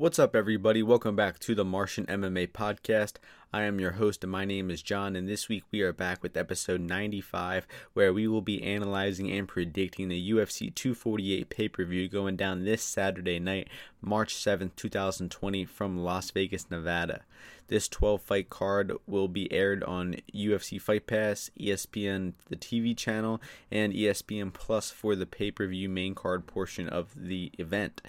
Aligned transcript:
What's 0.00 0.20
up, 0.20 0.36
everybody? 0.36 0.80
Welcome 0.80 1.16
back 1.16 1.40
to 1.40 1.56
the 1.56 1.64
Martian 1.64 2.06
MMA 2.06 2.52
podcast. 2.52 3.14
I 3.52 3.62
am 3.62 3.80
your 3.80 3.90
host, 3.90 4.22
and 4.22 4.30
my 4.30 4.44
name 4.44 4.70
is 4.70 4.80
John. 4.80 5.16
And 5.16 5.28
this 5.28 5.48
week 5.48 5.64
we 5.72 5.80
are 5.80 5.92
back 5.92 6.22
with 6.22 6.36
episode 6.36 6.80
95, 6.80 7.66
where 7.94 8.12
we 8.12 8.28
will 8.28 8.40
be 8.40 8.62
analyzing 8.62 9.28
and 9.32 9.48
predicting 9.48 10.06
the 10.06 10.30
UFC 10.30 10.72
248 10.72 11.50
pay 11.50 11.68
per 11.68 11.84
view 11.84 12.08
going 12.08 12.36
down 12.36 12.64
this 12.64 12.80
Saturday 12.80 13.40
night, 13.40 13.66
March 14.00 14.36
7th, 14.36 14.76
2020, 14.76 15.64
from 15.64 15.98
Las 15.98 16.30
Vegas, 16.30 16.70
Nevada. 16.70 17.22
This 17.66 17.88
12 17.88 18.22
fight 18.22 18.48
card 18.48 18.92
will 19.08 19.26
be 19.26 19.52
aired 19.52 19.82
on 19.82 20.14
UFC 20.32 20.80
Fight 20.80 21.08
Pass, 21.08 21.50
ESPN, 21.58 22.34
the 22.48 22.54
TV 22.54 22.96
channel, 22.96 23.40
and 23.72 23.92
ESPN 23.92 24.52
Plus 24.52 24.92
for 24.92 25.16
the 25.16 25.26
pay 25.26 25.50
per 25.50 25.66
view 25.66 25.88
main 25.88 26.14
card 26.14 26.46
portion 26.46 26.88
of 26.88 27.08
the 27.16 27.50
event. 27.58 28.00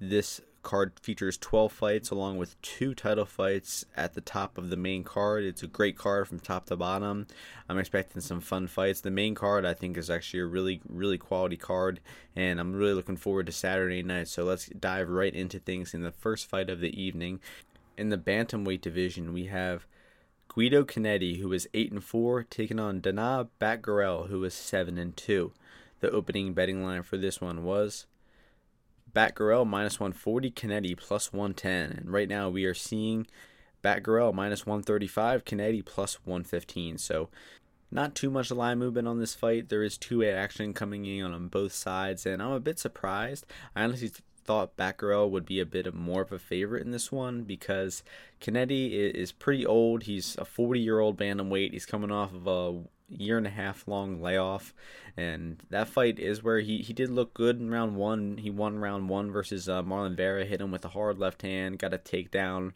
This 0.00 0.40
card 0.64 0.98
features 1.00 1.38
12 1.38 1.70
fights 1.70 2.10
along 2.10 2.38
with 2.38 2.60
two 2.62 2.94
title 2.94 3.24
fights 3.24 3.84
at 3.96 4.14
the 4.14 4.20
top 4.20 4.58
of 4.58 4.70
the 4.70 4.76
main 4.76 5.04
card. 5.04 5.44
It's 5.44 5.62
a 5.62 5.68
great 5.68 5.96
card 5.96 6.26
from 6.26 6.40
top 6.40 6.66
to 6.66 6.76
bottom. 6.76 7.28
I'm 7.68 7.78
expecting 7.78 8.20
some 8.20 8.40
fun 8.40 8.66
fights. 8.66 9.00
The 9.00 9.12
main 9.12 9.36
card 9.36 9.64
I 9.64 9.74
think 9.74 9.96
is 9.96 10.10
actually 10.10 10.40
a 10.40 10.46
really 10.46 10.80
really 10.88 11.18
quality 11.18 11.56
card 11.56 12.00
and 12.34 12.58
I'm 12.58 12.74
really 12.74 12.94
looking 12.94 13.16
forward 13.16 13.46
to 13.46 13.52
Saturday 13.52 14.02
night. 14.02 14.26
So 14.26 14.42
let's 14.42 14.66
dive 14.66 15.08
right 15.08 15.34
into 15.34 15.60
things 15.60 15.94
in 15.94 16.02
the 16.02 16.10
first 16.10 16.46
fight 16.46 16.68
of 16.68 16.80
the 16.80 17.00
evening. 17.00 17.38
In 17.96 18.08
the 18.08 18.18
bantamweight 18.18 18.80
division, 18.80 19.32
we 19.32 19.46
have 19.46 19.86
Guido 20.48 20.84
Cannetti, 20.84 21.40
who 21.40 21.52
is 21.52 21.68
8 21.74 21.92
and 21.92 22.04
4, 22.04 22.44
taking 22.44 22.78
on 22.78 23.00
Danaa 23.00 23.48
Batgerel, 23.60 24.28
who 24.28 24.42
is 24.44 24.54
7 24.54 24.98
and 24.98 25.16
2. 25.16 25.52
The 26.00 26.10
opening 26.10 26.54
betting 26.54 26.84
line 26.84 27.02
for 27.02 27.16
this 27.16 27.40
one 27.40 27.64
was 27.64 28.06
Batgerel 29.14 29.66
minus 29.66 30.00
140, 30.00 30.50
Cannetti 30.50 30.96
plus 30.96 31.32
110. 31.32 31.98
And 31.98 32.12
right 32.12 32.28
now 32.28 32.48
we 32.48 32.64
are 32.64 32.74
seeing 32.74 33.26
Batgerel 33.82 34.34
minus 34.34 34.66
135, 34.66 35.44
Cannetti 35.44 35.84
plus 35.84 36.14
115. 36.24 36.98
So 36.98 37.28
not 37.90 38.14
too 38.14 38.30
much 38.30 38.50
line 38.50 38.78
movement 38.78 39.06
on 39.06 39.20
this 39.20 39.34
fight. 39.34 39.68
There 39.68 39.82
is 39.82 39.96
two-way 39.96 40.32
action 40.32 40.72
coming 40.74 41.06
in 41.06 41.32
on 41.32 41.48
both 41.48 41.72
sides, 41.72 42.26
and 42.26 42.42
I'm 42.42 42.52
a 42.52 42.60
bit 42.60 42.78
surprised. 42.78 43.46
I 43.76 43.84
honestly 43.84 44.10
thought 44.44 44.76
Batgerel 44.76 45.30
would 45.30 45.46
be 45.46 45.60
a 45.60 45.66
bit 45.66 45.92
more 45.94 46.22
of 46.22 46.32
a 46.32 46.38
favorite 46.38 46.84
in 46.84 46.90
this 46.90 47.10
one 47.10 47.42
because 47.42 48.02
Cannetti 48.40 48.90
is 48.92 49.32
pretty 49.32 49.64
old. 49.64 50.02
He's 50.02 50.36
a 50.38 50.44
40 50.44 50.80
year 50.80 50.98
old 50.98 51.16
bantamweight. 51.16 51.72
He's 51.72 51.86
coming 51.86 52.10
off 52.10 52.34
of 52.34 52.46
a 52.46 52.82
year 53.08 53.38
and 53.38 53.46
a 53.46 53.50
half 53.50 53.86
long 53.86 54.20
layoff, 54.20 54.74
and 55.16 55.62
that 55.70 55.88
fight 55.88 56.18
is 56.18 56.42
where 56.42 56.60
he, 56.60 56.78
he 56.78 56.92
did 56.92 57.10
look 57.10 57.34
good 57.34 57.60
in 57.60 57.70
round 57.70 57.96
one. 57.96 58.38
He 58.38 58.50
won 58.50 58.78
round 58.78 59.08
one 59.08 59.30
versus 59.30 59.68
uh, 59.68 59.82
Marlon 59.82 60.16
Vera, 60.16 60.44
hit 60.44 60.60
him 60.60 60.70
with 60.70 60.84
a 60.84 60.88
hard 60.88 61.18
left 61.18 61.42
hand, 61.42 61.78
got 61.78 61.94
a 61.94 61.98
takedown. 61.98 62.72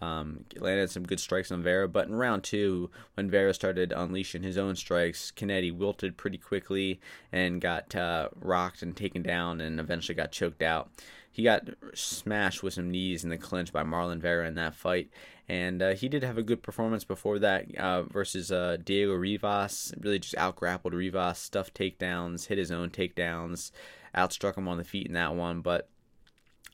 Um, 0.00 0.46
landed 0.56 0.90
some 0.90 1.04
good 1.04 1.20
strikes 1.20 1.52
on 1.52 1.62
Vera, 1.62 1.86
but 1.88 2.08
in 2.08 2.16
round 2.16 2.42
two, 2.42 2.90
when 3.14 3.30
Vera 3.30 3.54
started 3.54 3.92
unleashing 3.92 4.42
his 4.42 4.58
own 4.58 4.74
strikes, 4.74 5.30
Cannetti 5.30 5.72
wilted 5.72 6.16
pretty 6.16 6.38
quickly 6.38 7.00
and 7.30 7.60
got 7.60 7.94
uh, 7.94 8.28
rocked 8.34 8.82
and 8.82 8.96
taken 8.96 9.22
down, 9.22 9.60
and 9.60 9.78
eventually 9.78 10.16
got 10.16 10.32
choked 10.32 10.60
out 10.60 10.90
he 11.32 11.42
got 11.42 11.68
smashed 11.94 12.62
with 12.62 12.74
some 12.74 12.90
knees 12.90 13.24
in 13.24 13.30
the 13.30 13.38
clinch 13.38 13.72
by 13.72 13.82
Marlon 13.82 14.20
Vera 14.20 14.46
in 14.46 14.54
that 14.56 14.74
fight. 14.74 15.10
And 15.48 15.82
uh, 15.82 15.94
he 15.94 16.08
did 16.08 16.22
have 16.22 16.38
a 16.38 16.42
good 16.42 16.62
performance 16.62 17.04
before 17.04 17.38
that 17.40 17.74
uh, 17.76 18.04
versus 18.04 18.52
uh, 18.52 18.76
Diego 18.82 19.14
Rivas. 19.14 19.92
Really 19.98 20.18
just 20.18 20.36
outgrappled 20.36 20.94
Rivas, 20.94 21.38
stuffed 21.38 21.74
takedowns, 21.74 22.46
hit 22.46 22.58
his 22.58 22.70
own 22.70 22.90
takedowns, 22.90 23.72
outstruck 24.14 24.56
him 24.56 24.68
on 24.68 24.78
the 24.78 24.84
feet 24.84 25.06
in 25.06 25.14
that 25.14 25.34
one. 25.34 25.62
But 25.62 25.88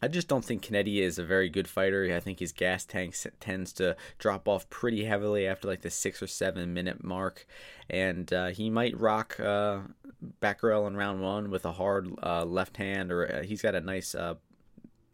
I 0.00 0.08
just 0.08 0.28
don't 0.28 0.44
think 0.44 0.62
Cannetti 0.62 1.00
is 1.00 1.18
a 1.18 1.24
very 1.24 1.48
good 1.48 1.66
fighter. 1.66 2.14
I 2.14 2.20
think 2.20 2.38
his 2.38 2.52
gas 2.52 2.84
tank 2.84 3.16
tends 3.40 3.72
to 3.74 3.96
drop 4.18 4.46
off 4.46 4.68
pretty 4.70 5.04
heavily 5.04 5.46
after 5.46 5.66
like 5.66 5.82
the 5.82 5.90
six 5.90 6.22
or 6.22 6.28
seven 6.28 6.72
minute 6.72 7.02
mark, 7.02 7.46
and 7.90 8.32
uh, 8.32 8.48
he 8.48 8.70
might 8.70 8.98
rock 8.98 9.40
uh, 9.40 9.80
Batgerel 10.40 10.86
in 10.86 10.96
round 10.96 11.20
one 11.20 11.50
with 11.50 11.64
a 11.64 11.72
hard 11.72 12.10
uh, 12.22 12.44
left 12.44 12.76
hand, 12.76 13.10
or 13.10 13.38
uh, 13.38 13.42
he's 13.42 13.62
got 13.62 13.74
a 13.74 13.80
nice 13.80 14.14
uh, 14.14 14.34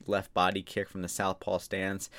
left 0.08 0.32
body 0.34 0.62
kick 0.62 0.88
from 0.88 1.02
the 1.02 1.08
southpaw 1.08 1.58
stance. 1.58 2.10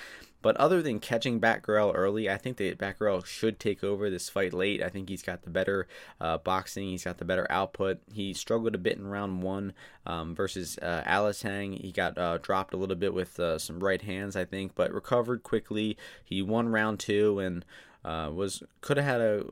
But 0.45 0.57
other 0.57 0.83
than 0.83 0.99
catching 0.99 1.41
Batgerel 1.41 1.93
early, 1.95 2.29
I 2.29 2.37
think 2.37 2.57
that 2.57 2.77
Batgerel 2.77 3.25
should 3.25 3.59
take 3.59 3.83
over 3.83 4.11
this 4.11 4.29
fight 4.29 4.53
late. 4.53 4.83
I 4.83 4.89
think 4.89 5.09
he's 5.09 5.23
got 5.23 5.41
the 5.41 5.49
better 5.49 5.87
uh, 6.21 6.37
boxing. 6.37 6.89
He's 6.89 7.03
got 7.03 7.17
the 7.17 7.25
better 7.25 7.47
output. 7.49 7.97
He 8.13 8.31
struggled 8.35 8.75
a 8.75 8.77
bit 8.77 8.97
in 8.97 9.07
round 9.07 9.41
one 9.41 9.73
um, 10.05 10.35
versus 10.35 10.77
uh, 10.83 11.01
Alateng. 11.07 11.81
He 11.81 11.91
got 11.91 12.15
uh, 12.19 12.37
dropped 12.37 12.75
a 12.75 12.77
little 12.77 12.95
bit 12.95 13.11
with 13.11 13.39
uh, 13.39 13.57
some 13.57 13.79
right 13.79 14.03
hands, 14.03 14.35
I 14.35 14.45
think, 14.45 14.75
but 14.75 14.93
recovered 14.93 15.41
quickly. 15.41 15.97
He 16.23 16.43
won 16.43 16.69
round 16.69 16.99
two 16.99 17.39
and 17.39 17.65
uh, 18.03 18.29
was 18.31 18.61
could 18.81 18.97
have 18.97 19.05
had 19.07 19.21
a 19.21 19.45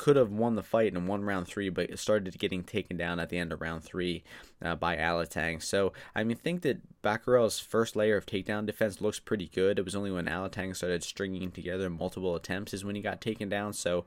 could 0.00 0.16
have 0.16 0.30
won 0.32 0.54
the 0.54 0.62
fight 0.62 0.94
and 0.94 1.06
won 1.06 1.22
round 1.24 1.46
three, 1.46 1.68
but 1.68 1.98
started 1.98 2.38
getting 2.38 2.64
taken 2.64 2.96
down 2.96 3.20
at 3.20 3.28
the 3.28 3.36
end 3.36 3.52
of 3.52 3.60
round 3.60 3.84
three 3.84 4.24
uh, 4.62 4.74
by 4.74 4.96
Alateng. 4.96 5.62
So 5.62 5.92
I 6.14 6.24
mean, 6.24 6.38
think 6.38 6.62
that 6.62 6.80
Batgerel's 7.02 7.60
first 7.60 7.96
layer 7.96 8.16
of 8.16 8.24
takedown 8.24 8.64
defense 8.64 9.02
looks 9.02 9.18
pretty 9.18 9.48
good. 9.48 9.78
It 9.78 9.84
was 9.84 9.94
only 9.94 10.10
when 10.10 10.24
Alateng 10.24 10.74
started 10.74 11.04
stringing 11.04 11.50
together 11.50 11.90
multiple 11.90 12.34
attempts 12.34 12.72
is 12.72 12.82
when 12.82 12.96
he 12.96 13.02
got 13.02 13.20
taken 13.20 13.50
down. 13.50 13.74
So 13.74 14.06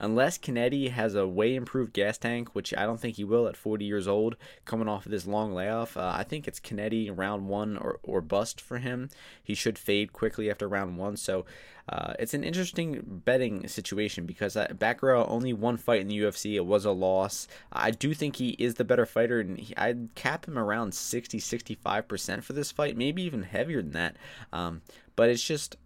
unless 0.00 0.38
Cannetti 0.38 0.90
has 0.90 1.14
a 1.14 1.28
way 1.28 1.54
improved 1.54 1.92
gas 1.92 2.18
tank, 2.18 2.54
which 2.54 2.74
I 2.74 2.84
don't 2.84 2.98
think 2.98 3.16
he 3.16 3.24
will 3.24 3.46
at 3.46 3.56
40 3.56 3.84
years 3.84 4.08
old, 4.08 4.36
coming 4.64 4.88
off 4.88 5.06
of 5.06 5.12
this 5.12 5.26
long 5.26 5.54
layoff, 5.54 5.96
uh, 5.96 6.12
I 6.16 6.24
think 6.24 6.48
it's 6.48 6.58
Cannetti 6.58 7.16
round 7.16 7.46
one 7.46 7.76
or, 7.76 8.00
or 8.02 8.20
bust 8.20 8.60
for 8.60 8.78
him. 8.78 9.10
He 9.42 9.54
should 9.54 9.78
fade 9.78 10.12
quickly 10.12 10.50
after 10.50 10.66
round 10.66 10.96
one. 10.96 11.16
So 11.16 11.44
uh, 11.88 12.14
it's 12.18 12.34
an 12.34 12.44
interesting 12.44 13.02
betting 13.24 13.68
situation 13.68 14.24
because 14.24 14.56
uh, 14.56 14.68
Batgerel 14.68 15.26
only 15.28 15.52
one 15.52 15.76
fight 15.76 16.00
in 16.00 16.08
the 16.08 16.18
UFC. 16.18 16.54
It 16.54 16.66
was 16.66 16.84
a 16.84 16.92
loss. 16.92 17.46
I 17.72 17.90
do 17.90 18.14
think 18.14 18.36
he 18.36 18.50
is 18.50 18.74
the 18.74 18.84
better 18.84 19.06
fighter, 19.06 19.40
and 19.40 19.58
he, 19.58 19.76
I'd 19.76 20.14
cap 20.14 20.46
him 20.46 20.58
around 20.58 20.94
60 20.94 21.38
65% 21.38 22.42
for 22.42 22.52
this 22.52 22.70
fight, 22.70 22.96
maybe 22.96 23.22
even 23.22 23.42
heavier 23.42 23.82
than 23.82 23.92
that. 23.92 24.16
Um, 24.52 24.82
but 25.16 25.28
it's 25.28 25.42
just 25.42 25.76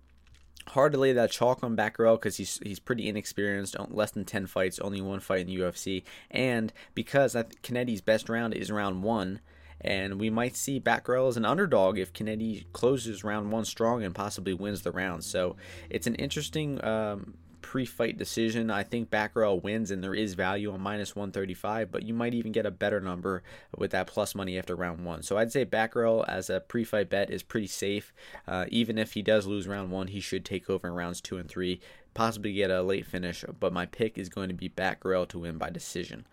hard 0.69 0.93
to 0.93 0.99
lay 0.99 1.13
that 1.13 1.31
chalk 1.31 1.63
on 1.63 1.77
Batgerel 1.77 2.17
because 2.17 2.37
he's 2.37 2.59
he's 2.63 2.79
pretty 2.79 3.09
inexperienced, 3.09 3.77
less 3.91 4.11
than 4.11 4.25
ten 4.25 4.47
fights, 4.47 4.79
only 4.79 5.01
one 5.01 5.21
fight 5.21 5.43
in 5.43 5.47
the 5.47 5.57
UFC, 5.57 6.03
and 6.31 6.73
because 6.95 7.35
Cannetti's 7.35 8.01
best 8.01 8.29
round 8.29 8.55
is 8.55 8.71
round 8.71 9.03
one, 9.03 9.41
and 9.81 10.19
we 10.19 10.31
might 10.31 10.57
see 10.57 10.81
Batgerel 10.81 11.29
as 11.29 11.37
an 11.37 11.45
underdog 11.45 11.99
if 11.99 12.13
Cannetti 12.13 12.65
closes 12.73 13.23
round 13.23 13.53
one 13.53 13.65
strong 13.65 14.03
and 14.03 14.15
possibly 14.15 14.55
wins 14.55 14.83
the 14.83 14.93
round. 14.93 15.25
So 15.25 15.57
it's 15.91 16.07
an 16.07 16.15
interesting 16.15 16.83
um, 16.85 17.35
pre-fight 17.75 18.17
decision. 18.17 18.71
I 18.71 18.85
think 18.85 19.11
Batgerel 19.11 19.61
wins, 19.61 19.91
and 19.91 20.01
there 20.01 20.15
is 20.15 20.35
value 20.35 20.73
on 20.73 20.81
minus 20.81 21.17
135, 21.17 21.91
but 21.91 22.05
you 22.05 22.15
might 22.15 22.33
even 22.33 22.53
get 22.53 22.67
a 22.67 22.71
better 22.71 23.01
number 23.01 23.43
with 23.77 23.91
that 23.91 24.07
plus 24.07 24.33
money 24.33 24.57
after 24.57 24.77
round 24.77 25.05
one. 25.05 25.25
So 25.25 25.39
I'd 25.39 25.51
say 25.51 25.67
Batgerel 25.67 26.25
as 26.29 26.49
a 26.49 26.61
pre-fight 26.61 27.11
bet 27.11 27.31
is 27.31 27.43
pretty 27.43 27.67
safe. 27.67 28.15
Uh, 28.47 28.67
even 28.69 28.97
if 28.97 29.15
he 29.15 29.23
does 29.23 29.49
lose 29.49 29.67
round 29.67 29.91
one, 29.91 30.07
he 30.07 30.21
should 30.21 30.45
take 30.45 30.71
over 30.71 30.87
in 30.87 30.95
rounds 30.95 31.21
two 31.21 31.37
and 31.37 31.49
three, 31.49 31.81
possibly 32.15 32.53
get 32.53 32.71
a 32.71 32.81
late 32.81 33.07
finish. 33.07 33.45
But 33.59 33.73
my 33.73 33.87
pick 33.87 34.19
is 34.19 34.29
going 34.29 34.51
to 34.51 34.55
be 34.55 34.69
Batgerel 34.69 35.27
to 35.31 35.41
win 35.41 35.59
by 35.59 35.71
decision. 35.71 36.27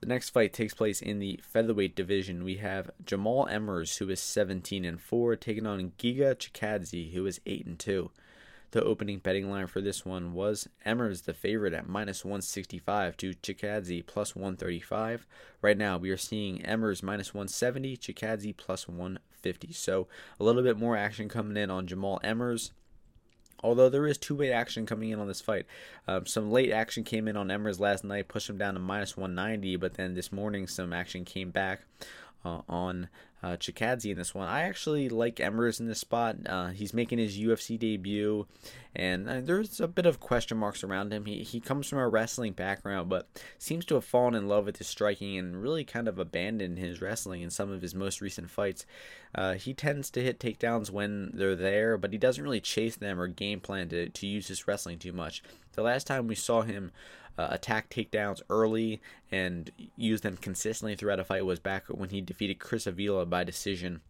The 0.00 0.08
next 0.08 0.28
fight 0.28 0.52
takes 0.52 0.74
place 0.74 1.00
in 1.00 1.20
the 1.20 1.40
featherweight 1.42 1.96
division. 1.96 2.44
We 2.44 2.56
have 2.56 2.90
Jamal 3.02 3.46
Emmers, 3.46 3.96
who 3.96 4.10
is 4.10 4.20
17 4.20 4.84
and 4.84 5.00
4, 5.00 5.36
taking 5.36 5.66
on 5.66 5.92
Giga 5.98 6.34
Chikadze, 6.34 7.14
who 7.14 7.24
is 7.24 7.40
8 7.46 7.64
and 7.64 7.78
2. 7.78 8.10
The 8.74 8.82
opening 8.82 9.20
betting 9.20 9.48
line 9.48 9.68
for 9.68 9.80
this 9.80 10.04
one 10.04 10.32
was 10.32 10.68
Emmers 10.84 11.26
the 11.26 11.32
favorite 11.32 11.74
at 11.74 11.88
minus 11.88 12.24
165 12.24 13.16
to 13.18 13.34
Chikadze 13.34 14.04
plus 14.04 14.34
135. 14.34 15.28
Right 15.62 15.78
now 15.78 15.96
we 15.96 16.10
are 16.10 16.16
seeing 16.16 16.58
Emmers 16.58 17.00
minus 17.00 17.32
170, 17.32 17.96
Chikadze 17.96 18.56
plus 18.56 18.88
150. 18.88 19.72
So 19.72 20.08
a 20.40 20.42
little 20.42 20.64
bit 20.64 20.76
more 20.76 20.96
action 20.96 21.28
coming 21.28 21.56
in 21.56 21.70
on 21.70 21.86
Jamal 21.86 22.20
Emmers. 22.24 22.72
Although 23.62 23.88
there 23.88 24.08
is 24.08 24.18
two-way 24.18 24.50
action 24.50 24.86
coming 24.86 25.10
in 25.10 25.20
on 25.20 25.28
this 25.28 25.40
fight, 25.40 25.66
um, 26.08 26.26
some 26.26 26.50
late 26.50 26.72
action 26.72 27.04
came 27.04 27.28
in 27.28 27.36
on 27.36 27.48
Emmers 27.48 27.78
last 27.78 28.02
night, 28.02 28.26
pushed 28.26 28.50
him 28.50 28.58
down 28.58 28.74
to 28.74 28.80
minus 28.80 29.16
190. 29.16 29.76
But 29.76 29.94
then 29.94 30.14
this 30.14 30.32
morning, 30.32 30.66
some 30.66 30.92
action 30.92 31.24
came 31.24 31.50
back 31.50 31.82
uh, 32.44 32.60
on 32.68 33.08
uh, 33.44 33.56
Chikadze 33.56 34.10
in 34.10 34.16
this 34.16 34.34
one. 34.34 34.48
I 34.48 34.62
actually 34.62 35.10
like 35.10 35.36
Emmers 35.36 35.78
in 35.78 35.86
this 35.86 35.98
spot. 35.98 36.36
Uh, 36.46 36.68
he's 36.68 36.94
making 36.94 37.18
his 37.18 37.38
UFC 37.38 37.78
debut, 37.78 38.46
and 38.96 39.28
uh, 39.28 39.40
there's 39.42 39.80
a 39.80 39.88
bit 39.88 40.06
of 40.06 40.18
question 40.18 40.56
marks 40.56 40.82
around 40.82 41.12
him. 41.12 41.26
He, 41.26 41.42
he 41.42 41.60
comes 41.60 41.86
from 41.86 41.98
a 41.98 42.08
wrestling 42.08 42.54
background, 42.54 43.10
but 43.10 43.28
seems 43.58 43.84
to 43.86 43.96
have 43.96 44.04
fallen 44.04 44.34
in 44.34 44.48
love 44.48 44.64
with 44.64 44.78
his 44.78 44.86
striking 44.86 45.36
and 45.36 45.60
really 45.62 45.84
kind 45.84 46.08
of 46.08 46.18
abandoned 46.18 46.78
his 46.78 47.02
wrestling 47.02 47.42
in 47.42 47.50
some 47.50 47.70
of 47.70 47.82
his 47.82 47.94
most 47.94 48.22
recent 48.22 48.50
fights. 48.50 48.86
Uh, 49.34 49.54
he 49.54 49.74
tends 49.74 50.10
to 50.10 50.22
hit 50.22 50.38
takedowns 50.38 50.90
when 50.90 51.30
they're 51.34 51.56
there, 51.56 51.98
but 51.98 52.12
he 52.12 52.18
doesn't 52.18 52.44
really 52.44 52.60
chase 52.60 52.96
them 52.96 53.20
or 53.20 53.26
game 53.26 53.60
plan 53.60 53.88
to, 53.90 54.08
to 54.08 54.26
use 54.26 54.48
his 54.48 54.66
wrestling 54.66 54.98
too 54.98 55.12
much. 55.12 55.42
The 55.72 55.82
last 55.82 56.06
time 56.06 56.28
we 56.28 56.36
saw 56.36 56.62
him 56.62 56.92
uh, 57.38 57.48
attack 57.50 57.90
takedowns 57.90 58.40
early 58.48 59.00
and 59.30 59.70
use 59.96 60.20
them 60.20 60.36
consistently 60.36 60.94
throughout 60.94 61.20
a 61.20 61.24
fight 61.24 61.44
was 61.44 61.58
back 61.58 61.84
when 61.88 62.10
he 62.10 62.20
defeated 62.20 62.58
Chris 62.58 62.86
Avila 62.86 63.26
by 63.26 63.44
decision 63.44 64.00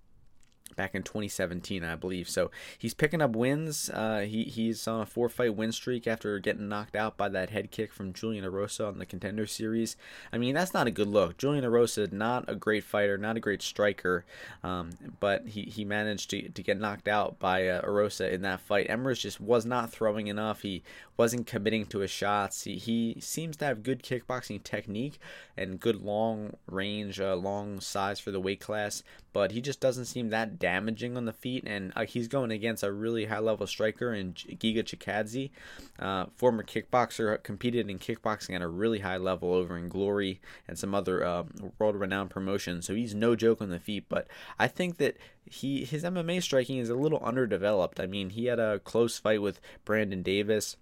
back 0.76 0.94
in 0.94 1.02
2017, 1.02 1.84
I 1.84 1.94
believe. 1.94 2.28
So 2.28 2.50
he's 2.78 2.94
picking 2.94 3.22
up 3.22 3.36
wins. 3.36 3.90
Uh, 3.90 4.20
he 4.20 4.44
he's 4.44 4.86
on 4.88 5.00
a 5.00 5.06
four 5.06 5.28
fight 5.28 5.54
win 5.54 5.72
streak 5.72 6.06
after 6.06 6.38
getting 6.38 6.68
knocked 6.68 6.96
out 6.96 7.16
by 7.16 7.28
that 7.28 7.50
head 7.50 7.70
kick 7.70 7.92
from 7.92 8.12
Julian 8.12 8.44
Erosa 8.44 8.88
on 8.88 8.98
the 8.98 9.06
Contender 9.06 9.46
Series. 9.46 9.96
I 10.32 10.38
mean, 10.38 10.54
that's 10.54 10.74
not 10.74 10.86
a 10.86 10.90
good 10.90 11.08
look. 11.08 11.36
Julian 11.36 11.64
Erosa, 11.64 12.12
not 12.12 12.44
a 12.48 12.54
great 12.54 12.84
fighter, 12.84 13.16
not 13.16 13.36
a 13.36 13.40
great 13.40 13.62
striker, 13.62 14.24
um, 14.62 14.90
but 15.20 15.46
he, 15.48 15.62
he 15.62 15.84
managed 15.84 16.30
to, 16.30 16.48
to 16.48 16.62
get 16.62 16.80
knocked 16.80 17.08
out 17.08 17.38
by 17.38 17.68
uh, 17.68 17.82
Erosa 17.82 18.30
in 18.30 18.42
that 18.42 18.60
fight. 18.60 18.88
Emmers 18.88 19.20
just 19.20 19.40
was 19.40 19.64
not 19.64 19.90
throwing 19.90 20.26
enough. 20.26 20.62
He 20.62 20.82
wasn't 21.16 21.46
committing 21.46 21.86
to 21.86 22.00
his 22.00 22.10
shots. 22.10 22.64
He, 22.64 22.76
he 22.76 23.16
seems 23.20 23.56
to 23.58 23.64
have 23.64 23.82
good 23.82 24.02
kickboxing 24.02 24.62
technique 24.62 25.18
and 25.56 25.78
good 25.78 26.02
long 26.02 26.54
range, 26.66 27.20
uh, 27.20 27.36
long 27.36 27.80
size 27.80 28.18
for 28.18 28.30
the 28.30 28.40
weight 28.40 28.60
class, 28.60 29.02
but 29.32 29.52
he 29.52 29.60
just 29.60 29.80
doesn't 29.80 30.06
seem 30.06 30.30
that 30.30 30.53
damaging 30.58 31.16
on 31.16 31.24
the 31.24 31.32
feet. 31.32 31.64
And 31.66 31.92
uh, 31.96 32.04
he's 32.04 32.28
going 32.28 32.50
against 32.50 32.82
a 32.82 32.92
really 32.92 33.26
high 33.26 33.38
level 33.38 33.66
striker 33.66 34.12
in 34.14 34.32
Giga 34.32 34.82
Chikadze, 34.82 35.50
uh, 35.98 36.26
former 36.34 36.62
kickboxer, 36.62 37.42
competed 37.42 37.90
in 37.90 37.98
kickboxing 37.98 38.54
at 38.54 38.62
a 38.62 38.68
really 38.68 39.00
high 39.00 39.16
level 39.16 39.52
over 39.52 39.76
in 39.76 39.88
Glory 39.88 40.40
and 40.68 40.78
some 40.78 40.94
other 40.94 41.24
uh, 41.24 41.44
world 41.78 41.96
renowned 41.96 42.30
promotions. 42.30 42.86
So 42.86 42.94
he's 42.94 43.14
no 43.14 43.36
joke 43.36 43.60
on 43.60 43.70
the 43.70 43.80
feet. 43.80 44.06
But 44.08 44.26
I 44.58 44.68
think 44.68 44.98
that 44.98 45.16
he 45.46 45.84
his 45.84 46.04
MMA 46.04 46.42
striking 46.42 46.78
is 46.78 46.88
a 46.90 46.94
little 46.94 47.20
underdeveloped. 47.20 48.00
I 48.00 48.06
mean, 48.06 48.30
he 48.30 48.46
had 48.46 48.58
a 48.58 48.78
close 48.80 49.18
fight 49.18 49.42
with 49.42 49.60
Brandon 49.84 50.22
Davis 50.22 50.76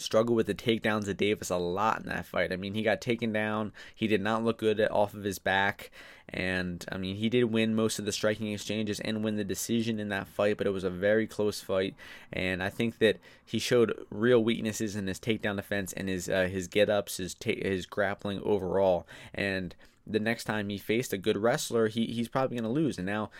struggled 0.00 0.36
with 0.36 0.46
the 0.46 0.54
takedowns 0.54 1.08
of 1.08 1.16
Davis 1.16 1.50
a 1.50 1.56
lot 1.56 2.00
in 2.00 2.06
that 2.06 2.26
fight. 2.26 2.52
I 2.52 2.56
mean, 2.56 2.74
he 2.74 2.82
got 2.82 3.00
taken 3.00 3.32
down. 3.32 3.72
He 3.94 4.06
did 4.06 4.20
not 4.20 4.44
look 4.44 4.58
good 4.58 4.80
off 4.90 5.14
of 5.14 5.24
his 5.24 5.38
back. 5.38 5.90
And 6.28 6.84
I 6.92 6.98
mean, 6.98 7.16
he 7.16 7.28
did 7.28 7.44
win 7.44 7.74
most 7.74 7.98
of 7.98 8.04
the 8.04 8.12
striking 8.12 8.52
exchanges 8.52 9.00
and 9.00 9.24
win 9.24 9.36
the 9.36 9.44
decision 9.44 9.98
in 9.98 10.10
that 10.10 10.28
fight, 10.28 10.58
but 10.58 10.66
it 10.66 10.72
was 10.72 10.84
a 10.84 10.90
very 10.90 11.26
close 11.26 11.60
fight. 11.60 11.94
And 12.32 12.62
I 12.62 12.68
think 12.68 12.98
that 12.98 13.18
he 13.44 13.58
showed 13.58 13.98
real 14.10 14.42
weaknesses 14.42 14.94
in 14.94 15.06
his 15.06 15.18
takedown 15.18 15.56
defense 15.56 15.92
and 15.94 16.08
his 16.08 16.28
uh, 16.28 16.48
his 16.50 16.68
get 16.68 16.90
ups, 16.90 17.16
his 17.16 17.34
ta- 17.34 17.52
his 17.62 17.86
grappling 17.86 18.42
overall. 18.42 19.06
And 19.34 19.74
the 20.06 20.20
next 20.20 20.44
time 20.44 20.68
he 20.68 20.78
faced 20.78 21.12
a 21.12 21.18
good 21.18 21.36
wrestler, 21.36 21.88
he, 21.88 22.06
he's 22.06 22.28
probably 22.28 22.56
going 22.56 22.74
to 22.74 22.80
lose. 22.80 22.98
And 22.98 23.06
now 23.06 23.30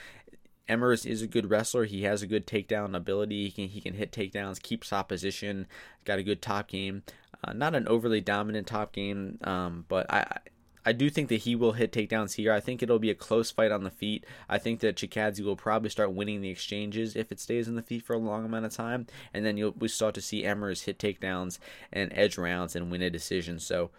Emmers 0.69 1.07
is 1.07 1.23
a 1.23 1.27
good 1.27 1.51
wrestler. 1.51 1.85
He 1.85 2.03
has 2.03 2.23
a 2.23 2.27
good 2.27 2.47
takedown 2.47 2.95
ability. 2.95 3.45
He 3.45 3.51
can 3.51 3.69
he 3.69 3.81
can 3.81 3.95
hit 3.95 4.13
takedowns, 4.13 4.63
keeps 4.63 4.93
opposition. 4.93 5.67
Got 6.05 6.19
a 6.19 6.23
good 6.23 6.43
top 6.43 6.69
game. 6.69 7.03
Uh, 7.43 7.53
not 7.53 7.75
an 7.75 7.87
overly 7.89 8.21
dominant 8.21 8.67
top 8.67 8.93
game, 8.93 9.39
um, 9.43 9.85
but 9.89 10.11
I. 10.13 10.39
I 10.87 10.93
do 10.93 11.11
think 11.11 11.29
that 11.29 11.41
he 11.41 11.55
will 11.55 11.73
hit 11.73 11.93
takedowns 11.93 12.37
here. 12.37 12.51
I 12.51 12.61
think 12.61 12.83
it'll 12.83 12.99
be 12.99 13.11
a 13.11 13.15
close 13.15 13.51
fight 13.51 13.71
on 13.71 13.85
the 13.85 13.91
feet. 13.91 14.25
I 14.49 14.57
think 14.57 14.81
that 14.81 14.97
Chikadze 14.97 15.45
will 15.45 15.57
probably 15.57 15.91
start 15.91 16.15
winning 16.15 16.41
the 16.41 16.49
exchanges 16.49 17.15
if 17.15 17.31
it 17.31 17.41
stays 17.41 17.69
in 17.69 17.75
the 17.75 17.83
feet 17.83 18.07
for 18.07 18.15
a 18.15 18.19
long 18.19 18.47
amount 18.47 18.65
of 18.65 18.73
time, 18.73 19.07
and 19.35 19.45
then 19.45 19.59
you'll 19.59 19.75
we 19.79 19.89
start 19.89 20.15
to 20.15 20.23
see 20.23 20.45
Emmers 20.45 20.85
hit 20.85 20.99
takedowns 20.99 21.59
and 21.93 22.11
edge 22.15 22.39
rounds 22.39 22.75
and 22.75 22.91
win 22.91 23.03
a 23.03 23.11
decision. 23.11 23.59
So 23.59 23.91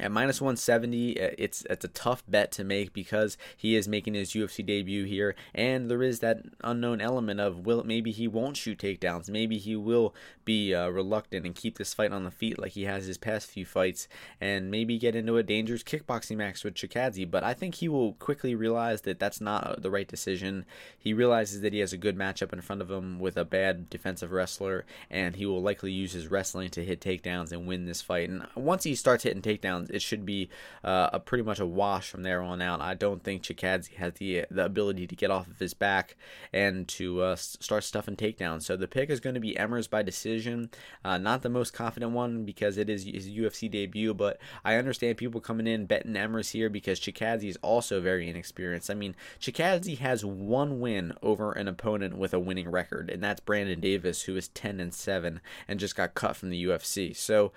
at 0.00 0.10
minus 0.10 0.40
170, 0.40 1.20
uh, 1.20 1.30
it's 1.38 1.64
it's 1.68 1.84
a 1.84 1.88
tough 1.88 2.22
bet 2.26 2.50
to 2.52 2.64
make 2.64 2.92
because 2.92 3.36
he 3.56 3.76
is 3.76 3.86
making 3.86 4.14
his 4.14 4.32
UFC 4.32 4.64
debut 4.64 5.04
here, 5.04 5.34
and 5.54 5.90
there 5.90 6.02
is 6.02 6.20
that 6.20 6.42
unknown 6.62 7.00
element 7.00 7.40
of 7.40 7.66
will 7.66 7.84
maybe 7.84 8.10
he 8.10 8.26
won't 8.26 8.56
shoot 8.56 8.78
takedowns, 8.78 9.28
maybe 9.28 9.58
he 9.58 9.76
will 9.76 10.14
be 10.44 10.74
uh, 10.74 10.88
reluctant 10.88 11.44
and 11.46 11.54
keep 11.54 11.78
this 11.78 11.94
fight 11.94 12.12
on 12.12 12.24
the 12.24 12.30
feet 12.30 12.58
like 12.58 12.72
he 12.72 12.84
has 12.84 13.06
his 13.06 13.18
past 13.18 13.48
few 13.48 13.66
fights, 13.66 14.08
and 14.40 14.70
maybe 14.70 14.98
get 14.98 15.14
into 15.14 15.36
a 15.36 15.42
dangerous 15.42 15.82
kickboxing 15.82 16.36
match 16.36 16.64
with 16.64 16.74
Chikadze. 16.74 17.30
But 17.30 17.44
I 17.44 17.54
think 17.54 17.76
he 17.76 17.88
will 17.88 18.14
quickly 18.14 18.54
realize 18.54 19.02
that 19.02 19.18
that's 19.18 19.40
not 19.40 19.66
uh, 19.66 19.76
the 19.78 19.90
right 19.90 20.08
decision. 20.08 20.64
He 20.98 21.12
realizes 21.12 21.60
that 21.60 21.72
he 21.72 21.80
has 21.80 21.92
a 21.92 21.98
good 21.98 22.16
matchup 22.16 22.52
in 22.52 22.62
front 22.62 22.82
of 22.82 22.90
him 22.90 23.18
with 23.18 23.36
a 23.36 23.44
bad 23.44 23.90
defensive 23.90 24.32
wrestler, 24.32 24.84
and 25.10 25.36
he 25.36 25.46
will 25.46 25.62
likely 25.62 25.92
use 25.92 26.12
his 26.12 26.30
wrestling 26.30 26.70
to 26.70 26.84
hit 26.84 27.00
takedowns 27.00 27.52
and 27.52 27.66
win 27.66 27.84
this 27.84 28.02
fight. 28.02 28.28
And 28.28 28.46
once 28.54 28.84
he 28.84 28.94
starts 28.94 29.24
hitting 29.24 29.42
takedowns 29.42 29.89
it 29.90 30.02
should 30.02 30.24
be 30.24 30.48
uh, 30.84 31.10
a 31.12 31.20
pretty 31.20 31.44
much 31.44 31.60
a 31.60 31.66
wash 31.66 32.10
from 32.10 32.22
there 32.22 32.42
on 32.42 32.62
out. 32.62 32.80
I 32.80 32.94
don't 32.94 33.22
think 33.22 33.42
Chikadze 33.42 33.94
has 33.94 34.14
the 34.14 34.46
the 34.50 34.64
ability 34.64 35.06
to 35.06 35.16
get 35.16 35.30
off 35.30 35.46
of 35.46 35.58
his 35.58 35.74
back 35.74 36.16
and 36.52 36.86
to 36.88 37.22
uh, 37.22 37.36
start 37.36 37.84
stuffing 37.84 38.16
takedowns. 38.16 38.62
So 38.62 38.76
the 38.76 38.88
pick 38.88 39.10
is 39.10 39.20
going 39.20 39.34
to 39.34 39.40
be 39.40 39.54
Emmers 39.54 39.88
by 39.88 40.02
decision. 40.02 40.70
Uh, 41.04 41.18
not 41.18 41.42
the 41.42 41.48
most 41.48 41.72
confident 41.72 42.12
one 42.12 42.44
because 42.44 42.76
it 42.76 42.88
is 42.88 43.04
his 43.04 43.28
UFC 43.28 43.70
debut, 43.70 44.14
but 44.14 44.38
I 44.64 44.76
understand 44.76 45.16
people 45.16 45.40
coming 45.40 45.66
in 45.66 45.86
betting 45.86 46.14
Emmers 46.14 46.52
here 46.52 46.70
because 46.70 47.00
Chikadze 47.00 47.44
is 47.44 47.58
also 47.62 48.00
very 48.00 48.28
inexperienced. 48.28 48.90
I 48.90 48.94
mean, 48.94 49.14
Chikadze 49.40 49.98
has 49.98 50.24
one 50.24 50.80
win 50.80 51.12
over 51.22 51.52
an 51.52 51.68
opponent 51.68 52.16
with 52.16 52.34
a 52.34 52.40
winning 52.40 52.70
record, 52.70 53.10
and 53.10 53.22
that's 53.22 53.40
Brandon 53.40 53.80
Davis, 53.80 54.22
who 54.22 54.36
is 54.36 54.48
10 54.48 54.80
and 54.80 54.94
7 54.94 55.40
and 55.68 55.80
just 55.80 55.96
got 55.96 56.14
cut 56.14 56.36
from 56.36 56.50
the 56.50 56.64
UFC. 56.64 57.14
So 57.16 57.52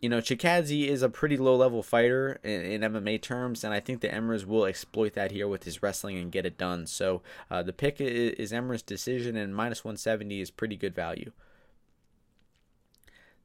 you 0.00 0.08
know, 0.10 0.18
Chikadze 0.18 0.88
is 0.88 1.02
a 1.02 1.08
pretty 1.08 1.36
low 1.36 1.56
level 1.56 1.82
fighter 1.82 2.38
in, 2.42 2.82
in, 2.82 2.92
MMA 2.92 3.20
terms, 3.22 3.64
and 3.64 3.72
I 3.72 3.80
think 3.80 4.00
the 4.00 4.08
Emmers 4.08 4.44
will 4.44 4.66
exploit 4.66 5.14
that 5.14 5.32
here 5.32 5.48
with 5.48 5.64
his 5.64 5.82
wrestling 5.82 6.18
and 6.18 6.30
get 6.30 6.44
it 6.44 6.58
done. 6.58 6.86
So 6.86 7.22
uh, 7.50 7.62
the 7.62 7.72
pick 7.72 8.00
is, 8.00 8.52
is 8.52 8.82
decision, 8.82 9.36
and 9.36 9.54
minus 9.54 9.84
170 9.84 10.40
is 10.40 10.50
pretty 10.50 10.76
good 10.76 10.94
value. 10.94 11.32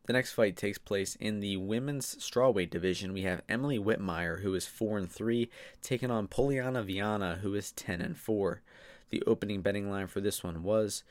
The 0.07 0.13
next 0.13 0.33
fight 0.33 0.57
takes 0.57 0.77
place 0.77 1.15
in 1.15 1.39
the 1.39 1.57
women's 1.57 2.15
strawweight 2.15 2.69
division. 2.69 3.13
We 3.13 3.21
have 3.21 3.43
Emily 3.47 3.79
Whitmire, 3.79 4.41
who 4.41 4.53
is 4.55 4.65
four 4.65 4.97
and 4.97 5.09
three, 5.09 5.49
taking 5.81 6.11
on 6.11 6.27
Poliana 6.27 6.83
Viana, 6.83 7.39
who 7.41 7.53
is 7.53 7.71
ten 7.71 8.01
and 8.01 8.17
four. 8.17 8.61
The 9.09 9.23
opening 9.27 9.61
betting 9.61 9.89
line 9.89 10.07
for 10.07 10.19
this 10.19 10.43
one 10.43 10.63
was 10.63 11.03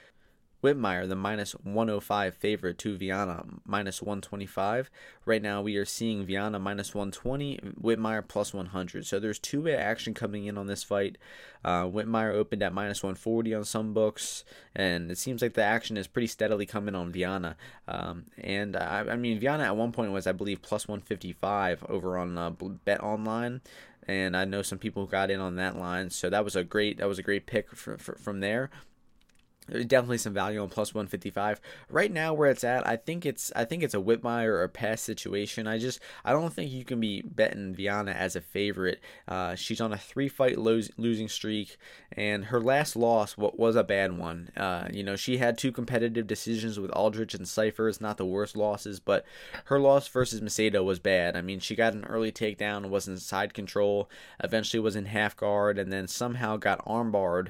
Whitmire, 0.62 1.08
the 1.08 1.16
minus 1.16 1.52
105 1.52 2.34
favorite 2.34 2.78
to 2.78 2.96
Viana, 2.96 3.44
minus 3.64 4.02
125. 4.02 4.90
Right 5.24 5.42
now, 5.42 5.62
we 5.62 5.76
are 5.76 5.84
seeing 5.84 6.26
Viana 6.26 6.58
minus 6.58 6.94
120, 6.94 7.60
Whitmire 7.80 8.26
plus 8.26 8.52
100. 8.52 9.06
So 9.06 9.18
there's 9.18 9.38
two 9.38 9.62
way 9.62 9.74
action 9.74 10.12
coming 10.14 10.46
in 10.46 10.58
on 10.58 10.66
this 10.66 10.84
fight. 10.84 11.16
Uh, 11.64 11.84
Whitmire 11.84 12.34
opened 12.34 12.62
at 12.62 12.74
minus 12.74 13.02
140 13.02 13.54
on 13.54 13.64
some 13.64 13.94
books, 13.94 14.44
and 14.74 15.10
it 15.10 15.18
seems 15.18 15.42
like 15.42 15.54
the 15.54 15.64
action 15.64 15.96
is 15.96 16.06
pretty 16.06 16.26
steadily 16.26 16.66
coming 16.66 16.94
on 16.94 17.12
Viana. 17.12 17.56
Um, 17.88 18.26
and 18.38 18.76
I, 18.76 19.00
I, 19.10 19.16
mean, 19.16 19.40
Viana 19.40 19.64
at 19.64 19.76
one 19.76 19.92
point 19.92 20.12
was, 20.12 20.26
I 20.26 20.32
believe, 20.32 20.62
plus 20.62 20.86
155 20.88 21.84
over 21.88 22.18
on 22.18 22.36
uh, 22.36 22.50
Bet 22.50 23.02
Online 23.02 23.60
and 24.08 24.36
I 24.36 24.44
know 24.44 24.62
some 24.62 24.78
people 24.78 25.06
got 25.06 25.30
in 25.30 25.40
on 25.40 25.56
that 25.56 25.76
line. 25.76 26.10
So 26.10 26.30
that 26.30 26.44
was 26.44 26.56
a 26.56 26.64
great 26.64 26.98
that 26.98 27.06
was 27.06 27.18
a 27.18 27.22
great 27.22 27.46
pick 27.46 27.70
from 27.70 28.40
there. 28.40 28.70
Definitely 29.70 30.18
some 30.18 30.34
value 30.34 30.60
on 30.60 30.68
plus 30.68 30.92
155. 30.92 31.60
Right 31.88 32.10
now, 32.10 32.34
where 32.34 32.50
it's 32.50 32.64
at, 32.64 32.86
I 32.86 32.96
think 32.96 33.24
it's 33.24 33.52
I 33.54 33.64
think 33.64 33.82
it's 33.82 33.94
a 33.94 33.98
Whitmire 33.98 34.48
or 34.48 34.62
a 34.64 34.68
pass 34.68 35.00
situation. 35.00 35.66
I 35.66 35.78
just 35.78 36.00
I 36.24 36.32
don't 36.32 36.52
think 36.52 36.72
you 36.72 36.84
can 36.84 36.98
be 36.98 37.22
betting 37.22 37.74
Viana 37.74 38.10
as 38.10 38.34
a 38.34 38.40
favorite. 38.40 39.00
Uh, 39.28 39.54
she's 39.54 39.80
on 39.80 39.92
a 39.92 39.98
three 39.98 40.28
fight 40.28 40.58
lo- 40.58 40.80
losing 40.96 41.28
streak, 41.28 41.76
and 42.12 42.46
her 42.46 42.60
last 42.60 42.96
loss 42.96 43.36
what 43.36 43.58
was 43.58 43.76
a 43.76 43.84
bad 43.84 44.18
one. 44.18 44.50
Uh, 44.56 44.88
you 44.92 45.04
know, 45.04 45.16
she 45.16 45.38
had 45.38 45.56
two 45.56 45.70
competitive 45.70 46.26
decisions 46.26 46.80
with 46.80 46.90
Aldrich 46.90 47.34
and 47.34 47.46
Cipher. 47.46 47.88
It's 47.88 48.00
not 48.00 48.16
the 48.16 48.26
worst 48.26 48.56
losses, 48.56 48.98
but 48.98 49.24
her 49.66 49.78
loss 49.78 50.08
versus 50.08 50.40
Macedo 50.40 50.84
was 50.84 50.98
bad. 50.98 51.36
I 51.36 51.42
mean, 51.42 51.60
she 51.60 51.76
got 51.76 51.92
an 51.92 52.04
early 52.04 52.32
takedown, 52.32 52.90
was 52.90 53.06
in 53.06 53.18
side 53.18 53.54
control, 53.54 54.10
eventually 54.42 54.80
was 54.80 54.96
in 54.96 55.06
half 55.06 55.36
guard, 55.36 55.78
and 55.78 55.92
then 55.92 56.08
somehow 56.08 56.56
got 56.56 56.84
armbarred 56.84 57.48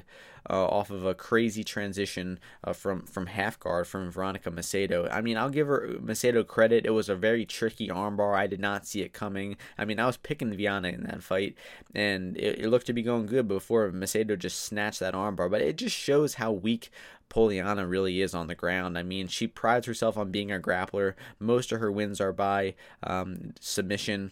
uh, 0.49 0.65
off 0.65 0.89
of 0.89 1.05
a 1.05 1.13
crazy 1.13 1.63
transition 1.63 2.39
uh, 2.63 2.73
from 2.73 3.01
from 3.03 3.27
half 3.27 3.59
guard 3.59 3.87
from 3.87 4.11
Veronica 4.11 4.51
Macedo. 4.51 5.07
I 5.11 5.21
mean, 5.21 5.37
I'll 5.37 5.49
give 5.49 5.67
her 5.67 5.95
Macedo 6.01 6.45
credit. 6.45 6.85
It 6.85 6.91
was 6.91 7.09
a 7.09 7.15
very 7.15 7.45
tricky 7.45 7.87
armbar. 7.89 8.35
I 8.35 8.47
did 8.47 8.59
not 8.59 8.87
see 8.87 9.01
it 9.01 9.13
coming. 9.13 9.57
I 9.77 9.85
mean, 9.85 9.99
I 9.99 10.05
was 10.05 10.17
picking 10.17 10.55
Viana 10.55 10.89
in 10.89 11.03
that 11.03 11.23
fight, 11.23 11.55
and 11.93 12.37
it, 12.37 12.59
it 12.59 12.69
looked 12.69 12.87
to 12.87 12.93
be 12.93 13.03
going 13.03 13.25
good 13.25 13.47
before 13.47 13.91
Macedo 13.91 14.37
just 14.37 14.59
snatched 14.59 14.99
that 14.99 15.13
armbar. 15.13 15.49
But 15.49 15.61
it 15.61 15.77
just 15.77 15.95
shows 15.95 16.35
how 16.35 16.51
weak 16.51 16.91
Poliana 17.29 17.89
really 17.89 18.21
is 18.21 18.35
on 18.35 18.47
the 18.47 18.55
ground. 18.55 18.97
I 18.97 19.03
mean, 19.03 19.27
she 19.27 19.47
prides 19.47 19.87
herself 19.87 20.17
on 20.17 20.31
being 20.31 20.51
a 20.51 20.59
grappler. 20.59 21.13
Most 21.39 21.71
of 21.71 21.79
her 21.79 21.91
wins 21.91 22.19
are 22.19 22.33
by 22.33 22.75
um, 23.03 23.53
submission 23.59 24.31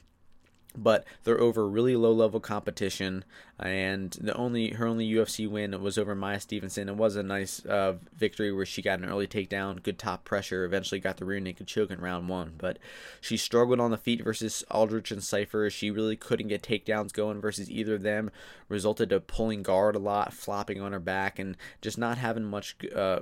but 0.83 1.05
they're 1.23 1.39
over 1.39 1.67
really 1.67 1.95
low 1.95 2.11
level 2.11 2.39
competition 2.39 3.23
and 3.59 4.11
the 4.21 4.33
only 4.35 4.71
her 4.71 4.87
only 4.87 5.09
UFC 5.11 5.49
win 5.49 5.79
was 5.81 5.97
over 5.97 6.15
Maia 6.15 6.39
Stevenson. 6.39 6.87
It 6.87 6.95
was 6.95 7.17
a 7.17 7.23
nice 7.23 7.65
uh, 7.65 7.95
victory 8.15 8.53
where 8.53 8.65
she 8.65 8.81
got 8.81 8.99
an 8.99 9.09
early 9.09 9.27
takedown, 9.27 9.83
good 9.83 9.99
top 9.99 10.23
pressure, 10.23 10.63
eventually 10.63 11.01
got 11.01 11.17
the 11.17 11.25
rear 11.25 11.41
naked 11.41 11.67
choke 11.67 11.91
in 11.91 11.99
round 11.99 12.29
one. 12.29 12.53
But 12.57 12.79
she 13.19 13.35
struggled 13.35 13.81
on 13.81 13.91
the 13.91 13.97
feet 13.97 14.23
versus 14.23 14.63
Aldrich 14.71 15.11
and 15.11 15.21
Cipher. 15.21 15.69
She 15.69 15.91
really 15.91 16.15
couldn't 16.15 16.47
get 16.47 16.63
takedowns 16.63 17.11
going 17.11 17.41
versus 17.41 17.69
either 17.69 17.95
of 17.95 18.01
them. 18.01 18.31
Resulted 18.69 19.09
to 19.09 19.19
pulling 19.19 19.61
guard 19.61 19.95
a 19.95 19.99
lot, 19.99 20.31
flopping 20.31 20.79
on 20.79 20.93
her 20.93 20.99
back, 20.99 21.37
and 21.37 21.57
just 21.81 21.97
not 21.97 22.17
having 22.17 22.45
much 22.45 22.77
uh, 22.95 23.19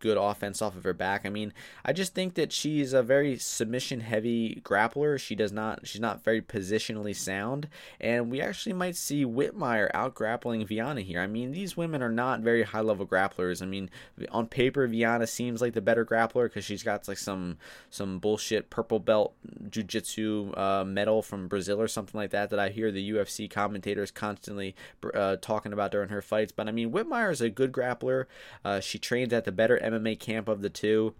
good 0.00 0.16
offense 0.16 0.60
off 0.60 0.76
of 0.76 0.84
her 0.84 0.92
back. 0.92 1.24
I 1.24 1.28
mean, 1.28 1.52
I 1.84 1.92
just 1.92 2.14
think 2.14 2.34
that 2.34 2.52
she's 2.52 2.92
a 2.92 3.02
very 3.02 3.36
submission 3.38 4.00
heavy 4.00 4.60
grappler. 4.64 5.18
She 5.18 5.34
does 5.34 5.52
not 5.52 5.86
she's 5.86 6.00
not 6.00 6.24
very 6.24 6.42
positionally 6.42 7.14
sound, 7.14 7.68
and 8.00 8.30
we 8.30 8.40
actually 8.40 8.72
might 8.72 8.96
see 8.96 9.24
Whitmire 9.24 9.90
out 9.94 10.14
grappling 10.14 10.66
Viana 10.66 11.02
here. 11.02 11.20
I 11.20 11.26
mean, 11.26 11.52
these 11.52 11.76
women 11.76 12.02
are 12.02 12.10
not 12.10 12.40
very 12.40 12.62
high 12.62 12.80
level 12.80 13.06
grapplers. 13.06 13.62
I 13.62 13.66
mean, 13.66 13.90
on 14.30 14.46
paper, 14.46 14.86
Viana 14.86 15.26
seems 15.26 15.60
like 15.60 15.74
the 15.74 15.80
better 15.80 16.04
grappler 16.04 16.44
because 16.44 16.64
she's 16.64 16.82
got 16.82 17.06
like 17.06 17.18
some 17.18 17.58
some 17.90 18.18
bullshit 18.18 18.70
purple 18.70 18.98
belt 18.98 19.34
jujitsu 19.68 20.56
uh, 20.58 20.84
medal 20.84 21.22
from 21.22 21.48
Brazil 21.48 21.80
or 21.80 21.88
something 21.88 22.18
like 22.18 22.30
that 22.30 22.50
that 22.50 22.58
I 22.58 22.70
hear 22.70 22.90
the 22.90 23.10
UFC 23.10 23.50
commentators 23.50 24.10
constantly 24.10 24.74
uh, 25.14 25.36
talking 25.36 25.72
about 25.72 25.90
during 25.90 26.08
her 26.08 26.22
fights. 26.22 26.52
But 26.52 26.68
I 26.68 26.72
mean, 26.72 26.90
Whitmire 26.90 27.30
is 27.30 27.40
a 27.40 27.50
good 27.50 27.72
grappler. 27.72 28.26
Uh, 28.64 28.80
she 28.80 28.98
trains 28.98 29.32
at 29.32 29.44
the 29.44 29.52
better 29.52 29.78
MMA 29.90 30.18
camp 30.18 30.48
of 30.48 30.62
the 30.62 30.70
two. 30.70 31.14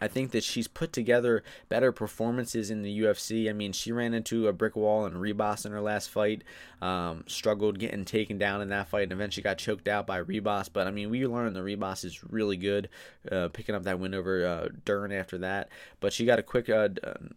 I 0.00 0.08
think 0.08 0.30
that 0.32 0.42
she's 0.42 0.68
put 0.68 0.92
together 0.92 1.42
better 1.68 1.92
performances 1.92 2.70
in 2.70 2.82
the 2.82 3.00
UFC. 3.00 3.48
I 3.48 3.52
mean, 3.52 3.72
she 3.72 3.92
ran 3.92 4.14
into 4.14 4.48
a 4.48 4.52
brick 4.52 4.76
wall 4.76 5.04
and 5.04 5.16
Ribas 5.16 5.66
in 5.66 5.72
her 5.72 5.80
last 5.80 6.10
fight, 6.10 6.42
um, 6.80 7.24
struggled 7.26 7.78
getting 7.78 8.04
taken 8.04 8.38
down 8.38 8.62
in 8.62 8.70
that 8.70 8.88
fight, 8.88 9.04
and 9.04 9.12
eventually 9.12 9.42
got 9.42 9.58
choked 9.58 9.88
out 9.88 10.06
by 10.06 10.22
Ribas. 10.22 10.68
But 10.72 10.86
I 10.86 10.90
mean, 10.90 11.10
we 11.10 11.26
learned 11.26 11.54
that 11.54 11.64
Ribas 11.64 12.04
is 12.04 12.24
really 12.24 12.56
good, 12.56 12.88
uh, 13.30 13.48
picking 13.48 13.74
up 13.74 13.82
that 13.82 13.98
win 13.98 14.14
over 14.14 14.46
uh, 14.46 14.68
Dern 14.84 15.12
after 15.12 15.36
that. 15.38 15.68
But 16.00 16.12
she 16.12 16.24
got 16.24 16.38
a 16.38 16.42
quick 16.42 16.68
uh, 16.68 16.88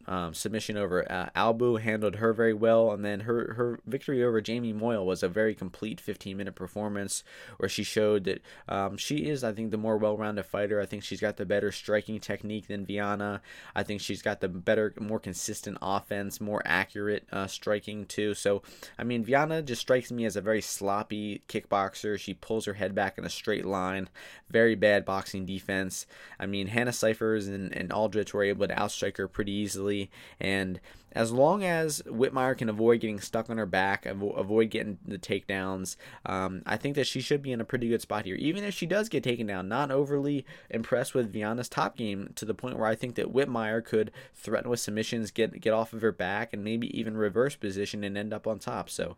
um, 0.07 0.33
submission 0.33 0.77
over 0.77 1.09
uh, 1.11 1.29
Albu, 1.35 1.81
handled 1.81 2.15
her 2.15 2.33
very 2.33 2.53
well, 2.53 2.91
and 2.91 3.03
then 3.03 3.21
her 3.21 3.53
her 3.55 3.79
victory 3.85 4.23
over 4.23 4.39
Jamie 4.39 4.73
Moyle 4.73 5.05
was 5.05 5.23
a 5.23 5.29
very 5.29 5.53
complete 5.53 5.99
15 5.99 6.37
minute 6.37 6.55
performance 6.55 7.23
where 7.57 7.69
she 7.69 7.83
showed 7.83 8.23
that 8.23 8.41
um, 8.69 8.97
she 8.97 9.27
is, 9.27 9.43
I 9.43 9.51
think, 9.51 9.71
the 9.71 9.77
more 9.77 9.97
well 9.97 10.17
rounded 10.17 10.45
fighter. 10.45 10.79
I 10.79 10.85
think 10.85 11.03
she's 11.03 11.21
got 11.21 11.37
the 11.37 11.45
better 11.45 11.71
striking 11.71 12.19
technique 12.19 12.52
technique 12.53 12.67
than 12.67 12.85
Viana. 12.85 13.41
I 13.75 13.83
think 13.83 14.01
she's 14.01 14.21
got 14.21 14.41
the 14.41 14.47
better, 14.47 14.93
more 14.99 15.19
consistent 15.19 15.77
offense, 15.81 16.39
more 16.39 16.61
accurate 16.65 17.25
uh, 17.31 17.47
striking 17.47 18.05
too. 18.05 18.33
So, 18.33 18.61
I 18.97 19.03
mean, 19.03 19.23
Viana 19.23 19.61
just 19.61 19.81
strikes 19.81 20.11
me 20.11 20.25
as 20.25 20.35
a 20.35 20.41
very 20.41 20.61
sloppy 20.61 21.41
kickboxer. 21.47 22.19
She 22.19 22.33
pulls 22.33 22.65
her 22.65 22.73
head 22.73 22.93
back 22.95 23.17
in 23.17 23.25
a 23.25 23.29
straight 23.29 23.65
line. 23.65 24.09
Very 24.49 24.75
bad 24.75 25.05
boxing 25.05 25.45
defense. 25.45 26.05
I 26.39 26.45
mean, 26.45 26.67
Hannah 26.67 26.93
Cifers 26.93 27.47
and, 27.47 27.73
and 27.73 27.91
Aldrich 27.91 28.33
were 28.33 28.43
able 28.43 28.67
to 28.67 28.75
outstrike 28.75 29.17
her 29.17 29.27
pretty 29.27 29.51
easily. 29.51 30.11
And 30.39 30.79
as 31.13 31.31
long 31.31 31.63
as 31.63 32.01
Whitmire 32.05 32.57
can 32.57 32.69
avoid 32.69 32.99
getting 33.01 33.19
stuck 33.19 33.49
on 33.49 33.57
her 33.57 33.65
back, 33.65 34.05
avoid 34.05 34.69
getting 34.69 34.97
the 35.05 35.17
takedowns, 35.17 35.95
um, 36.25 36.63
I 36.65 36.75
think 36.77 36.95
that 36.95 37.07
she 37.07 37.21
should 37.21 37.41
be 37.41 37.51
in 37.51 37.61
a 37.61 37.65
pretty 37.65 37.87
good 37.87 38.01
spot 38.01 38.25
here. 38.25 38.35
Even 38.35 38.63
if 38.63 38.73
she 38.73 38.85
does 38.85 39.09
get 39.09 39.23
taken 39.23 39.47
down, 39.47 39.67
not 39.67 39.91
overly 39.91 40.45
impressed 40.69 41.13
with 41.13 41.31
Viana's 41.31 41.69
top 41.69 41.95
game 41.95 42.31
to 42.35 42.45
the 42.45 42.53
point 42.53 42.77
where 42.77 42.87
I 42.87 42.95
think 42.95 43.15
that 43.15 43.33
Whitmire 43.33 43.83
could 43.83 44.11
threaten 44.33 44.69
with 44.69 44.79
submissions, 44.79 45.31
get 45.31 45.61
get 45.61 45.73
off 45.73 45.93
of 45.93 46.01
her 46.01 46.11
back, 46.11 46.51
and 46.51 46.63
maybe 46.63 46.97
even 46.97 47.15
reverse 47.15 47.55
position 47.55 48.03
and 48.03 48.17
end 48.17 48.33
up 48.33 48.47
on 48.47 48.59
top. 48.59 48.89
So 48.89 49.15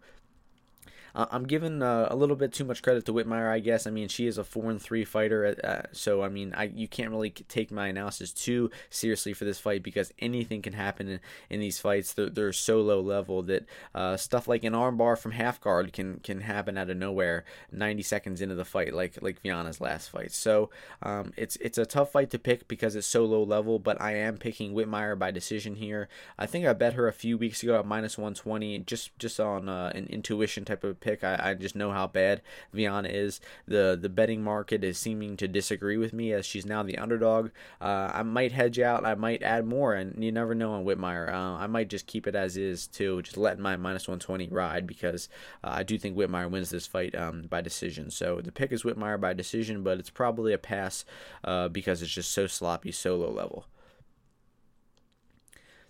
uh, 1.15 1.27
I'm 1.31 1.47
giving 1.47 1.81
uh, 1.81 2.09
a 2.11 2.15
little 2.15 2.35
bit 2.35 2.51
too 2.51 2.65
much 2.65 2.83
credit 2.83 3.05
to 3.05 3.13
Whitmire, 3.13 3.49
I 3.49 3.59
guess. 3.59 3.87
I 3.87 3.91
mean, 3.91 4.09
she 4.09 4.27
is 4.27 4.37
a 4.37 4.43
four 4.43 4.69
and 4.69 4.81
three 4.81 5.05
fighter, 5.05 5.55
uh, 5.63 5.87
so 5.93 6.21
I 6.21 6.29
mean, 6.29 6.53
I 6.53 6.65
you 6.65 6.89
can't 6.89 7.09
really 7.09 7.29
take 7.29 7.71
my 7.71 7.87
analysis 7.87 8.33
too 8.33 8.69
seriously 8.89 9.33
for 9.33 9.45
this 9.45 9.57
fight 9.57 9.81
because 9.81 10.11
anything 10.19 10.61
can 10.61 10.73
happen 10.73 11.07
in, 11.07 11.19
in 11.49 11.59
these 11.61 11.79
fights. 11.79 12.13
They're, 12.13 12.29
they're 12.29 12.53
so 12.53 12.81
low 12.81 12.99
level 12.99 13.43
that 13.43 13.65
uh, 13.93 14.17
stuff 14.17 14.47
like 14.49 14.65
an 14.65 14.73
armbar 14.73 15.17
from 15.17 15.31
half 15.31 15.61
guard 15.61 15.93
can 15.93 16.19
can 16.19 16.41
happen 16.41 16.77
out 16.77 16.89
of 16.89 16.97
nowhere 16.97 17.45
90 17.71 18.03
seconds 18.03 18.41
into 18.41 18.55
the 18.55 18.65
fight, 18.65 18.93
like 18.93 19.17
like 19.21 19.41
Viana's 19.41 19.79
last 19.79 20.09
fight. 20.09 20.33
So 20.33 20.69
um, 21.01 21.31
it's 21.37 21.55
it's 21.57 21.77
a 21.77 21.85
tough 21.85 22.11
fight 22.11 22.29
to 22.31 22.39
pick 22.39 22.67
because 22.67 22.93
it's 22.95 23.07
so 23.07 23.23
low 23.23 23.43
level, 23.43 23.79
but 23.79 24.01
I 24.01 24.15
am 24.15 24.37
picking 24.37 24.73
Whitmire 24.73 25.17
by 25.17 25.31
decision 25.31 25.75
here. 25.75 26.09
I 26.37 26.45
think 26.45 26.65
I 26.65 26.73
bet 26.73 26.93
her 26.93 27.07
a 27.07 27.13
few 27.13 27.37
weeks 27.37 27.63
ago 27.63 27.79
at 27.79 27.85
minus 27.85 28.17
120, 28.17 28.79
just 28.79 29.17
just 29.17 29.39
on 29.39 29.69
uh, 29.69 29.93
an 29.95 30.07
intuition 30.07 30.65
type 30.65 30.83
of 30.83 30.99
pick. 31.05 31.23
I, 31.23 31.39
I 31.51 31.53
just 31.53 31.75
know 31.75 31.91
how 31.91 32.07
bad 32.07 32.41
Viana 32.73 33.09
is. 33.09 33.39
The 33.67 33.97
the 33.99 34.09
betting 34.09 34.43
market 34.43 34.83
is 34.83 34.97
seeming 34.97 35.37
to 35.37 35.47
disagree 35.47 35.97
with 35.97 36.13
me 36.13 36.33
as 36.33 36.45
she's 36.45 36.65
now 36.65 36.81
the 36.83 36.97
underdog. 36.97 37.51
Uh, 37.79 38.11
I 38.13 38.23
might 38.23 38.51
hedge 38.51 38.79
out. 38.79 39.05
I 39.05 39.13
might 39.15 39.43
add 39.43 39.65
more, 39.65 39.93
and 39.93 40.21
you 40.23 40.31
never 40.31 40.55
know 40.55 40.73
on 40.73 40.83
Whitmire. 40.83 41.31
Uh, 41.31 41.57
I 41.57 41.67
might 41.67 41.89
just 41.89 42.07
keep 42.07 42.25
it 42.25 42.35
as 42.35 42.57
is 42.57 42.87
too, 42.87 43.21
just 43.21 43.37
letting 43.37 43.61
my 43.61 43.77
minus 43.77 44.07
120 44.07 44.49
ride 44.49 44.87
because 44.87 45.29
uh, 45.63 45.69
I 45.73 45.83
do 45.83 45.97
think 45.97 46.17
Whitmire 46.17 46.49
wins 46.49 46.71
this 46.71 46.87
fight 46.87 47.13
um, 47.15 47.43
by 47.43 47.61
decision. 47.61 48.09
So 48.09 48.41
the 48.41 48.51
pick 48.51 48.71
is 48.71 48.83
Whitmire 48.83 49.21
by 49.21 49.33
decision, 49.33 49.83
but 49.83 49.99
it's 49.99 50.09
probably 50.09 50.53
a 50.53 50.57
pass 50.57 51.05
uh, 51.43 51.67
because 51.67 52.01
it's 52.01 52.11
just 52.11 52.31
so 52.31 52.47
sloppy, 52.47 52.91
so 52.91 53.15
low 53.15 53.31
level. 53.31 53.65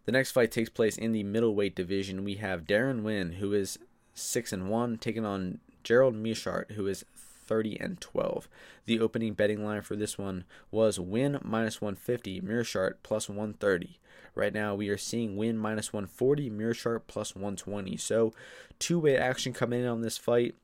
The 0.05 0.11
next 0.11 0.31
fight 0.31 0.51
takes 0.51 0.69
place 0.69 0.97
in 0.97 1.13
the 1.13 1.23
middleweight 1.23 1.75
division. 1.75 2.23
We 2.23 2.35
have 2.35 2.65
Darren 2.65 3.01
Winn, 3.01 3.33
who 3.33 3.53
is 3.53 3.79
six 4.15 4.51
and 4.51 4.69
one, 4.69 4.97
taking 4.97 5.25
on 5.25 5.59
Gerald 5.83 6.15
Meerschaert, 6.15 6.71
who 6.71 6.87
is 6.87 7.05
30 7.45 7.79
and 7.79 8.01
12. 8.01 8.47
The 8.85 8.99
opening 8.99 9.33
betting 9.33 9.63
line 9.63 9.81
for 9.81 9.95
this 9.95 10.17
one 10.17 10.45
was 10.71 10.99
Winn 10.99 11.39
minus 11.43 11.81
150, 11.81 12.41
Meerschaert 12.41 12.95
plus 13.03 13.29
130. 13.29 13.99
Right 14.33 14.53
now 14.53 14.75
we 14.75 14.89
are 14.89 14.97
seeing 14.97 15.37
Winn 15.37 15.57
minus 15.57 15.93
140, 15.93 16.49
Meerschaert 16.49 17.01
plus 17.07 17.35
120. 17.35 17.97
So 17.97 18.33
two 18.79 18.99
way 18.99 19.17
action 19.17 19.53
coming 19.53 19.81
in 19.81 19.87
on 19.87 20.01
this 20.01 20.17
fight. 20.17 20.55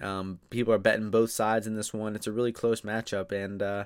Um, 0.00 0.38
people 0.50 0.72
are 0.72 0.78
betting 0.78 1.10
both 1.10 1.30
sides 1.30 1.66
in 1.66 1.74
this 1.74 1.92
one. 1.92 2.14
It's 2.14 2.28
a 2.28 2.32
really 2.32 2.52
close 2.52 2.82
matchup, 2.82 3.32
and 3.32 3.60
uh, 3.60 3.84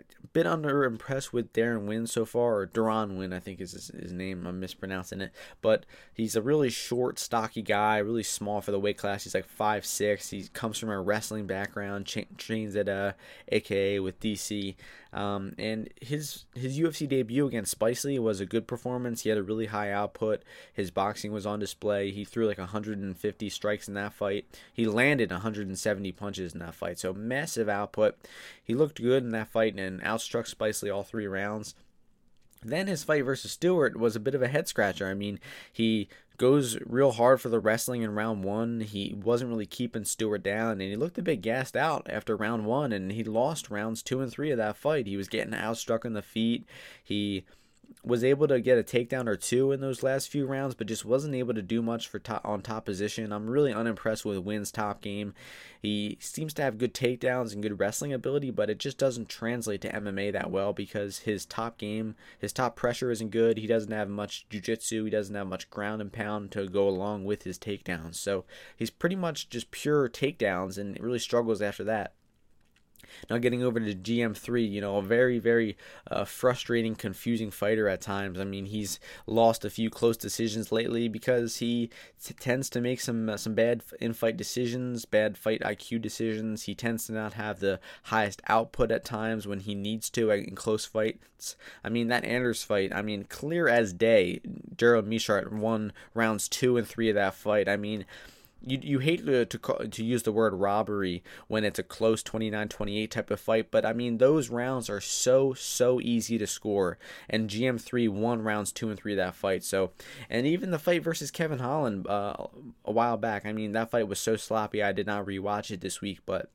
a 0.00 0.26
bit 0.28 0.46
under 0.46 0.84
impressed 0.84 1.32
with 1.32 1.52
Darren 1.52 1.86
Winn 1.86 2.06
so 2.06 2.24
far, 2.24 2.56
or 2.56 2.66
Duran 2.66 3.16
Winn, 3.16 3.32
I 3.32 3.40
think 3.40 3.60
is 3.60 3.72
his, 3.72 3.88
his, 3.88 4.12
name. 4.12 4.46
I'm 4.46 4.60
mispronouncing 4.60 5.20
it, 5.20 5.32
but 5.60 5.86
he's 6.12 6.36
a 6.36 6.42
really 6.42 6.70
short, 6.70 7.18
stocky 7.18 7.62
guy, 7.62 7.98
really 7.98 8.22
small 8.22 8.60
for 8.60 8.70
the 8.70 8.80
weight 8.80 8.98
class. 8.98 9.24
He's 9.24 9.34
like 9.34 9.48
five 9.48 9.84
six. 9.84 10.30
He 10.30 10.48
comes 10.48 10.78
from 10.78 10.90
a 10.90 11.00
wrestling 11.00 11.46
background, 11.46 12.06
trains 12.36 12.76
at 12.76 12.88
uh, 12.88 13.12
AKA 13.48 14.00
with 14.00 14.20
DC. 14.20 14.76
Um, 15.12 15.54
and 15.56 15.88
his 16.02 16.44
his 16.54 16.78
UFC 16.78 17.08
debut 17.08 17.46
against 17.46 17.78
Spicely 17.78 18.18
was 18.18 18.40
a 18.40 18.46
good 18.46 18.66
performance. 18.66 19.22
He 19.22 19.30
had 19.30 19.38
a 19.38 19.42
really 19.42 19.66
high 19.66 19.90
output. 19.90 20.42
His 20.72 20.90
boxing 20.90 21.32
was 21.32 21.46
on 21.46 21.58
display. 21.58 22.10
He 22.10 22.24
threw 22.24 22.46
like 22.46 22.58
150 22.58 23.48
strikes 23.48 23.88
in 23.88 23.94
that 23.94 24.12
fight. 24.12 24.44
He 24.72 24.86
landed 24.86 25.30
170 25.30 26.12
punches 26.12 26.52
in 26.52 26.60
that 26.60 26.74
fight. 26.74 26.98
So 26.98 27.14
massive 27.14 27.68
output. 27.68 28.16
He 28.62 28.74
looked 28.74 29.00
good 29.00 29.22
in 29.22 29.30
that 29.30 29.48
fight 29.48 29.72
and 29.72 29.80
outstruck 30.04 30.52
Spicely 30.52 30.94
all 30.94 31.02
three 31.02 31.26
rounds. 31.26 31.74
Then 32.62 32.86
his 32.86 33.04
fight 33.04 33.24
versus 33.24 33.52
Stewart 33.52 33.96
was 33.98 34.16
a 34.16 34.20
bit 34.20 34.34
of 34.34 34.42
a 34.42 34.48
head 34.48 34.68
scratcher. 34.68 35.06
I 35.06 35.14
mean, 35.14 35.38
he 35.72 36.08
goes 36.38 36.78
real 36.86 37.12
hard 37.12 37.40
for 37.40 37.48
the 37.48 37.60
wrestling 37.60 38.02
in 38.02 38.14
round 38.14 38.44
one. 38.44 38.80
He 38.80 39.14
wasn't 39.22 39.50
really 39.50 39.66
keeping 39.66 40.04
Stewart 40.04 40.42
down, 40.42 40.72
and 40.72 40.82
he 40.82 40.96
looked 40.96 41.18
a 41.18 41.22
bit 41.22 41.40
gassed 41.40 41.76
out 41.76 42.06
after 42.08 42.36
round 42.36 42.64
one, 42.64 42.92
and 42.92 43.12
he 43.12 43.24
lost 43.24 43.70
rounds 43.70 44.02
two 44.02 44.20
and 44.20 44.30
three 44.30 44.50
of 44.50 44.58
that 44.58 44.76
fight. 44.76 45.06
He 45.06 45.16
was 45.16 45.28
getting 45.28 45.52
outstruck 45.52 46.04
in 46.04 46.14
the 46.14 46.22
feet. 46.22 46.64
He 47.02 47.44
was 48.04 48.22
able 48.24 48.48
to 48.48 48.60
get 48.60 48.78
a 48.78 48.82
takedown 48.82 49.26
or 49.26 49.36
two 49.36 49.72
in 49.72 49.80
those 49.80 50.02
last 50.02 50.28
few 50.28 50.46
rounds, 50.46 50.74
but 50.74 50.86
just 50.86 51.04
wasn't 51.04 51.34
able 51.34 51.54
to 51.54 51.62
do 51.62 51.82
much 51.82 52.08
for 52.08 52.18
top, 52.18 52.46
on 52.46 52.62
top 52.62 52.84
position. 52.84 53.32
I'm 53.32 53.50
really 53.50 53.72
unimpressed 53.72 54.24
with 54.24 54.38
Winn's 54.38 54.70
top 54.70 55.00
game. 55.00 55.34
He 55.80 56.16
seems 56.20 56.54
to 56.54 56.62
have 56.62 56.78
good 56.78 56.94
takedowns 56.94 57.52
and 57.52 57.62
good 57.62 57.78
wrestling 57.78 58.12
ability, 58.12 58.50
but 58.50 58.70
it 58.70 58.78
just 58.78 58.98
doesn't 58.98 59.28
translate 59.28 59.80
to 59.82 59.92
MMA 59.92 60.32
that 60.32 60.50
well 60.50 60.72
because 60.72 61.20
his 61.20 61.46
top 61.46 61.78
game, 61.78 62.14
his 62.38 62.52
top 62.52 62.76
pressure 62.76 63.10
isn't 63.10 63.30
good. 63.30 63.58
He 63.58 63.66
doesn't 63.66 63.92
have 63.92 64.08
much 64.08 64.48
jiu-jitsu. 64.48 65.04
He 65.04 65.10
doesn't 65.10 65.34
have 65.34 65.46
much 65.46 65.70
ground 65.70 66.00
and 66.00 66.12
pound 66.12 66.50
to 66.52 66.66
go 66.68 66.88
along 66.88 67.24
with 67.24 67.44
his 67.44 67.58
takedowns. 67.58 68.16
So 68.16 68.44
he's 68.76 68.90
pretty 68.90 69.16
much 69.16 69.50
just 69.50 69.70
pure 69.70 70.08
takedowns 70.08 70.78
and 70.78 70.98
really 71.00 71.18
struggles 71.18 71.62
after 71.62 71.84
that. 71.84 72.14
Now, 73.28 73.38
getting 73.38 73.62
over 73.62 73.80
to 73.80 73.94
GM3, 73.94 74.70
you 74.70 74.80
know, 74.80 74.96
a 74.96 75.02
very, 75.02 75.38
very 75.38 75.76
uh, 76.10 76.24
frustrating, 76.24 76.94
confusing 76.94 77.50
fighter 77.50 77.88
at 77.88 78.00
times. 78.00 78.38
I 78.38 78.44
mean, 78.44 78.66
he's 78.66 79.00
lost 79.26 79.64
a 79.64 79.70
few 79.70 79.90
close 79.90 80.16
decisions 80.16 80.72
lately 80.72 81.08
because 81.08 81.56
he 81.56 81.90
t- 82.22 82.34
tends 82.34 82.70
to 82.70 82.80
make 82.80 83.00
some 83.00 83.28
uh, 83.28 83.36
some 83.36 83.54
bad 83.54 83.82
in-fight 84.00 84.36
decisions, 84.36 85.04
bad 85.04 85.36
fight 85.36 85.60
IQ 85.62 86.00
decisions. 86.00 86.64
He 86.64 86.74
tends 86.74 87.06
to 87.06 87.12
not 87.12 87.34
have 87.34 87.60
the 87.60 87.80
highest 88.04 88.42
output 88.46 88.90
at 88.90 89.04
times 89.04 89.46
when 89.46 89.60
he 89.60 89.74
needs 89.74 90.10
to 90.10 90.30
in 90.30 90.54
close 90.54 90.84
fights. 90.84 91.56
I 91.84 91.88
mean, 91.88 92.08
that 92.08 92.24
Anders 92.24 92.62
fight, 92.62 92.92
I 92.94 93.02
mean, 93.02 93.24
clear 93.24 93.68
as 93.68 93.92
day. 93.92 94.40
Gerald 94.76 95.06
Meerschaert 95.06 95.52
won 95.52 95.92
rounds 96.14 96.48
two 96.48 96.76
and 96.76 96.86
three 96.86 97.08
of 97.08 97.14
that 97.14 97.34
fight. 97.34 97.68
I 97.68 97.76
mean, 97.76 98.04
you 98.66 98.78
you 98.82 98.98
hate 98.98 99.24
to, 99.26 99.44
to 99.44 99.58
to 99.88 100.04
use 100.04 100.22
the 100.22 100.32
word 100.32 100.54
robbery 100.54 101.22
when 101.46 101.64
it's 101.64 101.78
a 101.78 101.82
close 101.82 102.22
29-28 102.22 103.10
type 103.10 103.30
of 103.30 103.40
fight, 103.40 103.70
but 103.70 103.86
I 103.86 103.92
mean 103.92 104.18
those 104.18 104.48
rounds 104.48 104.90
are 104.90 105.00
so 105.00 105.54
so 105.54 106.00
easy 106.00 106.38
to 106.38 106.46
score, 106.46 106.98
and 107.28 107.48
GM3 107.48 108.08
won 108.08 108.42
rounds 108.42 108.72
two 108.72 108.90
and 108.90 108.98
three 108.98 109.12
of 109.12 109.18
that 109.18 109.34
fight. 109.34 109.64
So, 109.64 109.92
and 110.28 110.46
even 110.46 110.70
the 110.70 110.78
fight 110.78 111.02
versus 111.02 111.30
Kevin 111.30 111.60
Holland 111.60 112.06
uh, 112.08 112.34
a 112.84 112.92
while 112.92 113.16
back, 113.16 113.46
I 113.46 113.52
mean 113.52 113.72
that 113.72 113.90
fight 113.90 114.08
was 114.08 114.18
so 114.18 114.36
sloppy. 114.36 114.82
I 114.82 114.92
did 114.92 115.06
not 115.06 115.26
rewatch 115.26 115.70
it 115.70 115.80
this 115.80 116.00
week, 116.00 116.20
but 116.26 116.50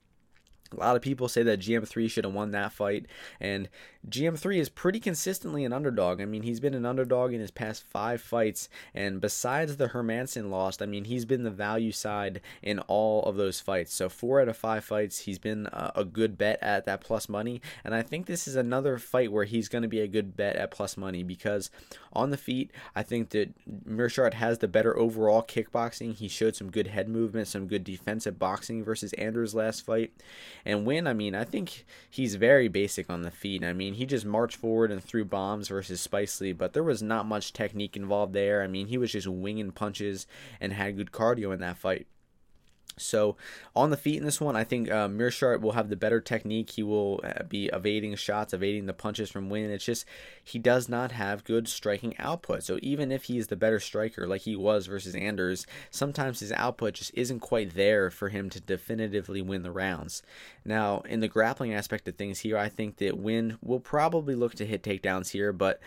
A 0.77 0.79
lot 0.79 0.95
of 0.95 1.01
people 1.01 1.27
say 1.27 1.43
that 1.43 1.59
GM3 1.59 2.09
should 2.09 2.25
have 2.25 2.33
won 2.33 2.51
that 2.51 2.73
fight, 2.73 3.05
and 3.39 3.69
GM3 4.07 4.57
is 4.57 4.69
pretty 4.69 4.99
consistently 4.99 5.63
an 5.63 5.73
underdog. 5.73 6.19
I 6.19 6.25
mean, 6.25 6.43
he's 6.43 6.59
been 6.59 6.73
an 6.73 6.85
underdog 6.85 7.33
in 7.33 7.39
his 7.39 7.51
past 7.51 7.83
five 7.89 8.21
fights, 8.21 8.69
and 8.93 9.21
besides 9.21 9.77
the 9.77 9.89
Hermansson 9.89 10.49
loss, 10.49 10.81
I 10.81 10.85
mean, 10.85 11.05
he's 11.05 11.25
been 11.25 11.43
the 11.43 11.51
value 11.51 11.91
side 11.91 12.41
in 12.61 12.79
all 12.79 13.23
of 13.23 13.35
those 13.35 13.59
fights. 13.59 13.93
So, 13.93 14.09
four 14.09 14.41
out 14.41 14.49
of 14.49 14.57
five 14.57 14.83
fights, 14.83 15.19
he's 15.19 15.39
been 15.39 15.67
uh, 15.67 15.91
a 15.95 16.03
good 16.03 16.37
bet 16.37 16.61
at 16.61 16.85
that 16.85 17.01
plus 17.01 17.29
money, 17.29 17.61
and 17.83 17.95
I 17.95 18.01
think 18.01 18.25
this 18.25 18.47
is 18.47 18.55
another 18.55 18.97
fight 18.97 19.31
where 19.31 19.45
he's 19.45 19.69
going 19.69 19.83
to 19.83 19.87
be 19.87 20.01
a 20.01 20.07
good 20.07 20.35
bet 20.35 20.55
at 20.55 20.71
plus 20.71 20.97
money 20.97 21.23
because 21.23 21.71
on 22.13 22.29
the 22.29 22.37
feet, 22.37 22.71
I 22.95 23.03
think 23.03 23.29
that 23.29 23.53
Meerschaert 23.87 24.35
has 24.35 24.59
the 24.59 24.67
better 24.67 24.97
overall 24.97 25.41
kickboxing. 25.41 26.15
He 26.15 26.27
showed 26.27 26.55
some 26.55 26.71
good 26.71 26.87
head 26.87 27.09
movement, 27.09 27.47
some 27.47 27.67
good 27.67 27.83
defensive 27.83 28.37
boxing 28.37 28.83
versus 28.83 29.13
Anders 29.13 29.55
last 29.55 29.85
fight. 29.85 30.11
And 30.65 30.85
Winn, 30.85 31.07
I 31.07 31.13
mean, 31.13 31.35
I 31.35 31.43
think 31.43 31.85
he's 32.09 32.35
very 32.35 32.67
basic 32.67 33.09
on 33.09 33.23
the 33.23 33.31
feet. 33.31 33.63
I 33.63 33.73
mean, 33.73 33.95
he 33.95 34.05
just 34.05 34.25
marched 34.25 34.55
forward 34.55 34.91
and 34.91 35.03
threw 35.03 35.25
bombs 35.25 35.67
versus 35.67 36.05
Spicely, 36.05 36.57
but 36.57 36.73
there 36.73 36.83
was 36.83 37.03
not 37.03 37.25
much 37.25 37.51
technique 37.51 37.97
involved 37.97 38.33
there. 38.33 38.63
I 38.63 38.67
mean, 38.67 38.87
he 38.87 38.97
was 38.97 39.11
just 39.11 39.27
winging 39.27 39.71
punches 39.71 40.25
and 40.61 40.71
had 40.71 40.97
good 40.97 41.11
cardio 41.11 41.53
in 41.53 41.59
that 41.59 41.77
fight. 41.77 42.07
So 42.97 43.35
on 43.75 43.89
the 43.89 43.97
feet 43.97 44.17
in 44.17 44.25
this 44.25 44.41
one, 44.41 44.55
I 44.55 44.63
think 44.63 44.91
uh, 44.91 45.07
Meerschaert 45.07 45.61
will 45.61 45.71
have 45.73 45.89
the 45.89 45.95
better 45.95 46.19
technique. 46.19 46.71
He 46.71 46.83
will 46.83 47.21
uh, 47.23 47.43
be 47.43 47.67
evading 47.73 48.15
shots, 48.15 48.53
evading 48.53 48.85
the 48.85 48.93
punches 48.93 49.31
from 49.31 49.49
Winn. 49.49 49.71
It's 49.71 49.85
just 49.85 50.05
he 50.43 50.59
does 50.59 50.87
not 50.87 51.11
have 51.11 51.43
good 51.43 51.67
striking 51.67 52.17
output. 52.19 52.63
So 52.63 52.79
even 52.81 53.11
if 53.11 53.25
he's 53.25 53.47
the 53.47 53.55
better 53.55 53.79
striker, 53.79 54.27
like 54.27 54.41
he 54.41 54.55
was 54.55 54.87
versus 54.87 55.15
Anders, 55.15 55.65
sometimes 55.89 56.39
his 56.39 56.51
output 56.51 56.95
just 56.95 57.11
isn't 57.15 57.39
quite 57.39 57.73
there 57.73 58.09
for 58.11 58.29
him 58.29 58.49
to 58.51 58.59
definitively 58.59 59.41
win 59.41 59.63
the 59.63 59.71
rounds. 59.71 60.21
Now 60.63 60.99
in 61.01 61.19
the 61.19 61.27
grappling 61.27 61.73
aspect 61.73 62.07
of 62.07 62.15
things 62.15 62.39
here, 62.39 62.57
I 62.57 62.69
think 62.69 62.97
that 62.97 63.17
Winn 63.17 63.57
will 63.61 63.79
probably 63.79 64.35
look 64.35 64.55
to 64.55 64.65
hit 64.65 64.83
takedowns 64.83 65.31
here, 65.31 65.51
but 65.51 65.79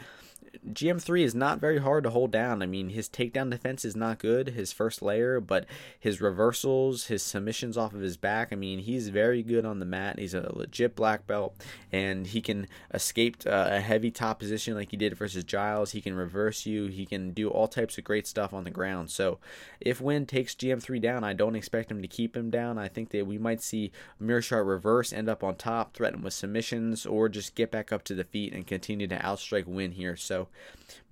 GM3 0.73 1.23
is 1.23 1.35
not 1.35 1.61
very 1.61 1.79
hard 1.79 2.05
to 2.05 2.11
hold 2.11 2.31
down. 2.31 2.63
I 2.63 2.67
mean, 2.67 2.91
his 2.91 3.09
takedown 3.09 3.51
defense 3.51 3.85
is 3.85 3.97
not 3.97 4.19
good, 4.19 4.49
his 4.49 4.73
first 4.73 5.03
layer, 5.03 5.41
but 5.41 5.67
his 5.99 6.21
reversals, 6.21 7.07
his 7.07 7.23
submissions 7.23 7.77
off 7.77 7.95
of 7.95 8.01
his 8.01 8.17
back, 8.17 8.53
I 8.53 8.57
mean, 8.57 8.81
he's 8.81 9.09
very 9.09 9.43
good 9.43 9.65
on 9.65 9.79
the 9.79 9.87
mat. 9.87 10.19
He's 10.19 10.35
a 10.35 10.53
legit 10.57 10.97
black 10.97 11.27
belt, 11.27 11.55
and 11.93 12.27
he 12.27 12.41
can 12.41 12.67
escape 12.93 13.37
uh, 13.47 13.69
a 13.71 13.81
heavy 13.81 14.11
top 14.11 14.39
position 14.39 14.75
like 14.75 14.91
he 14.91 14.97
did 14.97 15.17
versus 15.17 15.45
Giles. 15.45 15.93
He 15.93 16.01
can 16.01 16.15
reverse 16.15 16.67
you, 16.67 16.87
he 16.87 17.07
can 17.07 17.33
do 17.33 17.49
all 17.49 17.69
types 17.69 17.99
of 17.99 18.05
great 18.05 18.27
stuff 18.27 18.53
on 18.53 18.65
the 18.65 18.71
ground. 18.71 19.11
So, 19.11 19.39
if 19.81 20.01
Winn 20.01 20.27
takes 20.27 20.55
GM3 20.55 21.01
down, 21.01 21.25
I 21.25 21.33
don't 21.33 21.57
expect 21.57 21.91
him 21.91 22.03
to 22.03 22.09
keep 22.09 22.37
him 22.37 22.51
down. 22.51 22.79
I 22.79 22.89
think 22.89 23.11
that 23.11 23.27
we 23.27 23.39
might 23.39 23.63
see 23.63 23.93
Meerschaert 24.21 24.67
reverse, 24.67 25.13
end 25.13 25.29
up 25.29 25.45
on 25.45 25.57
top, 25.57 25.95
threaten 25.95 26.23
with 26.23 26.33
submissions, 26.33 27.07
or 27.07 27.29
just 27.29 27.55
get 27.55 27.71
back 27.71 27.93
up 27.93 28.05
to 28.05 28.15
the 28.15 28.25
feet 28.25 28.53
and 28.53 28.67
continue 28.67 29.07
to 29.07 29.19
outstrike 29.19 29.67
Winn 29.67 29.93
here. 29.93 30.17
So, 30.17 30.46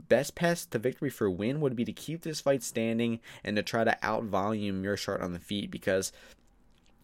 best 0.08 0.34
path 0.34 0.68
to 0.70 0.78
victory 0.78 1.10
for 1.10 1.30
Winn 1.30 1.60
would 1.60 1.76
be 1.76 1.84
to 1.84 1.92
keep 1.92 2.22
this 2.22 2.40
fight 2.40 2.62
standing 2.62 3.20
and 3.42 3.56
to 3.56 3.62
try 3.62 3.84
to 3.84 3.96
out 4.02 4.24
volume 4.24 4.82
Meerschaert 4.82 5.22
on 5.22 5.32
the 5.32 5.38
feet 5.38 5.70
because 5.70 6.12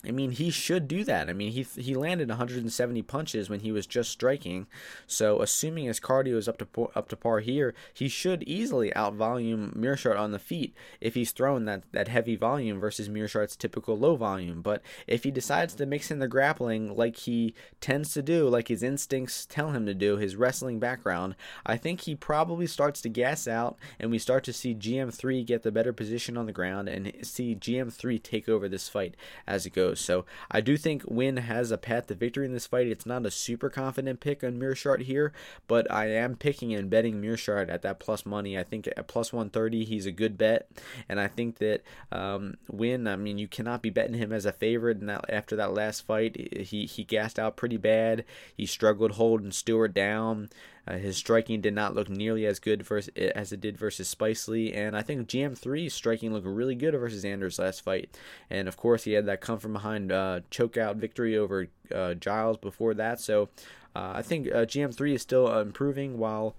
I 0.06 0.12
mean, 0.12 0.30
he 0.30 0.50
should 0.50 0.88
do 0.88 1.04
that. 1.04 1.28
I 1.28 1.34
mean, 1.34 1.52
he 1.52 1.62
he 1.62 1.94
landed 1.94 2.28
170 2.28 3.02
punches 3.02 3.50
when 3.50 3.60
he 3.60 3.70
was 3.70 3.86
just 3.86 4.10
striking. 4.10 4.66
So, 5.06 5.42
assuming 5.42 5.86
his 5.86 6.00
cardio 6.00 6.36
is 6.36 6.48
up 6.48 6.58
to 6.58 6.90
up 6.94 7.08
to 7.08 7.16
par 7.16 7.40
here, 7.40 7.74
he 7.92 8.08
should 8.08 8.42
easily 8.44 8.90
outvolume 8.92 9.76
Meerschaert 9.76 10.18
on 10.18 10.32
the 10.32 10.38
feet 10.38 10.74
if 11.00 11.14
he's 11.14 11.32
throwing 11.32 11.66
that, 11.66 11.82
that 11.92 12.08
heavy 12.08 12.34
volume 12.34 12.80
versus 12.80 13.10
Meerschaert's 13.10 13.56
typical 13.56 13.98
low 13.98 14.16
volume. 14.16 14.62
But 14.62 14.80
if 15.06 15.24
he 15.24 15.30
decides 15.30 15.74
to 15.74 15.86
mix 15.86 16.10
in 16.10 16.18
the 16.18 16.28
grappling 16.28 16.96
like 16.96 17.16
he 17.16 17.54
tends 17.80 18.14
to 18.14 18.22
do, 18.22 18.48
like 18.48 18.68
his 18.68 18.82
instincts 18.82 19.44
tell 19.44 19.72
him 19.72 19.84
to 19.84 19.94
do, 19.94 20.16
his 20.16 20.36
wrestling 20.36 20.78
background, 20.78 21.36
I 21.66 21.76
think 21.76 22.02
he 22.02 22.14
probably 22.14 22.66
starts 22.66 23.02
to 23.02 23.10
gas 23.10 23.46
out, 23.46 23.76
and 23.98 24.10
we 24.10 24.18
start 24.18 24.44
to 24.44 24.52
see 24.54 24.74
GM3 24.74 25.44
get 25.44 25.62
the 25.62 25.72
better 25.72 25.92
position 25.92 26.38
on 26.38 26.46
the 26.46 26.52
ground 26.52 26.88
and 26.88 27.12
see 27.22 27.54
GM3 27.54 28.22
take 28.22 28.48
over 28.48 28.66
this 28.66 28.88
fight 28.88 29.14
as 29.46 29.66
it 29.66 29.74
goes 29.74 29.89
So 29.94 30.24
I 30.50 30.60
do 30.60 30.76
think 30.76 31.02
Winn 31.06 31.38
has 31.38 31.70
a 31.70 31.78
path 31.78 32.06
to 32.08 32.14
victory 32.14 32.46
in 32.46 32.52
this 32.52 32.66
fight. 32.66 32.86
It's 32.86 33.06
not 33.06 33.26
a 33.26 33.30
super 33.30 33.70
confident 33.70 34.20
pick 34.20 34.44
on 34.44 34.58
Meerschaert 34.58 35.02
here, 35.02 35.32
but 35.66 35.90
I 35.90 36.06
am 36.06 36.36
picking 36.36 36.74
and 36.74 36.90
betting 36.90 37.20
Meerschaert 37.20 37.68
at 37.68 37.82
that 37.82 38.00
plus 38.00 38.26
money. 38.26 38.58
I 38.58 38.62
think 38.62 38.86
at 38.88 39.08
plus 39.08 39.32
130, 39.32 39.84
he's 39.84 40.06
a 40.06 40.12
good 40.12 40.36
bet. 40.38 40.70
And 41.08 41.20
I 41.20 41.28
think 41.28 41.58
that 41.58 41.82
um, 42.12 42.56
Winn, 42.68 43.06
I 43.06 43.16
mean, 43.16 43.38
you 43.38 43.48
cannot 43.48 43.82
be 43.82 43.90
betting 43.90 44.14
him 44.14 44.32
as 44.32 44.44
a 44.44 44.52
favorite. 44.52 44.98
And 44.98 45.08
that, 45.08 45.24
after 45.28 45.56
that 45.56 45.74
last 45.74 46.06
fight, 46.06 46.36
he, 46.36 46.86
he 46.86 47.04
gassed 47.04 47.38
out 47.38 47.56
pretty 47.56 47.76
bad. 47.76 48.24
He 48.56 48.66
struggled 48.66 49.12
holding 49.12 49.52
Stewart 49.52 49.94
down. 49.94 50.50
Uh, 50.86 50.96
his 50.96 51.16
striking 51.16 51.60
did 51.60 51.74
not 51.74 51.94
look 51.94 52.08
nearly 52.08 52.46
as 52.46 52.58
good 52.58 52.82
versus, 52.82 53.10
as 53.16 53.52
it 53.52 53.60
did 53.60 53.76
versus 53.76 54.12
Spicely, 54.12 54.74
and 54.74 54.96
I 54.96 55.02
think 55.02 55.28
GM3's 55.28 55.92
striking 55.92 56.32
looked 56.32 56.46
really 56.46 56.74
good 56.74 56.94
versus 56.94 57.24
Anders 57.24 57.58
last 57.58 57.82
fight. 57.82 58.16
And 58.48 58.68
of 58.68 58.76
course, 58.76 59.04
he 59.04 59.12
had 59.12 59.26
that 59.26 59.40
come 59.40 59.58
from 59.58 59.72
behind 59.72 60.10
uh, 60.10 60.40
chokeout 60.50 60.96
victory 60.96 61.36
over 61.36 61.68
uh, 61.94 62.14
Giles 62.14 62.56
before 62.56 62.94
that. 62.94 63.20
So 63.20 63.48
uh, 63.94 64.12
I 64.14 64.22
think 64.22 64.48
uh, 64.48 64.66
GM3 64.66 65.14
is 65.14 65.22
still 65.22 65.58
improving 65.58 66.18
while 66.18 66.54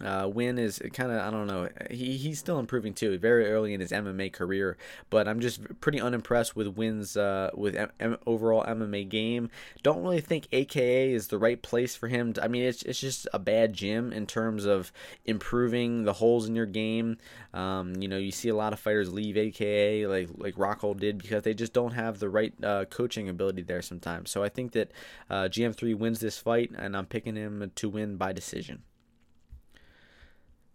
uh, 0.00 0.28
Winn 0.32 0.58
is 0.58 0.82
kind 0.92 1.12
of 1.12 1.20
I 1.20 1.30
don't 1.30 1.46
know 1.46 1.68
he 1.90 2.16
he's 2.16 2.38
still 2.40 2.58
improving 2.58 2.94
too 2.94 3.16
very 3.18 3.48
early 3.50 3.74
in 3.74 3.80
his 3.80 3.92
MMA 3.92 4.32
career 4.32 4.76
but 5.08 5.28
I'm 5.28 5.38
just 5.38 5.80
pretty 5.80 6.00
unimpressed 6.00 6.56
with 6.56 6.66
Winn's 6.68 7.16
uh, 7.16 7.50
with 7.54 7.76
M- 7.76 7.92
M- 8.00 8.18
overall 8.26 8.64
MMA 8.64 9.08
game. 9.08 9.50
Don't 9.82 10.02
really 10.02 10.20
think 10.20 10.48
AKA 10.50 11.12
is 11.12 11.28
the 11.28 11.38
right 11.38 11.62
place 11.62 11.94
for 11.94 12.08
him. 12.08 12.32
To, 12.32 12.42
I 12.44 12.48
mean 12.48 12.64
it's 12.64 12.82
it's 12.82 12.98
just 12.98 13.28
a 13.32 13.38
bad 13.38 13.72
gym 13.72 14.12
in 14.12 14.26
terms 14.26 14.64
of 14.64 14.90
improving 15.24 16.04
the 16.04 16.14
holes 16.14 16.48
in 16.48 16.56
your 16.56 16.66
game. 16.66 17.16
Um, 17.52 17.94
you 17.96 18.08
know 18.08 18.18
you 18.18 18.32
see 18.32 18.48
a 18.48 18.56
lot 18.56 18.72
of 18.72 18.80
fighters 18.80 19.12
leave 19.12 19.36
AKA 19.36 20.08
like 20.08 20.28
like 20.36 20.56
Rockhold 20.56 20.98
did 20.98 21.18
because 21.18 21.44
they 21.44 21.54
just 21.54 21.72
don't 21.72 21.92
have 21.92 22.18
the 22.18 22.28
right 22.28 22.52
uh, 22.64 22.84
coaching 22.86 23.28
ability 23.28 23.62
there 23.62 23.82
sometimes. 23.82 24.30
So 24.30 24.42
I 24.42 24.48
think 24.48 24.72
that 24.72 24.90
uh, 25.30 25.44
GM3 25.44 25.96
wins 25.96 26.18
this 26.18 26.36
fight 26.36 26.72
and 26.76 26.96
I'm 26.96 27.06
picking 27.06 27.36
him 27.36 27.70
to 27.76 27.88
win 27.88 28.16
by 28.16 28.32
decision. 28.32 28.82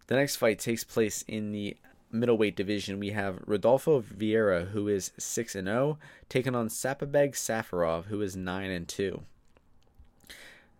The 0.09 0.15
next 0.15 0.37
fight 0.37 0.57
takes 0.57 0.83
place 0.83 1.23
in 1.27 1.51
the 1.51 1.77
middleweight 2.11 2.55
division. 2.55 2.99
We 2.99 3.11
have 3.11 3.43
Rodolfo 3.45 4.01
Vieira, 4.01 4.69
who 4.69 4.87
is 4.87 5.11
6 5.19 5.53
and 5.53 5.67
0, 5.67 5.99
taking 6.29 6.55
on 6.55 6.67
Saparbeg 6.67 7.33
Safarov, 7.33 8.05
who 8.05 8.19
is 8.23 8.35
9 8.35 8.71
and 8.71 8.87
2. 8.87 9.21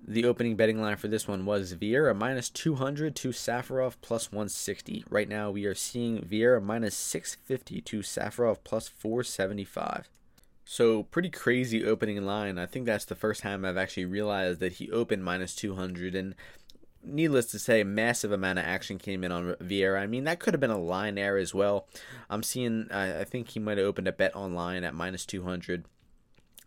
The 0.04 0.26
opening 0.26 0.56
betting 0.56 0.82
line 0.82 0.98
for 0.98 1.10
this 1.10 1.28
one 1.28 1.46
was 1.46 1.76
Vieira 1.76 2.16
minus 2.16 2.50
200 2.50 3.16
to 3.18 3.30
Safarov 3.30 3.98
plus 4.02 4.32
160. 4.32 5.06
Right 5.12 5.30
now, 5.30 5.52
we 5.52 5.66
are 5.66 5.76
seeing 5.76 6.24
Vieira 6.24 6.60
minus 6.60 6.96
650 6.96 7.82
to 7.82 8.00
Safarov 8.00 8.58
plus 8.64 8.88
475. 8.88 10.10
So, 10.66 11.04
pretty 11.04 11.30
crazy 11.30 11.86
opening 11.86 12.26
line. 12.26 12.58
I 12.58 12.66
think 12.66 12.88
that's 12.88 13.06
the 13.06 13.14
first 13.14 13.44
time 13.44 13.64
I've 13.64 13.78
actually 13.78 14.06
realized 14.06 14.60
that 14.62 14.74
he 14.74 14.90
opened 14.90 15.24
minus 15.24 15.54
200. 15.56 16.16
And 16.16 16.34
needless 17.04 17.46
to 17.48 17.60
say, 17.60 17.84
massive 17.84 18.32
amount 18.32 18.60
of 18.60 18.66
action 18.66 18.98
came 18.98 19.24
in 19.24 19.32
on 19.32 19.56
Vieira. 19.56 20.02
I 20.02 20.08
mean, 20.08 20.24
that 20.26 20.40
could 20.40 20.54
have 20.54 20.62
been 20.62 20.70
a 20.70 20.78
line 20.78 21.18
error 21.18 21.38
as 21.38 21.54
well. 21.54 21.88
I'm 22.30 22.44
seeing, 22.44 22.88
I, 22.92 23.22
I 23.22 23.24
think 23.24 23.50
he 23.50 23.60
might 23.60 23.78
have 23.78 23.88
opened 23.88 24.08
a 24.08 24.12
bet 24.12 24.36
online 24.36 24.84
at 24.84 24.94
minus 24.94 25.26
200. 25.26 25.86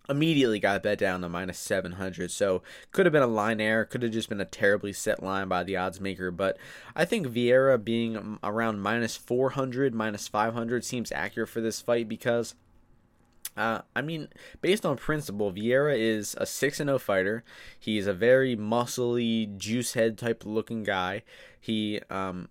Immediately 0.09 0.59
got 0.59 0.77
a 0.77 0.81
bet 0.81 0.99
down 0.99 1.21
to 1.21 1.29
minus 1.29 1.59
700. 1.59 2.31
So, 2.31 2.62
could 2.90 3.07
have 3.07 3.12
been 3.12 3.23
a 3.23 3.29
line 3.29 3.61
error. 3.61 3.85
Could 3.85 4.03
have 4.03 4.11
just 4.11 4.29
been 4.29 4.40
a 4.40 4.45
terribly 4.45 4.92
set 4.92 5.23
line 5.23 5.47
by 5.49 5.62
the 5.62 5.77
odds 5.77 6.01
maker. 6.01 6.31
But 6.33 6.57
I 6.97 7.05
think 7.05 7.29
Vieira 7.29 7.83
being 7.83 8.38
around 8.42 8.81
minus 8.81 9.16
400, 9.16 9.95
minus 9.95 10.27
500 10.27 10.85
seems 10.85 11.12
accurate 11.12 11.49
for 11.49 11.61
this 11.61 11.81
fight 11.81 12.09
because 12.09 12.57
uh, 13.57 13.83
I 13.95 14.03
mean, 14.03 14.29
based 14.61 14.87
on 14.87 14.97
principle, 14.97 15.53
Vieira 15.53 15.99
is 15.99 16.35
a 16.38 16.47
6 16.47 16.77
0 16.79 16.99
fighter. 16.99 17.45
He's 17.79 18.07
a 18.07 18.15
very 18.15 18.57
muscly, 18.57 19.57
juice 19.57 19.95
head 19.95 20.17
type 20.17 20.45
looking 20.47 20.83
guy. 20.83 21.23
He 21.61 22.01
um, 22.09 22.49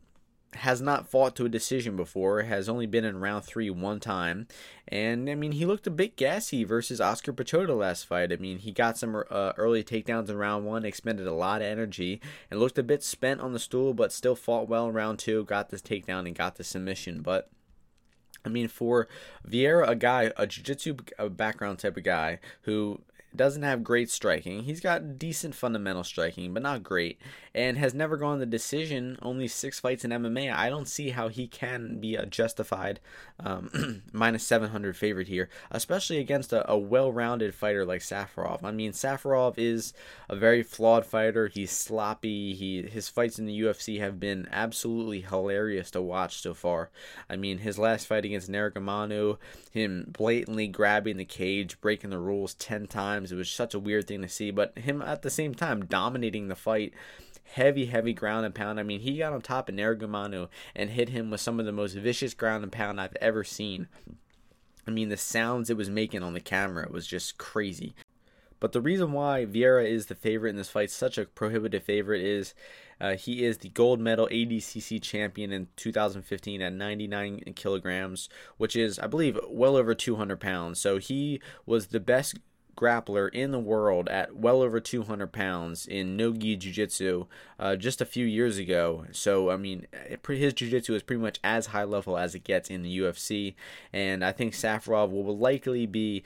has 0.53 0.81
not 0.81 1.07
fought 1.07 1.35
to 1.37 1.45
a 1.45 1.49
decision 1.49 1.95
before, 1.95 2.43
has 2.43 2.67
only 2.67 2.85
been 2.85 3.05
in 3.05 3.19
round 3.19 3.45
three 3.45 3.69
one 3.69 3.99
time. 3.99 4.47
And 4.87 5.29
I 5.29 5.35
mean, 5.35 5.53
he 5.53 5.65
looked 5.65 5.87
a 5.87 5.91
bit 5.91 6.17
gassy 6.17 6.63
versus 6.63 7.01
Oskar 7.01 7.33
Piechota 7.33 7.75
last 7.75 8.05
fight. 8.05 8.31
I 8.31 8.35
mean, 8.35 8.59
he 8.59 8.71
got 8.71 8.97
some 8.97 9.15
uh, 9.15 9.53
early 9.57 9.83
takedowns 9.83 10.29
in 10.29 10.37
round 10.37 10.65
one, 10.65 10.85
expended 10.85 11.25
a 11.25 11.33
lot 11.33 11.61
of 11.61 11.67
energy, 11.67 12.21
and 12.49 12.59
looked 12.59 12.77
a 12.77 12.83
bit 12.83 13.03
spent 13.03 13.41
on 13.41 13.53
the 13.53 13.59
stool, 13.59 13.93
but 13.93 14.11
still 14.11 14.35
fought 14.35 14.67
well 14.67 14.87
in 14.87 14.93
round 14.93 15.19
two, 15.19 15.45
got 15.45 15.69
this 15.69 15.81
takedown, 15.81 16.27
and 16.27 16.35
got 16.35 16.55
the 16.55 16.63
submission. 16.63 17.21
But 17.21 17.49
I 18.45 18.49
mean, 18.49 18.67
for 18.67 19.07
Vieira, 19.47 19.87
a 19.87 19.95
guy, 19.95 20.31
a 20.37 20.47
jiu-jitsu 20.47 20.97
uh, 21.19 21.29
background 21.29 21.79
type 21.79 21.97
of 21.97 22.03
guy 22.03 22.39
who 22.61 23.01
doesn't 23.35 23.63
have 23.63 23.83
great 23.83 24.09
striking. 24.09 24.63
He's 24.63 24.79
got 24.81 25.17
decent 25.17 25.55
fundamental 25.55 26.03
striking, 26.03 26.53
but 26.53 26.63
not 26.63 26.83
great, 26.83 27.19
and 27.55 27.77
has 27.77 27.93
never 27.93 28.17
gone 28.17 28.39
the 28.39 28.45
decision. 28.45 29.17
Only 29.21 29.47
six 29.47 29.79
fights 29.79 30.03
in 30.03 30.11
MMA. 30.11 30.53
I 30.53 30.69
don't 30.69 30.87
see 30.87 31.09
how 31.09 31.29
he 31.29 31.47
can 31.47 31.99
be 31.99 32.15
a 32.15 32.25
justified 32.25 32.99
um, 33.39 34.03
minus 34.11 34.45
700 34.45 34.97
favorite 34.97 35.27
here, 35.27 35.49
especially 35.71 36.17
against 36.19 36.53
a, 36.53 36.69
a 36.69 36.77
well-rounded 36.77 37.55
fighter 37.55 37.85
like 37.85 38.01
Safarov. 38.01 38.63
I 38.63 38.71
mean, 38.71 38.91
Safarov 38.91 39.55
is 39.57 39.93
a 40.29 40.35
very 40.35 40.63
flawed 40.63 41.05
fighter. 41.05 41.47
He's 41.47 41.71
sloppy. 41.71 42.53
He 42.53 42.81
his 42.83 43.09
fights 43.09 43.39
in 43.39 43.45
the 43.45 43.61
UFC 43.61 43.99
have 43.99 44.19
been 44.19 44.47
absolutely 44.51 45.21
hilarious 45.21 45.91
to 45.91 46.01
watch 46.01 46.41
so 46.41 46.53
far. 46.53 46.89
I 47.29 47.35
mean, 47.35 47.59
his 47.59 47.79
last 47.79 48.07
fight 48.07 48.25
against 48.25 48.49
Nurmagomedov, 48.49 49.37
him 49.71 50.05
blatantly 50.09 50.67
grabbing 50.67 51.17
the 51.17 51.25
cage, 51.25 51.79
breaking 51.81 52.09
the 52.09 52.19
rules 52.19 52.53
10 52.55 52.87
times. 52.87 53.20
It 53.29 53.35
was 53.35 53.49
such 53.49 53.73
a 53.73 53.79
weird 53.79 54.07
thing 54.07 54.21
to 54.21 54.29
see, 54.29 54.51
but 54.51 54.77
him 54.77 55.01
at 55.01 55.21
the 55.21 55.29
same 55.29 55.53
time 55.53 55.85
dominating 55.85 56.47
the 56.47 56.55
fight 56.55 56.93
heavy, 57.53 57.87
heavy 57.87 58.13
ground 58.13 58.45
and 58.45 58.55
pound. 58.55 58.79
I 58.79 58.83
mean, 58.83 59.01
he 59.01 59.17
got 59.17 59.33
on 59.33 59.41
top 59.41 59.67
of 59.67 59.75
Nurmagomedov 59.75 60.47
and 60.75 60.89
hit 60.89 61.09
him 61.09 61.29
with 61.29 61.41
some 61.41 61.59
of 61.59 61.65
the 61.65 61.71
most 61.71 61.93
vicious 61.93 62.33
ground 62.33 62.63
and 62.63 62.71
pound 62.71 62.99
I've 62.99 63.17
ever 63.19 63.43
seen. 63.43 63.87
I 64.87 64.91
mean, 64.91 65.09
the 65.09 65.17
sounds 65.17 65.69
it 65.69 65.77
was 65.77 65.89
making 65.89 66.23
on 66.23 66.33
the 66.33 66.39
camera 66.39 66.87
was 66.89 67.05
just 67.05 67.37
crazy. 67.37 67.93
But 68.59 68.73
the 68.73 68.81
reason 68.81 69.11
why 69.11 69.45
Vieira 69.45 69.89
is 69.89 70.05
the 70.05 70.15
favorite 70.15 70.51
in 70.51 70.55
this 70.55 70.69
fight, 70.69 70.91
such 70.91 71.17
a 71.17 71.25
prohibitive 71.25 71.83
favorite, 71.83 72.21
is 72.21 72.53
uh, 73.01 73.15
he 73.15 73.43
is 73.43 73.57
the 73.57 73.69
gold 73.69 73.99
medal 73.99 74.27
ADCC 74.31 75.01
champion 75.01 75.51
in 75.51 75.67
2015 75.77 76.61
at 76.61 76.71
99 76.71 77.53
kilograms, 77.55 78.29
which 78.57 78.75
is, 78.75 78.99
I 78.99 79.07
believe, 79.07 79.39
well 79.49 79.75
over 79.75 79.95
200 79.95 80.39
pounds. 80.39 80.79
So 80.79 80.99
he 80.99 81.41
was 81.65 81.87
the 81.87 81.99
best 81.99 82.37
grappler 82.75 83.29
in 83.33 83.51
the 83.51 83.59
world 83.59 84.07
at 84.09 84.35
well 84.35 84.61
over 84.61 84.79
200 84.79 85.31
pounds 85.31 85.85
in 85.85 86.17
no-gi 86.17 86.55
jiu-jitsu 86.55 87.25
uh, 87.59 87.75
just 87.75 88.01
a 88.01 88.05
few 88.05 88.25
years 88.25 88.57
ago. 88.57 89.05
So, 89.11 89.49
I 89.49 89.57
mean, 89.57 89.87
his 90.27 90.53
jiu-jitsu 90.53 90.93
is 90.95 91.03
pretty 91.03 91.21
much 91.21 91.39
as 91.43 91.67
high 91.67 91.83
level 91.83 92.17
as 92.17 92.35
it 92.35 92.43
gets 92.43 92.69
in 92.69 92.83
the 92.83 92.99
UFC. 92.99 93.55
And 93.93 94.23
I 94.23 94.31
think 94.31 94.53
Safarov 94.53 95.11
will 95.11 95.37
likely 95.37 95.85
be 95.85 96.23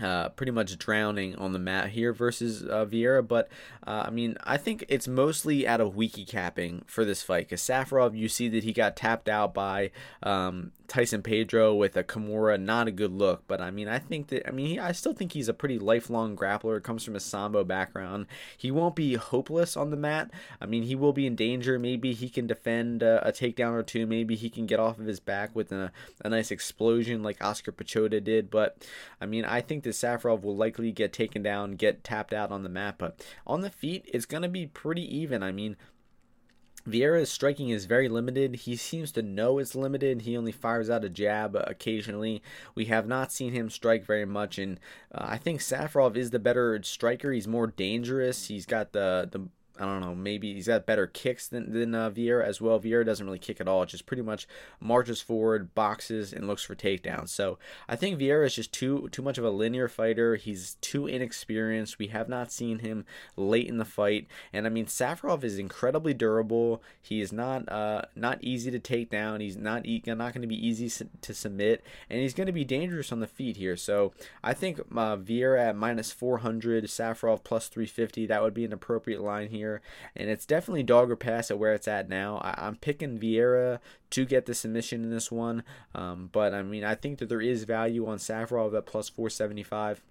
uh, 0.00 0.30
pretty 0.30 0.52
much 0.52 0.78
drowning 0.78 1.34
on 1.36 1.52
the 1.52 1.58
mat 1.58 1.90
here 1.90 2.12
versus 2.12 2.62
uh, 2.62 2.86
Vieira. 2.86 3.26
But 3.26 3.48
uh, 3.86 4.04
I 4.06 4.10
mean, 4.10 4.36
I 4.44 4.56
think 4.56 4.84
it's 4.88 5.06
mostly 5.06 5.66
out 5.66 5.80
of 5.80 5.96
wiki 5.96 6.24
capping 6.24 6.82
for 6.86 7.04
this 7.04 7.22
fight 7.22 7.48
because 7.48 7.60
Safarov, 7.60 8.16
you 8.16 8.28
see 8.28 8.48
that 8.48 8.64
he 8.64 8.72
got 8.72 8.96
tapped 8.96 9.28
out 9.28 9.52
by 9.52 9.90
um, 10.22 10.72
Tyson 10.90 11.22
Pedro 11.22 11.72
with 11.72 11.96
a 11.96 12.02
Kimura, 12.02 12.60
not 12.60 12.88
a 12.88 12.90
good 12.90 13.12
look. 13.12 13.44
But 13.46 13.60
I 13.60 13.70
mean, 13.70 13.86
I 13.86 14.00
think 14.00 14.26
that 14.28 14.48
I 14.48 14.50
mean, 14.50 14.66
he, 14.66 14.78
I 14.80 14.90
still 14.90 15.14
think 15.14 15.32
he's 15.32 15.48
a 15.48 15.54
pretty 15.54 15.78
lifelong 15.78 16.36
grappler. 16.36 16.82
Comes 16.82 17.04
from 17.04 17.14
a 17.14 17.20
sambo 17.20 17.62
background. 17.62 18.26
He 18.58 18.72
won't 18.72 18.96
be 18.96 19.14
hopeless 19.14 19.76
on 19.76 19.90
the 19.90 19.96
mat. 19.96 20.32
I 20.60 20.66
mean, 20.66 20.82
he 20.82 20.96
will 20.96 21.12
be 21.12 21.28
in 21.28 21.36
danger. 21.36 21.78
Maybe 21.78 22.12
he 22.12 22.28
can 22.28 22.48
defend 22.48 23.04
uh, 23.04 23.20
a 23.22 23.30
takedown 23.30 23.74
or 23.74 23.84
two. 23.84 24.04
Maybe 24.04 24.34
he 24.34 24.50
can 24.50 24.66
get 24.66 24.80
off 24.80 24.98
of 24.98 25.06
his 25.06 25.20
back 25.20 25.54
with 25.54 25.70
a, 25.70 25.92
a 26.24 26.28
nice 26.28 26.50
explosion 26.50 27.22
like 27.22 27.42
Oskar 27.42 27.70
Piechota 27.70 28.22
did. 28.22 28.50
But 28.50 28.84
I 29.20 29.26
mean, 29.26 29.44
I 29.44 29.60
think 29.60 29.84
that 29.84 29.90
Safarov 29.90 30.42
will 30.42 30.56
likely 30.56 30.90
get 30.90 31.12
taken 31.12 31.40
down, 31.40 31.76
get 31.76 32.02
tapped 32.02 32.34
out 32.34 32.50
on 32.50 32.64
the 32.64 32.68
mat. 32.68 32.96
But 32.98 33.24
on 33.46 33.60
the 33.60 33.70
feet, 33.70 34.10
it's 34.12 34.26
to 34.26 34.48
be 34.48 34.66
pretty 34.66 35.02
even. 35.16 35.44
I 35.44 35.52
mean, 35.52 35.76
Vieira's 36.86 37.30
striking 37.30 37.68
is 37.68 37.84
very 37.84 38.08
limited. 38.08 38.56
He 38.56 38.76
seems 38.76 39.12
to 39.12 39.22
know 39.22 39.58
it's 39.58 39.74
limited. 39.74 40.22
He 40.22 40.36
only 40.36 40.52
fires 40.52 40.90
out 40.90 41.04
a 41.04 41.08
jab 41.08 41.56
occasionally. 41.56 42.42
We 42.74 42.86
have 42.86 43.06
not 43.06 43.32
seen 43.32 43.52
him 43.52 43.70
strike 43.70 44.04
very 44.04 44.24
much, 44.24 44.58
and 44.58 44.80
uh, 45.14 45.24
I 45.28 45.38
think 45.38 45.60
Safarov 45.60 46.16
is 46.16 46.30
the 46.30 46.38
better 46.38 46.80
striker. 46.82 47.32
He's 47.32 47.48
more 47.48 47.66
dangerous. 47.66 48.48
He's 48.48 48.66
got 48.66 48.92
the 48.92 49.28
the 49.30 49.48
I 49.78 49.84
don't 49.84 50.00
know, 50.00 50.14
maybe 50.14 50.52
he's 50.52 50.66
got 50.66 50.84
better 50.84 51.06
kicks 51.06 51.48
than, 51.48 51.72
than 51.72 51.94
uh, 51.94 52.10
Vieira 52.10 52.44
as 52.44 52.60
well. 52.60 52.78
Vieira 52.78 53.04
doesn't 53.04 53.24
really 53.24 53.38
kick 53.38 53.60
at 53.60 53.68
all, 53.68 53.86
just 53.86 54.04
pretty 54.04 54.22
much 54.22 54.46
marches 54.78 55.22
forward, 55.22 55.74
boxes, 55.74 56.32
and 56.32 56.46
looks 56.46 56.62
for 56.62 56.74
takedowns. 56.74 57.30
So 57.30 57.58
I 57.88 57.96
think 57.96 58.18
Vieira 58.18 58.44
is 58.44 58.54
just 58.54 58.72
too 58.72 59.08
too 59.10 59.22
much 59.22 59.38
of 59.38 59.44
a 59.44 59.50
linear 59.50 59.88
fighter. 59.88 60.36
He's 60.36 60.76
too 60.80 61.06
inexperienced. 61.06 61.98
We 61.98 62.08
have 62.08 62.28
not 62.28 62.52
seen 62.52 62.80
him 62.80 63.06
late 63.36 63.68
in 63.68 63.78
the 63.78 63.84
fight, 63.84 64.26
and 64.52 64.66
I 64.66 64.70
mean 64.70 64.86
Safarov 64.86 65.44
is 65.44 65.58
incredibly 65.58 66.12
durable. 66.12 66.82
He 67.00 67.20
is 67.20 67.32
not 67.32 67.70
uh, 67.70 68.02
not 68.14 68.42
easy 68.42 68.70
to 68.70 68.78
take 68.78 69.08
down. 69.08 69.40
He's 69.40 69.56
not 69.56 69.86
e- 69.86 70.02
not 70.06 70.34
going 70.34 70.42
to 70.42 70.48
be 70.48 70.66
easy 70.66 71.06
to 71.20 71.34
submit, 71.34 71.82
and 72.10 72.20
he's 72.20 72.34
going 72.34 72.48
to 72.48 72.52
be 72.52 72.64
dangerous 72.64 73.12
on 73.12 73.20
the 73.20 73.26
feet 73.26 73.56
here. 73.56 73.76
So 73.76 74.12
I 74.44 74.52
think 74.52 74.80
uh, 74.80 75.16
Vieira 75.16 75.68
at 75.68 75.76
minus 75.76 76.12
400, 76.12 76.84
Safarov 76.84 77.44
plus 77.44 77.68
350. 77.68 78.26
That 78.26 78.42
would 78.42 78.54
be 78.54 78.64
an 78.64 78.72
appropriate 78.72 79.22
line 79.22 79.48
here 79.48 79.59
and 80.16 80.30
it's 80.30 80.46
definitely 80.46 80.82
dog 80.82 81.10
or 81.10 81.16
pass 81.16 81.50
at 81.50 81.58
where 81.58 81.74
it's 81.74 81.88
at 81.88 82.08
now. 82.08 82.38
I, 82.38 82.66
am 82.66 82.76
picking 82.76 83.18
Vieira 83.18 83.80
to 84.10 84.24
get 84.24 84.46
the 84.46 84.54
submission 84.54 85.04
in 85.04 85.10
this 85.10 85.30
one, 85.30 85.62
um, 85.94 86.28
but 86.32 86.54
I 86.54 86.62
mean 86.62 86.84
I 86.84 86.94
think 86.94 87.18
that 87.18 87.28
there 87.28 87.40
is 87.40 87.64
value 87.64 88.06
on 88.06 88.18
Safarov 88.18 88.76
at 88.76 88.86
plus 88.86 89.08
475. 89.08 90.02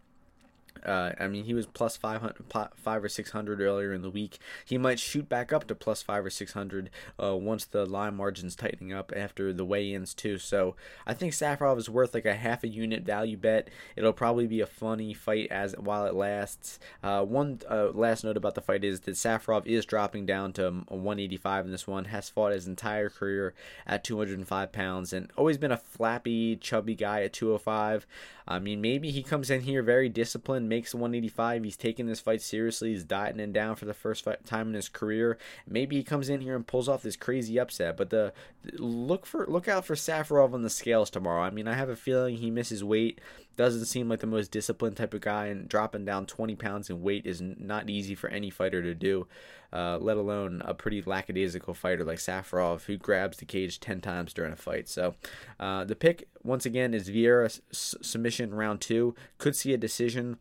Uh, 0.86 1.12
I 1.20 1.28
mean, 1.28 1.46
he 1.46 1.54
was 1.54 1.66
plus 1.66 1.98
500, 1.98 2.36
five 2.76 3.04
or 3.04 3.10
600 3.10 3.62
earlier 3.62 3.94
in 3.94 4.02
the 4.02 4.10
week. 4.10 4.40
He 4.66 4.78
might 4.78 5.00
shoot 5.00 5.28
back 5.28 5.52
up 5.52 5.68
to 5.68 5.76
plus 5.76 6.02
five 6.02 6.26
or 6.26 6.30
600 6.30 6.90
uh, 7.22 7.36
once 7.36 7.66
the 7.66 7.86
line 7.86 8.16
margins 8.16 8.56
tightening 8.56 8.94
up 8.94 9.12
after 9.16 9.54
the 9.54 9.66
weigh-ins 9.66 10.14
too. 10.14 10.38
So 10.38 10.76
I 11.06 11.14
think 11.14 11.34
Safarov 11.34 11.78
is 11.78 11.90
worth 11.90 12.14
like 12.14 12.26
a 12.26 12.36
half 12.36 12.64
a 12.64 12.68
unit 12.68 13.04
value 13.04 13.38
bet. 13.38 13.70
It'll 13.96 14.14
probably 14.14 14.48
be 14.48 14.62
a 14.62 14.66
funny 14.66 15.14
fight 15.14 15.48
as 15.52 15.76
while 15.78 16.06
it 16.06 16.14
lasts. 16.14 16.80
Uh, 17.04 17.24
one 17.24 17.60
uh, 17.70 17.90
last 17.90 18.24
note 18.24 18.38
about 18.38 18.56
the 18.56 18.62
fight 18.62 18.84
is 18.84 19.02
that 19.02 19.16
Safarov 19.16 19.66
is 19.66 19.86
dropping 19.86 20.26
down 20.26 20.54
to 20.54 20.70
185 20.88 21.66
in 21.66 21.72
this 21.72 21.88
one. 21.88 22.06
Has 22.06 22.30
fought 22.30 22.52
his 22.52 22.68
entire 22.68 23.10
career 23.10 23.54
at 23.86 24.04
205 24.04 24.72
pounds 24.72 25.14
and 25.14 25.32
always 25.38 25.58
been 25.58 25.72
a 25.72 25.78
flappy, 25.78 26.56
chubby 26.56 26.96
guy 26.96 27.24
at 27.24 27.34
205. 27.34 28.06
I 28.50 28.58
mean, 28.58 28.82
maybe 28.82 29.12
he 29.12 29.22
comes 29.22 29.52
in 29.52 29.62
here 29.62 29.84
very 29.84 30.10
disciplined, 30.10 30.68
makes 30.68 30.96
185. 30.96 31.64
He's 31.64 31.78
taking 31.78 32.08
this 32.08 32.20
fight 32.20 32.42
seriously. 32.42 32.90
He's 32.90 33.04
dieting 33.04 33.52
down 33.54 33.76
for 33.76 33.86
the 33.86 33.94
first 33.94 34.28
time 34.44 34.70
in 34.70 34.74
his 34.74 34.90
career. 34.90 35.38
Maybe 35.68 35.98
he 35.98 36.04
comes 36.04 36.30
in 36.30 36.42
here 36.42 36.56
and 36.56 36.66
pulls 36.66 36.90
off 36.90 37.04
this 37.04 37.16
crazy 37.16 37.60
upset. 37.60 37.96
But 37.96 38.10
the 38.10 38.34
look 38.74 39.28
for 39.28 39.46
look 39.46 39.68
out 39.68 39.86
for 39.86 39.94
Safarov 39.94 40.54
on 40.54 40.64
the 40.64 40.70
scales 40.72 41.12
tomorrow. 41.12 41.44
I 41.44 41.52
mean, 41.52 41.68
I 41.68 41.76
have 41.76 41.90
a 41.90 41.96
feeling 41.96 42.38
he 42.38 42.50
misses 42.50 42.84
weight 42.84 43.22
doesn't 43.60 43.86
seem 43.86 44.08
like 44.08 44.22
the 44.22 44.26
most 44.26 44.52
disciplined 44.52 44.96
type 44.96 45.14
of 45.14 45.20
guy, 45.20 45.48
and 45.48 45.68
dropping 45.68 46.06
down 46.06 46.26
20 46.26 46.56
pounds 46.56 46.90
in 46.90 47.02
weight 47.02 47.26
is 47.26 47.42
not 47.42 47.90
easy 47.90 48.16
for 48.16 48.30
any 48.30 48.50
fighter 48.50 48.82
to 48.82 48.96
do, 48.96 49.28
uh, 49.72 49.98
let 50.00 50.18
alone 50.18 50.62
a 50.66 50.74
pretty 50.74 51.02
lackadaisical 51.02 51.74
fighter 51.74 52.04
like 52.04 52.18
Safarov, 52.18 52.86
who 52.86 52.98
grabs 52.98 53.38
the 53.38 53.46
cage 53.46 53.80
10 53.80 54.02
times 54.02 54.34
during 54.34 54.52
a 54.52 54.56
fight. 54.56 54.90
So 54.90 55.16
uh, 55.60 55.84
the 55.86 55.96
pick, 55.96 56.28
once 56.44 56.66
again, 56.66 56.94
is 56.94 57.10
Vieira 57.10 57.46
s- 57.46 57.96
submission 58.02 58.54
round 58.54 58.82
two. 58.82 59.16
Could 59.38 59.56
see 59.56 59.74
a 59.74 59.78
decision, 59.78 60.38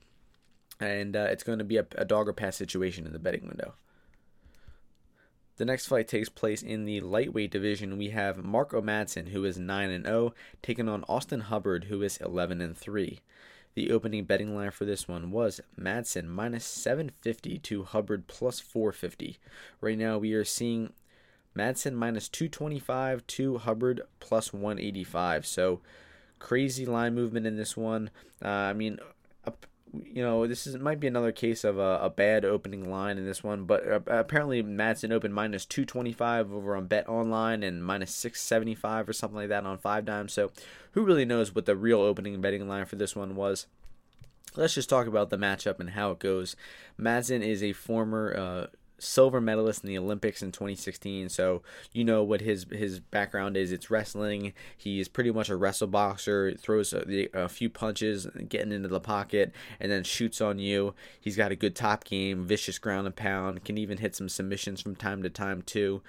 and 0.81 1.15
uh, 1.15 1.29
it's 1.31 1.43
going 1.43 1.59
to 1.59 1.65
be 1.65 1.77
a, 1.77 1.87
a 1.97 2.05
dog 2.05 2.29
or 2.29 2.33
pass 2.33 2.57
situation 2.57 3.07
in 3.07 3.13
the 3.13 3.19
betting 3.19 3.47
window. 3.47 3.75
The 5.57 5.65
next 5.65 5.89
fight 5.89 6.07
takes 6.07 6.29
place 6.29 6.63
in 6.63 6.85
the 6.85 7.01
lightweight 7.01 7.51
division. 7.51 7.99
We 7.99 8.11
have 8.11 8.45
Marco 8.45 8.81
Madsen, 8.81 9.31
who 9.31 9.45
is 9.45 9.59
9 9.59 9.91
and 9.91 10.07
0, 10.07 10.33
taking 10.63 10.89
on 10.89 11.05
Austin 11.09 11.41
Hubbard, 11.41 11.85
who 11.85 12.01
is 12.03 12.17
11 12.19 12.61
and 12.61 12.79
3. 12.79 13.19
The 13.79 13.93
opening 13.93 14.25
betting 14.25 14.57
line 14.57 14.73
for 14.73 14.85
this 14.85 15.07
one 15.07 15.31
was 15.31 15.61
Madsen 15.81 16.27
minus 16.27 16.65
750 16.65 17.59
to 17.59 17.85
Hubbard 17.85 18.27
plus 18.27 18.59
450. 18.59 19.39
Right 19.81 19.97
now 19.97 20.19
we 20.19 20.33
are 20.33 20.45
seeing 20.45 20.95
Madsen 21.57 21.93
minus 21.93 22.29
225 22.29 23.25
to 23.29 23.59
Hubbard 23.59 24.01
plus 24.19 24.53
185. 24.53 25.47
So 25.47 25.81
crazy 26.41 26.87
line 26.87 27.15
movement 27.15 27.47
in 27.47 27.57
this 27.57 27.77
one. 27.77 28.11
Uh, 28.45 28.49
I 28.49 28.73
mean, 28.73 28.99
you 29.93 30.23
know, 30.23 30.47
this 30.47 30.67
is 30.67 30.77
might 30.77 31.01
be 31.01 31.07
another 31.07 31.33
case 31.33 31.65
of 31.65 31.79
a, 31.79 31.99
a 32.03 32.11
bad 32.11 32.45
opening 32.45 32.91
line 32.91 33.19
in 33.19 33.25
this 33.25 33.43
one, 33.43 33.65
but 33.65 33.87
uh, 33.87 34.01
apparently 34.07 34.63
Madsen 34.63 35.13
opened 35.13 35.35
minus 35.35 35.65
225 35.65 36.53
over 36.53 36.77
on 36.77 36.87
Bet 36.87 37.09
Online 37.09 37.63
and 37.63 37.85
minus 37.85 38.15
675 38.15 39.09
or 39.09 39.13
something 39.13 39.37
like 39.37 39.49
that 39.49 39.65
on 39.65 39.79
Five 39.79 40.05
Dimes. 40.05 40.33
So, 40.33 40.51
who 40.93 41.05
really 41.05 41.25
knows 41.25 41.55
what 41.55 41.67
the 41.67 41.77
real 41.77 42.01
opening 42.01 42.41
betting 42.41 42.69
line 42.69 42.87
for 42.87 42.97
this 42.97 43.17
one 43.17 43.37
was? 43.37 43.67
Let's 44.57 44.75
just 44.75 44.89
talk 44.89 45.07
about 45.07 45.31
the 45.31 45.39
matchup 45.39 45.79
and 45.79 45.91
how 45.91 46.11
it 46.11 46.19
goes. 46.19 46.57
Madsen 46.99 47.43
is 47.43 47.63
a 47.63 47.73
former 47.73 48.35
uh, 48.37 48.67
silver 48.99 49.41
medalist 49.41 49.85
in 49.85 49.89
the 49.89 49.99
Olympics 49.99 50.43
in 50.43 50.53
2016. 50.53 51.29
So 51.29 51.63
you 51.93 52.05
know 52.05 52.23
what 52.23 52.41
his 52.41 52.67
his 52.71 53.01
background 53.01 53.57
is. 53.57 53.73
It's 53.73 53.91
wrestling. 53.91 54.53
He's 54.77 55.09
pretty 55.09 55.31
much 55.31 55.49
a 55.49 55.57
wrestle 55.57 55.87
boxer. 55.89 56.53
Throws 56.53 56.93
a, 56.93 57.29
a, 57.33 57.49
few 57.49 57.71
punches, 57.71 58.27
getting 58.49 58.73
into 58.73 58.89
the 58.89 59.01
pocket, 59.01 59.53
and 59.81 59.91
then 59.91 60.05
shoots 60.05 60.41
on 60.41 60.59
you. 60.59 60.95
He's 61.21 61.37
got 61.37 61.53
a 61.53 61.57
good 61.57 61.77
top 61.77 62.05
game, 62.05 62.45
vicious 62.45 62.79
ground 62.79 63.07
and 63.07 63.17
pound. 63.17 63.65
Can 63.65 63.79
even 63.79 63.99
hit 63.99 64.15
some 64.15 64.29
submissions 64.29 64.81
from 64.81 64.97
time 64.97 65.23
to 65.23 65.31
time 65.31 65.63
too. 65.63 66.03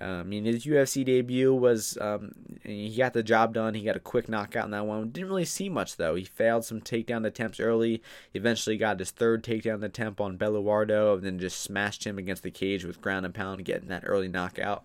Um, 0.00 0.20
I 0.20 0.22
mean, 0.24 0.44
his 0.44 0.66
UFC 0.66 1.04
debut 1.04 1.54
was 1.54 1.96
um, 2.00 2.32
he 2.62 2.94
got 2.96 3.12
the 3.12 3.22
job 3.22 3.54
done. 3.54 3.74
He 3.74 3.82
got 3.82 3.96
a 3.96 4.00
quick 4.00 4.28
knockout 4.28 4.66
in 4.66 4.70
that 4.72 4.86
one. 4.86 5.10
Didn't 5.10 5.28
really 5.28 5.44
see 5.44 5.68
much 5.68 5.96
though. 5.96 6.14
He 6.14 6.24
failed 6.24 6.64
some 6.64 6.80
takedown 6.80 7.26
attempts 7.26 7.60
early. 7.60 8.02
He 8.32 8.38
eventually 8.38 8.76
got 8.76 8.98
his 8.98 9.10
third 9.10 9.42
takedown 9.42 9.82
attempt 9.82 10.20
on 10.20 10.38
Belluardo, 10.38 11.14
and 11.14 11.22
then 11.22 11.38
just 11.38 11.60
smashed 11.60 12.04
him 12.04 12.18
against 12.18 12.42
the 12.42 12.50
cage 12.50 12.84
with 12.84 13.00
ground 13.00 13.24
and 13.24 13.34
pound, 13.34 13.64
getting 13.64 13.88
that 13.88 14.04
early 14.06 14.28
knockout. 14.28 14.84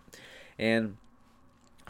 And 0.57 0.97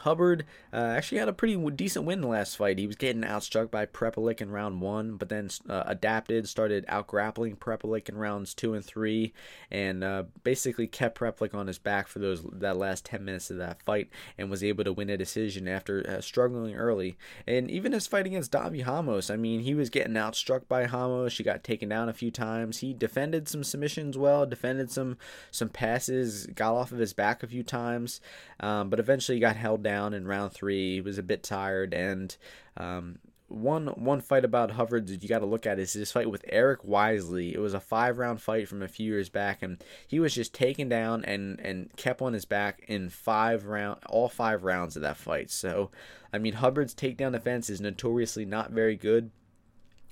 Hubbard 0.01 0.45
uh, 0.73 0.77
actually 0.77 1.19
had 1.19 1.29
a 1.29 1.33
pretty 1.33 1.55
decent 1.71 2.05
win 2.05 2.19
in 2.19 2.21
the 2.21 2.27
last 2.27 2.57
fight. 2.57 2.79
He 2.79 2.87
was 2.87 2.95
getting 2.95 3.23
outstruck 3.23 3.71
by 3.71 3.85
Prepelic 3.85 4.41
in 4.41 4.51
round 4.51 4.81
one, 4.81 5.17
but 5.17 5.29
then 5.29 5.49
uh, 5.69 5.83
adapted, 5.85 6.47
started 6.47 6.85
out 6.87 7.07
grappling 7.07 7.55
Prepelic 7.55 8.09
in 8.09 8.17
rounds 8.17 8.53
two 8.53 8.73
and 8.73 8.83
three, 8.83 9.33
and 9.69 10.03
uh, 10.03 10.23
basically 10.43 10.87
kept 10.87 11.17
Prepelic 11.17 11.53
on 11.53 11.67
his 11.67 11.79
back 11.79 12.07
for 12.07 12.19
those 12.19 12.43
that 12.51 12.77
last 12.77 13.05
ten 13.05 13.25
minutes 13.25 13.49
of 13.49 13.57
that 13.57 13.81
fight, 13.83 14.09
and 14.37 14.49
was 14.49 14.63
able 14.63 14.83
to 14.83 14.93
win 14.93 15.09
a 15.09 15.17
decision 15.17 15.67
after 15.67 16.05
uh, 16.07 16.21
struggling 16.21 16.75
early. 16.75 17.17
And 17.47 17.69
even 17.69 17.91
his 17.91 18.07
fight 18.07 18.25
against 18.25 18.51
Davi 18.51 18.85
Ramos, 18.85 19.29
I 19.29 19.35
mean, 19.35 19.61
he 19.61 19.73
was 19.73 19.89
getting 19.89 20.13
outstruck 20.13 20.67
by 20.67 20.85
Ramos. 20.85 21.33
She 21.33 21.43
got 21.43 21.63
taken 21.63 21.89
down 21.89 22.09
a 22.09 22.13
few 22.13 22.31
times. 22.31 22.79
He 22.79 22.93
defended 22.93 23.47
some 23.47 23.63
submissions 23.63 24.17
well, 24.17 24.45
defended 24.45 24.91
some 24.91 25.17
some 25.51 25.69
passes, 25.69 26.47
got 26.47 26.73
off 26.73 26.91
of 26.91 26.97
his 26.97 27.13
back 27.13 27.43
a 27.43 27.47
few 27.47 27.63
times, 27.63 28.21
um, 28.61 28.89
but 28.89 28.99
eventually 28.99 29.39
got 29.39 29.55
held 29.55 29.83
down 29.83 30.13
in 30.13 30.27
round 30.27 30.53
three. 30.53 30.95
He 30.95 31.01
was 31.01 31.17
a 31.17 31.23
bit 31.23 31.43
tired, 31.43 31.93
and 31.93 32.35
um, 32.77 33.17
one 33.51 33.87
one 33.87 34.21
fight 34.21 34.45
about 34.45 34.71
Hubbard 34.71 35.07
that 35.07 35.21
you 35.21 35.27
got 35.27 35.39
to 35.39 35.45
look 35.45 35.65
at 35.65 35.79
is 35.79 35.93
his 35.93 36.11
fight 36.11 36.29
with 36.29 36.45
Eric 36.47 36.83
Wisely. 36.83 37.53
It 37.53 37.59
was 37.59 37.73
a 37.73 37.79
five 37.79 38.17
round 38.17 38.41
fight 38.41 38.67
from 38.67 38.81
a 38.81 38.87
few 38.87 39.11
years 39.11 39.29
back, 39.29 39.61
and 39.61 39.83
he 40.07 40.19
was 40.19 40.33
just 40.33 40.53
taken 40.53 40.87
down 40.87 41.25
and 41.25 41.59
and 41.59 41.91
kept 41.97 42.21
on 42.21 42.33
his 42.33 42.45
back 42.45 42.85
in 42.87 43.09
five 43.09 43.65
round 43.65 43.99
all 44.07 44.29
five 44.29 44.63
rounds 44.63 44.95
of 44.95 45.01
that 45.01 45.17
fight. 45.17 45.51
So, 45.51 45.91
I 46.31 46.37
mean, 46.37 46.53
Hubbard's 46.53 46.95
takedown 46.95 47.33
defense 47.33 47.69
is 47.69 47.81
notoriously 47.81 48.45
not 48.45 48.71
very 48.71 48.95
good. 48.95 49.31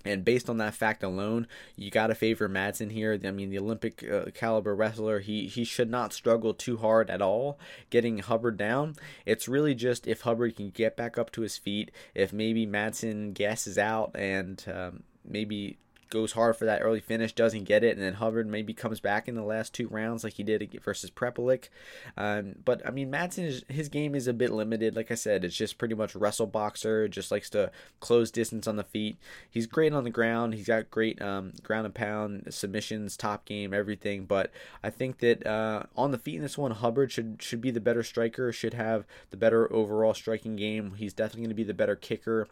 And 0.09 0.25
based 0.25 0.49
on 0.49 0.57
that 0.57 0.73
fact 0.73 1.03
alone, 1.03 1.47
you 1.75 1.91
got 1.91 2.07
to 2.07 2.15
favor 2.15 2.49
Madsen 2.49 2.91
here. 2.91 3.19
I 3.23 3.31
mean, 3.31 3.49
the 3.49 3.59
Olympic 3.59 4.03
uh, 4.09 4.31
caliber 4.33 4.75
wrestler, 4.75 5.19
he 5.19 5.47
he 5.47 5.63
should 5.63 5.89
not 5.89 6.13
struggle 6.13 6.53
too 6.53 6.77
hard 6.77 7.09
at 7.09 7.21
all 7.21 7.59
getting 7.89 8.19
Hubbard 8.19 8.57
down. 8.57 8.95
It's 9.25 9.47
really 9.47 9.75
just 9.75 10.07
if 10.07 10.21
Hubbard 10.21 10.55
can 10.55 10.71
get 10.71 10.97
back 10.97 11.17
up 11.17 11.31
to 11.33 11.41
his 11.41 11.57
feet, 11.57 11.91
if 12.15 12.33
maybe 12.33 12.65
Madsen 12.65 13.33
gasses 13.33 13.77
out 13.77 14.11
and 14.15 14.63
um, 14.73 15.03
maybe 15.23 15.77
goes 16.09 16.33
hard 16.33 16.55
for 16.55 16.65
that 16.65 16.81
early 16.81 16.99
finish, 16.99 17.33
doesn't 17.33 17.63
get 17.63 17.83
it, 17.83 17.95
and 17.95 18.01
then 18.01 18.15
Hubbard 18.15 18.47
maybe 18.47 18.73
comes 18.73 18.99
back 18.99 19.27
in 19.27 19.35
the 19.35 19.43
last 19.43 19.73
two 19.73 19.87
rounds 19.87 20.23
like 20.23 20.33
he 20.33 20.43
did 20.43 20.79
versus 20.83 21.09
Prepelic. 21.09 21.69
Um, 22.17 22.55
but 22.63 22.85
I 22.85 22.91
mean, 22.91 23.11
Madsen 23.11 23.45
is, 23.45 23.63
his 23.67 23.89
game 23.89 24.15
is 24.15 24.27
a 24.27 24.33
bit 24.33 24.51
limited. 24.51 24.95
Like 24.95 25.11
I 25.11 25.15
said, 25.15 25.43
it's 25.43 25.55
just 25.55 25.77
pretty 25.77 25.95
much 25.95 26.15
wrestle 26.15 26.47
boxer. 26.47 27.07
Just 27.07 27.31
likes 27.31 27.49
to 27.51 27.71
close 27.99 28.31
distance 28.31 28.67
on 28.67 28.75
the 28.75 28.83
feet. 28.83 29.17
He's 29.49 29.67
great 29.67 29.93
on 29.93 30.03
the 30.03 30.09
ground. 30.09 30.53
He's 30.53 30.67
got 30.67 30.91
great 30.91 31.21
um, 31.21 31.53
ground 31.63 31.85
and 31.85 31.95
pound 31.95 32.47
submissions, 32.49 33.15
top 33.15 33.45
game, 33.45 33.73
everything. 33.73 34.25
But 34.25 34.51
I 34.83 34.89
think 34.89 35.19
that 35.19 35.45
uh, 35.45 35.83
on 35.95 36.11
the 36.11 36.17
feet 36.17 36.37
in 36.37 36.41
this 36.41 36.57
one, 36.57 36.71
Hubbard 36.71 37.11
should 37.11 37.41
should 37.41 37.61
be 37.61 37.71
the 37.71 37.81
better 37.81 38.03
striker. 38.03 38.51
Should 38.51 38.73
have 38.73 39.05
the 39.29 39.37
better 39.37 39.71
overall 39.71 40.13
striking 40.13 40.55
game. 40.55 40.95
He's 40.95 41.13
definitely 41.13 41.41
going 41.41 41.49
to 41.49 41.55
be 41.55 41.63
the 41.63 41.73
better 41.73 41.95
kicker. 41.95 42.47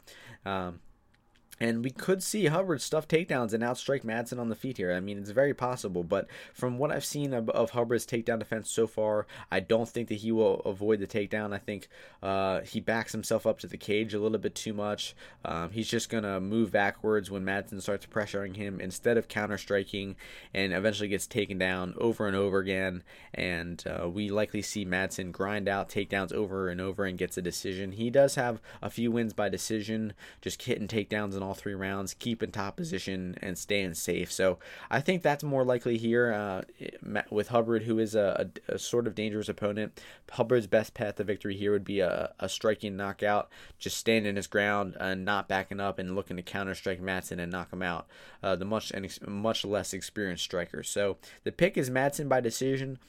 Um, 0.46 0.80
and 1.60 1.84
we 1.84 1.90
could 1.90 2.22
see 2.22 2.46
Hubbard 2.46 2.82
stuff 2.82 3.08
takedowns 3.08 3.54
and 3.54 3.64
outstrike 3.64 4.04
Madsen 4.04 4.40
on 4.40 4.50
the 4.50 4.56
feet 4.56 4.78
here. 4.78 4.94
I 4.94 5.00
mean, 5.00 5.18
it's 5.18 5.32
very 5.32 5.54
possible, 5.54 6.04
but 6.04 6.28
from 6.54 6.78
what 6.78 6.92
I've 6.92 7.06
seen 7.06 7.34
of, 7.34 7.50
of 7.50 7.72
Hubbard's 7.72 8.06
takedown 8.06 8.40
defense 8.40 8.70
so 8.70 8.86
far, 8.88 9.26
I 9.52 9.60
don't 9.60 9.90
think 9.90 10.10
that 10.10 10.16
he 10.16 10.32
will 10.32 10.60
avoid 10.62 11.00
the 11.00 11.08
takedown. 11.08 11.54
I 11.54 11.58
think 11.58 11.88
uh, 12.22 12.62
he 12.62 12.80
backs 12.80 13.12
himself 13.12 13.48
up 13.48 13.60
to 13.60 13.68
the 13.68 13.78
cage 13.78 14.14
a 14.14 14.20
little 14.20 14.38
bit 14.38 14.56
too 14.56 14.74
much. 14.74 15.16
Um, 15.44 15.72
he's 15.72 15.88
just 15.88 16.10
going 16.10 16.24
to 16.24 16.40
move 16.40 16.72
backwards 16.72 17.32
when 17.32 17.44
Madsen 17.44 17.82
starts 17.82 18.06
pressuring 18.06 18.56
him 18.56 18.80
instead 18.80 19.18
of 19.18 19.28
counter 19.28 19.58
striking 19.58 20.16
and 20.54 20.74
eventually 20.74 21.10
gets 21.10 21.28
taken 21.28 21.58
down 21.58 21.96
over 21.98 22.28
and 22.28 22.36
over 22.36 22.60
again. 22.60 23.04
And 23.34 23.84
uh, 23.88 24.08
we 24.10 24.30
likely 24.30 24.62
see 24.62 24.86
Madsen 24.86 25.32
grind 25.32 25.68
out 25.68 25.90
takedowns 25.90 26.34
over 26.34 26.70
and 26.70 26.80
over 26.80 27.06
and 27.06 27.18
gets 27.18 27.38
a 27.38 27.42
decision. 27.42 27.94
He 27.94 28.10
does 28.10 28.36
have 28.36 28.62
a 28.82 28.90
few 28.90 29.12
wins 29.12 29.34
by 29.34 29.50
decision, 29.50 30.14
just 30.42 30.62
hitting 30.62 30.88
takedowns 30.88 31.34
and 31.34 31.44
all 31.44 31.47
three 31.54 31.74
rounds, 31.74 32.14
keep 32.14 32.42
in 32.42 32.52
top 32.52 32.76
position, 32.76 33.36
and 33.42 33.58
staying 33.58 33.94
safe. 33.96 34.32
So 34.32 34.60
I 34.90 35.02
think 35.02 35.22
that's 35.22 35.44
more 35.44 35.64
likely 35.64 35.98
here 35.98 36.34
uh, 36.34 36.62
with 37.30 37.50
Hubbard, 37.50 37.84
who 37.84 38.00
is 38.00 38.16
a, 38.16 38.50
a, 38.70 38.74
a, 38.74 38.80
sort 38.80 39.08
of 39.08 39.16
dangerous 39.16 39.50
opponent. 39.50 40.02
Hubbard's 40.32 40.68
best 40.68 40.94
path 40.94 41.16
to 41.16 41.24
victory 41.24 41.56
here 41.56 41.72
would 41.72 41.86
be 41.86 42.00
a, 42.00 42.34
a 42.40 42.50
striking 42.50 42.96
knockout, 42.96 43.50
just 43.80 43.98
standing 43.98 44.36
his 44.36 44.48
ground 44.48 44.96
and 45.00 45.26
not 45.26 45.48
backing 45.48 45.80
up 45.80 46.00
and 46.00 46.16
looking 46.16 46.38
to 46.38 46.44
counter 46.44 46.76
strike 46.76 47.02
Madsen 47.02 47.40
and 47.40 47.52
knock 47.52 47.72
him 47.72 47.82
out. 47.82 48.08
Uh, 48.44 48.56
the 48.56 48.66
much 48.66 48.92
much 49.26 49.66
less 49.66 49.94
experienced 49.94 50.44
striker. 50.44 50.84
So 50.84 51.18
the 51.44 51.52
pick 51.52 51.78
is 51.78 51.90
Madsen 51.90 52.30
by 52.30 52.42
decision. 52.42 53.00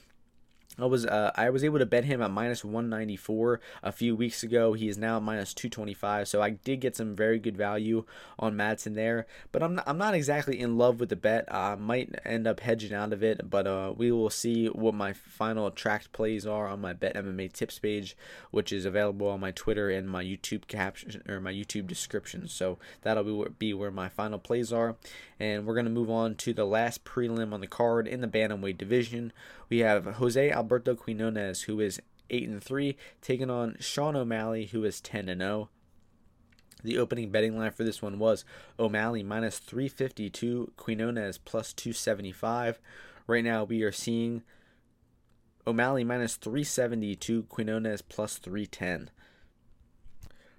I 0.78 0.86
was 0.86 1.04
uh, 1.06 1.32
I 1.34 1.50
was 1.50 1.64
able 1.64 1.78
to 1.78 1.86
bet 1.86 2.04
him 2.04 2.22
at 2.22 2.30
minus 2.30 2.64
194 2.64 3.60
a 3.82 3.92
few 3.92 4.14
weeks 4.14 4.42
ago. 4.42 4.72
He 4.74 4.88
is 4.88 4.96
now 4.96 5.18
minus 5.18 5.54
225, 5.54 6.28
so 6.28 6.40
I 6.40 6.50
did 6.50 6.80
get 6.80 6.96
some 6.96 7.16
very 7.16 7.38
good 7.38 7.56
value 7.56 8.04
on 8.38 8.54
Madsen 8.54 8.94
there. 8.94 9.26
But 9.52 9.62
I'm 9.62 9.74
not, 9.76 9.84
I'm 9.88 9.98
not 9.98 10.14
exactly 10.14 10.60
in 10.60 10.78
love 10.78 11.00
with 11.00 11.08
the 11.08 11.16
bet. 11.16 11.52
I 11.52 11.74
might 11.74 12.14
end 12.24 12.46
up 12.46 12.60
hedging 12.60 12.94
out 12.94 13.12
of 13.12 13.22
it, 13.22 13.50
but 13.50 13.66
uh, 13.66 13.92
we 13.96 14.12
will 14.12 14.30
see 14.30 14.66
what 14.66 14.94
my 14.94 15.12
final 15.12 15.70
tracked 15.70 16.12
plays 16.12 16.46
are 16.46 16.68
on 16.68 16.80
my 16.80 16.92
Bet 16.92 17.14
MMA 17.14 17.52
tips 17.52 17.78
page, 17.78 18.16
which 18.50 18.72
is 18.72 18.84
available 18.84 19.28
on 19.28 19.40
my 19.40 19.50
Twitter 19.50 19.90
and 19.90 20.08
my 20.08 20.22
YouTube 20.24 20.66
caption 20.68 21.22
or 21.28 21.40
my 21.40 21.52
YouTube 21.52 21.86
description. 21.86 22.48
So 22.48 22.78
that'll 23.02 23.24
be 23.24 23.32
where, 23.32 23.50
be 23.50 23.74
where 23.74 23.90
my 23.90 24.08
final 24.08 24.38
plays 24.38 24.72
are, 24.72 24.96
and 25.40 25.66
we're 25.66 25.74
gonna 25.74 25.90
move 25.90 26.10
on 26.10 26.34
to 26.36 26.52
the 26.52 26.64
last 26.64 27.04
prelim 27.04 27.52
on 27.52 27.60
the 27.60 27.66
card 27.66 28.06
in 28.06 28.20
the 28.20 28.28
bantamweight 28.28 28.78
division. 28.78 29.32
We 29.68 29.78
have 29.78 30.04
Jose 30.04 30.50
Alberto 30.50 30.94
Quinones, 30.94 31.62
who 31.62 31.80
is 31.80 32.00
8 32.30 32.48
and 32.48 32.62
3, 32.62 32.96
taking 33.20 33.50
on 33.50 33.76
Sean 33.80 34.16
O'Malley, 34.16 34.66
who 34.66 34.84
is 34.84 35.00
10 35.00 35.28
and 35.28 35.40
0. 35.40 35.68
The 36.84 36.98
opening 36.98 37.30
betting 37.30 37.58
line 37.58 37.72
for 37.72 37.82
this 37.84 38.00
one 38.00 38.18
was 38.18 38.44
O'Malley 38.78 39.22
minus 39.22 39.58
352, 39.58 40.72
Quinones 40.76 41.38
plus 41.38 41.72
275. 41.72 42.78
Right 43.26 43.44
now 43.44 43.64
we 43.64 43.82
are 43.82 43.92
seeing 43.92 44.42
O'Malley 45.66 46.04
minus 46.04 46.36
372, 46.36 47.44
Quinones 47.44 48.02
plus 48.02 48.38
310. 48.38 49.10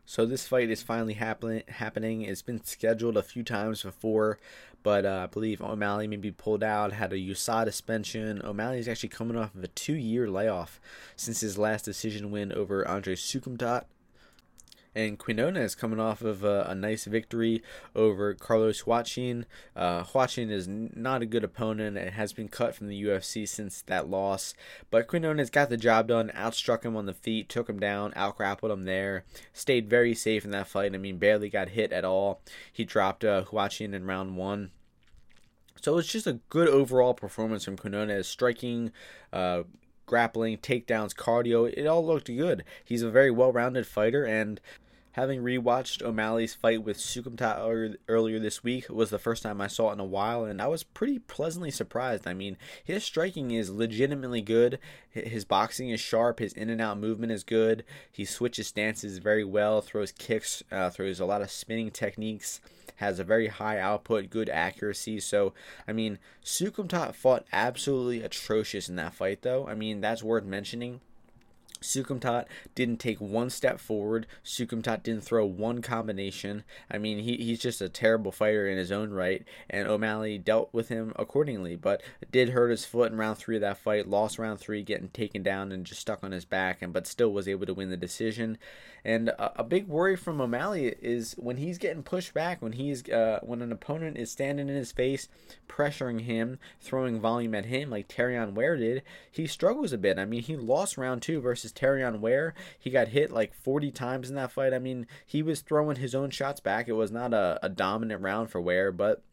So 0.09 0.25
this 0.25 0.47
fight 0.47 0.71
is 0.71 0.81
finally 0.81 1.13
happen- 1.13 1.61
happening. 1.67 2.23
It's 2.23 2.41
been 2.41 2.63
scheduled 2.63 3.15
a 3.15 3.21
few 3.21 3.43
times 3.43 3.83
before, 3.83 4.39
but 4.81 5.05
uh, 5.05 5.25
I 5.25 5.27
believe 5.27 5.61
O'Malley 5.61 6.07
may 6.07 6.15
be 6.15 6.31
pulled 6.31 6.63
out, 6.63 6.93
had 6.93 7.13
a 7.13 7.15
USADA 7.15 7.65
suspension. 7.65 8.41
O'Malley 8.43 8.79
is 8.79 8.87
actually 8.87 9.09
coming 9.09 9.37
off 9.37 9.53
of 9.53 9.63
a 9.63 9.67
two-year 9.67 10.27
layoff 10.27 10.81
since 11.15 11.41
his 11.41 11.59
last 11.59 11.85
decision 11.85 12.31
win 12.31 12.51
over 12.51 12.87
Andre 12.87 13.13
Soukhamthath 13.13 13.83
and 14.95 15.19
Quinones 15.19 15.75
coming 15.75 15.99
off 15.99 16.21
of 16.21 16.43
a, 16.43 16.65
a, 16.69 16.75
nice 16.75 17.05
victory 17.05 17.61
over 17.95 18.33
Carlos 18.33 18.83
Huachin. 18.83 19.45
Uh, 19.75 20.03
Huachin 20.03 20.49
is 20.49 20.67
not 20.67 21.21
a 21.21 21.27
good 21.27 21.43
opponent 21.43 21.97
and 21.97 22.11
has 22.11 22.33
been 22.33 22.47
cut 22.47 22.75
from 22.75 22.87
the 22.87 23.03
UFC 23.03 23.47
since 23.47 23.81
that 23.83 24.09
loss. 24.09 24.53
But 24.89 25.07
Quinones 25.07 25.49
got 25.49 25.69
the 25.69 25.77
job 25.77 26.07
done, 26.07 26.31
outstruck 26.35 26.83
him 26.83 26.95
on 26.95 27.05
the 27.05 27.13
feet, 27.13 27.49
took 27.49 27.69
him 27.69 27.79
down, 27.79 28.13
outgrappled 28.15 28.71
him 28.71 28.85
there, 28.85 29.25
stayed 29.53 29.89
very 29.89 30.15
safe 30.15 30.43
in 30.43 30.51
that 30.51 30.67
fight. 30.67 30.93
I 30.95 30.97
mean, 30.97 31.17
barely 31.17 31.49
got 31.49 31.69
hit 31.69 31.91
at 31.91 32.05
all. 32.05 32.41
He 32.71 32.83
dropped 32.83 33.23
uh, 33.23 33.43
Huachin 33.45 33.93
in 33.93 34.05
round 34.05 34.37
one. 34.37 34.71
So 35.81 35.97
it's 35.97 36.11
just 36.11 36.27
a 36.27 36.39
good 36.49 36.67
overall 36.67 37.13
performance 37.13 37.63
from 37.63 37.77
Quinones, 37.77 38.27
striking, 38.27 38.91
uh, 39.31 39.63
grappling, 40.09 40.57
takedowns, 40.57 41.13
cardio, 41.13 41.71
it 41.71 41.85
all 41.85 42.03
looked 42.03 42.25
good. 42.25 42.63
He's 42.83 43.03
a 43.03 43.11
very 43.11 43.29
well 43.29 43.51
rounded 43.51 43.85
fighter, 43.85 44.25
and 44.25 44.59
having 45.13 45.41
rewatched 45.41 46.01
O'Malley's 46.01 46.53
fight 46.53 46.83
with 46.83 46.97
Soukhamthath 46.97 47.95
earlier 48.07 48.39
this 48.39 48.63
week 48.63 48.89
was 48.89 49.09
the 49.09 49.19
first 49.19 49.43
time 49.43 49.61
I 49.61 49.67
saw 49.67 49.89
it 49.89 49.93
in 49.93 49.99
a 49.99 50.05
while, 50.05 50.45
and 50.45 50.61
I 50.61 50.67
was 50.67 50.83
pretty 50.83 51.19
pleasantly 51.19 51.71
surprised. 51.71 52.27
I 52.27 52.33
mean, 52.33 52.57
his 52.83 53.03
striking 53.03 53.51
is 53.51 53.69
legitimately 53.69 54.41
good. 54.41 54.79
His 55.09 55.45
boxing 55.45 55.89
is 55.89 55.99
sharp. 55.99 56.39
His 56.39 56.53
in 56.53 56.69
and 56.69 56.81
out 56.81 56.99
movement 56.99 57.31
is 57.31 57.43
good. 57.43 57.83
He 58.11 58.25
switches 58.25 58.67
stances 58.67 59.17
very 59.17 59.43
well, 59.43 59.81
throws 59.81 60.11
kicks, 60.11 60.63
uh, 60.71 60.89
throws 60.89 61.19
a 61.19 61.25
lot 61.25 61.41
of 61.41 61.51
spinning 61.51 61.91
techniques 61.91 62.61
has 62.99 63.17
a 63.17 63.23
very 63.23 63.47
high 63.47 63.79
output, 63.79 64.29
good 64.29 64.49
accuracy. 64.49 65.21
So, 65.21 65.53
I 65.87 65.93
mean, 65.93 66.19
Soukhamthath 66.43 67.15
fought 67.15 67.45
absolutely 67.53 68.21
atrocious 68.21 68.89
in 68.89 68.97
that 68.97 69.13
fight, 69.13 69.41
though. 69.41 69.65
I 69.67 69.73
mean, 69.73 70.01
that's 70.01 70.21
worth 70.21 70.43
mentioning. 70.43 70.99
Soukhamthath 71.81 72.45
didn't 72.75 72.99
take 72.99 73.19
one 73.19 73.49
step 73.49 73.79
forward. 73.79 74.27
Soukhamthath 74.43 75.03
didn't 75.03 75.23
throw 75.23 75.45
one 75.45 75.81
combination. 75.81 76.63
I 76.91 76.97
mean, 76.97 77.19
he, 77.19 77.37
he's 77.37 77.59
just 77.59 77.81
a 77.81 77.89
terrible 77.89 78.31
fighter 78.31 78.67
in 78.67 78.77
his 78.77 78.91
own 78.91 79.11
right, 79.11 79.43
and 79.69 79.87
O'Malley 79.87 80.37
dealt 80.37 80.73
with 80.73 80.89
him 80.89 81.13
accordingly. 81.15 81.75
But 81.75 82.01
did 82.31 82.49
hurt 82.49 82.69
his 82.69 82.85
foot 82.85 83.11
in 83.11 83.17
round 83.17 83.37
three 83.37 83.55
of 83.55 83.61
that 83.61 83.77
fight. 83.77 84.07
Lost 84.07 84.39
round 84.39 84.59
three, 84.59 84.83
getting 84.83 85.09
taken 85.09 85.43
down 85.43 85.71
and 85.71 85.85
just 85.85 86.01
stuck 86.01 86.23
on 86.23 86.31
his 86.31 86.45
back, 86.45 86.81
and 86.81 86.91
but 86.91 87.07
still 87.07 87.31
was 87.31 87.47
able 87.47 87.65
to 87.65 87.73
win 87.73 87.89
the 87.89 87.97
decision. 87.97 88.57
And 89.03 89.29
a, 89.29 89.61
a 89.61 89.63
big 89.63 89.87
worry 89.87 90.15
from 90.15 90.41
O'Malley 90.41 90.95
is 91.01 91.33
when 91.37 91.57
he's 91.57 91.77
getting 91.77 92.03
pushed 92.03 92.33
back, 92.33 92.61
when 92.61 92.73
he's 92.73 93.07
uh, 93.09 93.39
when 93.41 93.61
an 93.61 93.71
opponent 93.71 94.17
is 94.17 94.31
standing 94.31 94.69
in 94.69 94.75
his 94.75 94.91
face, 94.91 95.27
pressuring 95.67 96.21
him, 96.21 96.59
throwing 96.79 97.19
volume 97.19 97.55
at 97.55 97.65
him 97.65 97.89
like 97.89 98.07
Terrion 98.07 98.53
Ware 98.53 98.77
did. 98.77 99.03
He 99.31 99.47
struggles 99.47 99.93
a 99.93 99.97
bit. 99.97 100.19
I 100.19 100.25
mean, 100.25 100.41
he 100.41 100.55
lost 100.55 100.97
round 100.97 101.21
two 101.21 101.39
versus 101.41 101.71
Terrion 101.71 102.19
Ware. 102.19 102.53
He 102.77 102.89
got 102.89 103.09
hit 103.09 103.31
like 103.31 103.53
40 103.53 103.91
times 103.91 104.29
in 104.29 104.35
that 104.35 104.51
fight. 104.51 104.73
I 104.73 104.79
mean, 104.79 105.07
he 105.25 105.41
was 105.41 105.61
throwing 105.61 105.97
his 105.97 106.15
own 106.15 106.29
shots 106.29 106.59
back. 106.59 106.87
It 106.87 106.93
was 106.93 107.11
not 107.11 107.33
a, 107.33 107.59
a 107.63 107.69
dominant 107.69 108.21
round 108.21 108.49
for 108.49 108.61
Ware, 108.61 108.91
but 108.91 109.23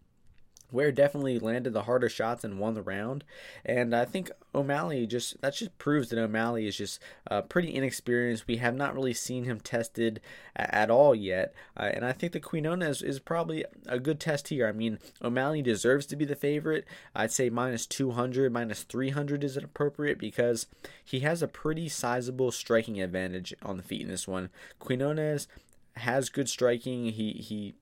Ware 0.73 0.93
definitely 0.93 1.39
landed 1.39 1.73
the 1.73 1.83
harder 1.83 2.09
shots 2.09 2.45
and 2.45 2.59
won 2.59 2.75
the 2.75 2.83
round. 2.83 3.25
And 3.65 3.95
I 3.95 4.05
think 4.05 4.31
O'Malley 4.55 5.07
just 5.07 5.41
that 5.41 5.55
just 5.55 5.77
proves 5.79 6.09
that 6.09 6.19
O'Malley 6.19 6.67
is 6.67 6.77
just 6.77 7.01
uh, 7.31 7.43
pretty 7.43 7.75
inexperienced. 7.75 8.47
We 8.47 8.57
have 8.57 8.75
not 8.75 8.95
really 8.95 9.15
seen 9.15 9.45
him 9.45 9.61
tested 9.61 10.21
at, 10.55 10.73
at 10.75 10.91
all 10.91 11.15
yet. 11.15 11.55
Uh, 11.77 11.91
and 11.93 12.05
I 12.05 12.13
think 12.13 12.33
the 12.33 12.41
Quinones 12.41 12.83
is, 12.83 13.03
is 13.03 13.21
probably 13.21 13.65
a 13.87 13.99
good 13.99 14.21
test 14.21 14.49
here. 14.49 14.67
I 14.67 14.73
mean, 14.73 14.99
O'Malley 15.23 15.63
deserves 15.63 16.07
to 16.07 16.17
be 16.17 16.25
the 16.25 16.37
favorite. 16.37 16.85
I'd 17.15 17.33
say 17.33 17.51
minus 17.51 17.87
200, 17.87 18.53
minus 18.53 18.83
300 18.83 19.45
is 19.45 19.57
appropriate 19.57 20.19
because 20.19 20.67
he 21.05 21.21
has 21.21 21.43
a 21.43 21.49
pretty 21.49 21.89
sizable 21.89 22.51
striking 22.51 23.01
advantage 23.01 23.55
on 23.63 23.77
the 23.77 23.83
feet 23.83 24.03
in 24.03 24.09
this 24.09 24.27
one. 24.27 24.51
Quinones 24.79 25.49
has 25.97 26.29
good 26.29 26.49
striking. 26.49 27.07
He 27.07 27.33
he 27.33 27.75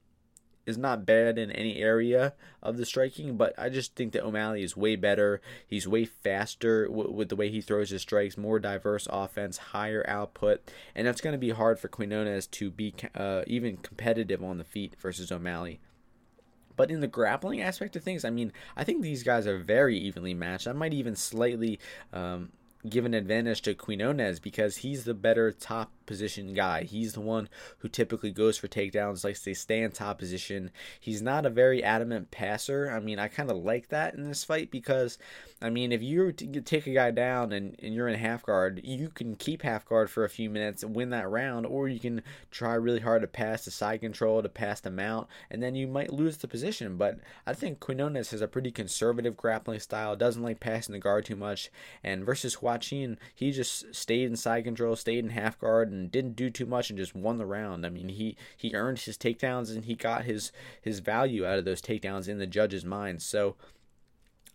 is 0.66 0.79
not 0.79 1.07
bad 1.07 1.38
in 1.38 1.50
any 1.50 1.77
area 1.77 2.35
of 2.62 2.77
the 2.77 2.87
striking, 2.87 3.37
but 3.37 3.53
I 3.59 3.68
just 3.68 3.94
think 3.94 4.12
that 4.12 4.24
O'Malley 4.24 4.62
is 4.62 4.77
way 4.77 4.96
better. 4.96 5.40
He's 5.66 5.87
way 5.87 6.05
faster 6.05 6.87
w- 6.87 7.11
with 7.11 7.29
the 7.29 7.37
way 7.37 7.50
he 7.50 7.61
throws 7.61 7.90
his 7.90 8.03
strikes, 8.03 8.37
more 8.37 8.59
diverse 8.59 9.07
offense, 9.11 9.59
higher 9.59 10.05
output, 10.09 10.70
and 10.94 11.07
that's 11.07 11.20
going 11.20 11.35
to 11.35 11.38
be 11.38 11.50
hard 11.50 11.79
for 11.79 11.88
Quinones 11.88 12.46
to 12.48 12.70
be 12.70 12.94
uh, 13.14 13.42
even 13.46 13.77
competitive 13.77 14.42
on 14.42 14.59
the 14.59 14.64
feet 14.64 14.94
versus 15.00 15.31
O'Malley. 15.31 15.81
But 16.77 16.90
in 16.90 17.00
the 17.00 17.07
grappling 17.07 17.61
aspect 17.61 17.94
of 17.96 18.03
things, 18.03 18.24
I 18.24 18.31
mean, 18.31 18.53
I 18.77 18.85
think 18.85 19.03
these 19.03 19.22
guys 19.22 19.46
are 19.46 19.59
very 19.59 19.96
evenly 19.96 20.35
matched. 20.35 20.66
I 20.66 20.72
might 20.72 20.92
even 20.92 21.14
slightly 21.14 21.79
um, 22.12 22.50
give 22.88 23.05
an 23.05 23.14
advantage 23.14 23.62
to 23.62 23.74
Quinones 23.74 24.40
because 24.40 24.79
he's 24.79 25.05
the 25.05 25.14
better 25.14 25.53
top 25.53 25.92
position 26.07 26.55
guy. 26.55 26.85
He's 26.85 27.14
the 27.14 27.21
one 27.21 27.49
who 27.79 27.88
typically 27.88 28.31
goes 28.31 28.59
for 28.59 28.69
takedowns, 28.69 29.25
likes 29.25 29.43
to 29.43 29.55
stay 29.55 29.83
in 29.83 29.93
top 29.93 30.19
position. 30.19 30.71
He's 31.01 31.23
not 31.23 31.47
a 31.47 31.51
very 31.51 31.83
adamant 31.83 32.31
passer. 32.31 32.90
I 32.90 33.01
mean, 33.01 33.19
I 33.19 33.29
kind 33.29 33.51
of 33.51 33.57
like 33.59 33.88
that 33.88 34.14
in 34.14 34.29
this 34.29 34.45
fight 34.45 34.71
because, 34.71 35.19
I 35.62 35.71
mean, 35.71 35.93
if 35.93 36.03
you 36.03 36.33
take 36.33 36.87
a 36.87 36.95
guy 36.95 37.11
down 37.11 37.53
and, 37.53 37.77
and 37.83 37.95
you're 37.95 38.09
in 38.09 38.19
half 38.19 38.45
guard, 38.45 38.81
you 38.85 39.09
can 39.09 39.37
keep 39.37 39.62
half 39.62 39.85
guard 39.85 40.11
for 40.11 40.25
a 40.25 40.31
few 40.31 40.51
minutes 40.51 40.83
and 40.83 40.95
win 40.95 41.11
that 41.11 41.29
round, 41.29 41.67
or 41.67 41.88
you 41.88 42.01
can 42.01 42.23
try 42.51 42.75
really 42.75 43.01
hard 43.01 43.23
to 43.23 43.29
pass 43.29 43.64
the 43.64 43.71
side 43.71 44.01
control, 44.01 44.43
to 44.43 44.49
pass 44.49 44.81
the 44.81 44.90
mount, 44.90 45.29
and 45.51 45.62
then 45.62 45.75
you 45.75 45.87
might 45.87 46.12
lose 46.12 46.37
the 46.37 46.49
position. 46.49 46.97
But 46.97 47.19
I 47.47 47.55
think 47.55 47.81
Quinones 47.81 48.31
has 48.31 48.40
a 48.40 48.49
pretty 48.49 48.71
conservative 48.71 49.37
grappling 49.37 49.81
style, 49.81 50.17
doesn't 50.17 50.43
like 50.43 50.61
passing 50.61 50.93
the 50.93 50.99
guard 50.99 51.25
too 51.25 51.37
much, 51.37 51.71
and 52.03 52.25
versus 52.25 52.57
Huachin, 52.57 53.17
he 53.35 53.51
just 53.53 53.95
stayed 53.95 54.25
in 54.25 54.37
side 54.37 54.64
control, 54.64 54.97
stayed 54.97 55.25
in 55.25 55.31
half 55.31 55.59
guard, 55.59 55.90
and 55.95 56.11
didn't 56.11 56.37
do 56.37 56.51
too 56.51 56.67
much 56.67 56.91
and 56.91 56.99
just 56.99 57.15
won 57.15 57.39
the 57.39 57.47
round. 57.47 57.87
I 57.87 57.91
mean, 57.91 58.09
he 58.09 58.37
he 58.57 58.75
earned 58.75 58.99
his 58.99 59.17
takedowns 59.17 59.75
and 59.75 59.85
he 59.85 59.95
got 59.95 60.25
his 60.25 60.53
his 60.81 61.01
value 61.01 61.47
out 61.47 61.59
of 61.59 61.65
those 61.65 61.81
takedowns 61.83 62.29
in 62.29 62.39
the 62.39 62.47
judge's 62.47 62.85
mind. 62.85 63.23
So. 63.23 63.57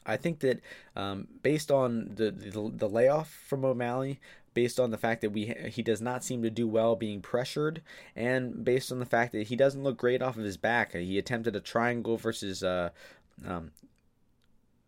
I 0.06 0.18
think 0.18 0.40
that 0.40 0.62
um, 0.96 1.28
based 1.44 1.70
on 1.70 2.14
the, 2.16 2.32
the, 2.32 2.72
the 2.74 2.90
layoff 2.90 3.30
from 3.30 3.64
O'Malley, 3.64 4.20
based 4.54 4.80
on 4.80 4.92
the 4.92 4.98
fact 4.98 5.22
that 5.22 5.32
we 5.32 5.54
he 5.70 5.82
does 5.84 6.02
not 6.02 6.24
seem 6.24 6.42
to 6.42 6.50
do 6.50 6.68
well 6.68 6.96
being 6.96 7.22
pressured, 7.22 7.82
and 8.16 8.64
based 8.64 8.92
on 8.92 9.00
the 9.00 9.06
fact 9.06 9.34
that 9.34 9.48
he 9.48 9.56
doesn't 9.56 9.84
look 9.84 9.98
great 9.98 10.22
off 10.22 10.38
of 10.38 10.44
his 10.44 10.58
back. 10.58 10.94
He 10.94 11.18
attempted 11.18 11.56
a 11.56 11.60
triangle 11.60 12.18
versus 12.18 12.64
uh, 12.64 12.90
um, 13.46 13.72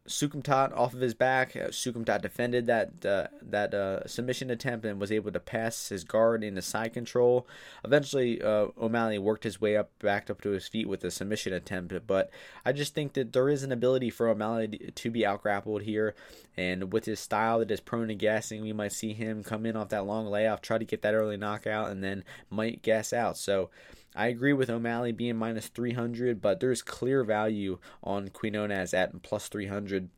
Soukhamthath 0.07 0.75
off 0.75 0.93
of 0.93 0.99
his 0.99 1.13
back. 1.13 1.55
Uh, 1.55 1.67
Soukhamthath 1.67 2.21
defended 2.21 2.65
that 2.65 3.05
uh, 3.05 3.27
that 3.41 3.73
uh, 3.73 4.07
submission 4.07 4.49
attempt 4.49 4.85
and 4.85 4.99
was 4.99 5.11
able 5.11 5.31
to 5.31 5.39
pass 5.39 5.89
his 5.89 6.03
guard 6.03 6.43
into 6.43 6.61
side 6.61 6.93
control. 6.93 7.47
Eventually, 7.85 8.41
uh, 8.41 8.67
O'Malley 8.79 9.19
worked 9.19 9.43
his 9.43 9.61
way 9.61 9.77
up, 9.77 9.91
backed 9.99 10.31
up 10.31 10.41
to 10.41 10.49
his 10.49 10.67
feet 10.67 10.89
with 10.89 11.03
a 11.03 11.11
submission 11.11 11.53
attempt. 11.53 11.93
But 12.07 12.31
I 12.65 12.71
just 12.71 12.95
think 12.95 13.13
that 13.13 13.33
there 13.33 13.49
is 13.49 13.63
an 13.63 13.71
ability 13.71 14.09
for 14.09 14.27
O'Malley 14.27 14.91
to 14.95 15.11
be 15.11 15.25
outgrappled 15.25 15.83
here, 15.83 16.15
and 16.57 16.91
with 16.91 17.05
his 17.05 17.19
style 17.19 17.59
that 17.59 17.69
is 17.69 17.79
prone 17.79 18.07
to 18.07 18.15
gassing, 18.15 18.61
we 18.61 18.73
might 18.73 18.93
see 18.93 19.13
him 19.13 19.43
come 19.43 19.65
in 19.65 19.75
off 19.75 19.89
that 19.89 20.05
long 20.05 20.25
layoff, 20.25 20.61
try 20.61 20.79
to 20.79 20.85
get 20.85 21.03
that 21.03 21.13
early 21.13 21.37
knockout, 21.37 21.91
and 21.91 22.03
then 22.03 22.23
might 22.49 22.81
gas 22.81 23.13
out. 23.13 23.37
So. 23.37 23.69
I 24.15 24.27
agree 24.27 24.53
with 24.53 24.69
O'Malley 24.69 25.11
being 25.11 25.37
minus 25.37 25.67
300, 25.67 26.41
but 26.41 26.59
there's 26.59 26.81
clear 26.81 27.23
value 27.23 27.79
on 28.03 28.29
Quinones 28.29 28.93
at 28.93 29.21
plus 29.23 29.47
300. 29.47 30.09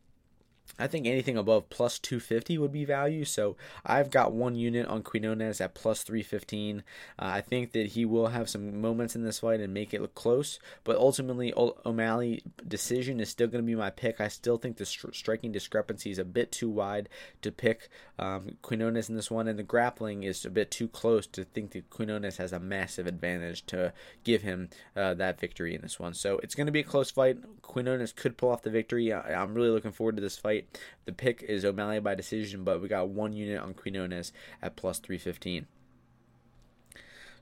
I 0.76 0.88
think 0.88 1.06
anything 1.06 1.36
above 1.36 1.70
plus 1.70 2.00
250 2.00 2.58
would 2.58 2.72
be 2.72 2.84
value. 2.84 3.24
So 3.24 3.56
I've 3.86 4.10
got 4.10 4.32
one 4.32 4.56
unit 4.56 4.86
on 4.86 5.02
Quinones 5.04 5.60
at 5.60 5.74
plus 5.74 6.02
315. 6.02 6.82
Uh, 7.16 7.22
I 7.24 7.40
think 7.42 7.72
that 7.72 7.88
he 7.88 8.04
will 8.04 8.28
have 8.28 8.48
some 8.50 8.80
moments 8.80 9.14
in 9.14 9.22
this 9.22 9.38
fight 9.38 9.60
and 9.60 9.72
make 9.72 9.94
it 9.94 10.00
look 10.00 10.16
close. 10.16 10.58
But 10.82 10.96
ultimately, 10.96 11.52
o- 11.54 11.76
O'Malley 11.86 12.42
decision 12.66 13.20
is 13.20 13.28
still 13.28 13.46
going 13.46 13.62
to 13.62 13.66
be 13.66 13.76
my 13.76 13.90
pick. 13.90 14.20
I 14.20 14.26
still 14.26 14.56
think 14.56 14.76
the 14.78 14.84
stri- 14.84 15.14
striking 15.14 15.52
discrepancy 15.52 16.10
is 16.10 16.18
a 16.18 16.24
bit 16.24 16.50
too 16.50 16.70
wide 16.70 17.08
to 17.42 17.52
pick 17.52 17.88
um, 18.18 18.56
Quinones 18.62 19.08
in 19.08 19.14
this 19.14 19.30
one. 19.30 19.46
And 19.46 19.58
the 19.58 19.62
grappling 19.62 20.24
is 20.24 20.44
a 20.44 20.50
bit 20.50 20.72
too 20.72 20.88
close 20.88 21.26
to 21.28 21.44
think 21.44 21.70
that 21.72 21.88
Quinones 21.90 22.38
has 22.38 22.52
a 22.52 22.58
massive 22.58 23.06
advantage 23.06 23.64
to 23.66 23.92
give 24.24 24.42
him 24.42 24.70
uh, 24.96 25.14
that 25.14 25.38
victory 25.38 25.76
in 25.76 25.82
this 25.82 26.00
one. 26.00 26.14
So 26.14 26.38
it's 26.42 26.56
going 26.56 26.66
to 26.66 26.72
be 26.72 26.80
a 26.80 26.84
close 26.84 27.12
fight. 27.12 27.38
Quinones 27.62 28.12
could 28.12 28.36
pull 28.36 28.50
off 28.50 28.62
the 28.62 28.70
victory. 28.70 29.12
I- 29.12 29.40
I'm 29.40 29.54
really 29.54 29.70
looking 29.70 29.92
forward 29.92 30.16
to 30.16 30.22
this 30.22 30.36
fight 30.36 30.53
fight. 30.54 30.78
The 31.04 31.12
pick 31.12 31.42
is 31.42 31.64
O'Malley 31.64 32.00
by 32.00 32.14
decision, 32.14 32.64
but 32.64 32.80
we 32.80 32.88
got 32.88 33.08
one 33.08 33.32
unit 33.32 33.60
on 33.60 33.74
Quinones 33.74 34.32
at 34.62 34.76
plus 34.76 34.98
315. 34.98 35.66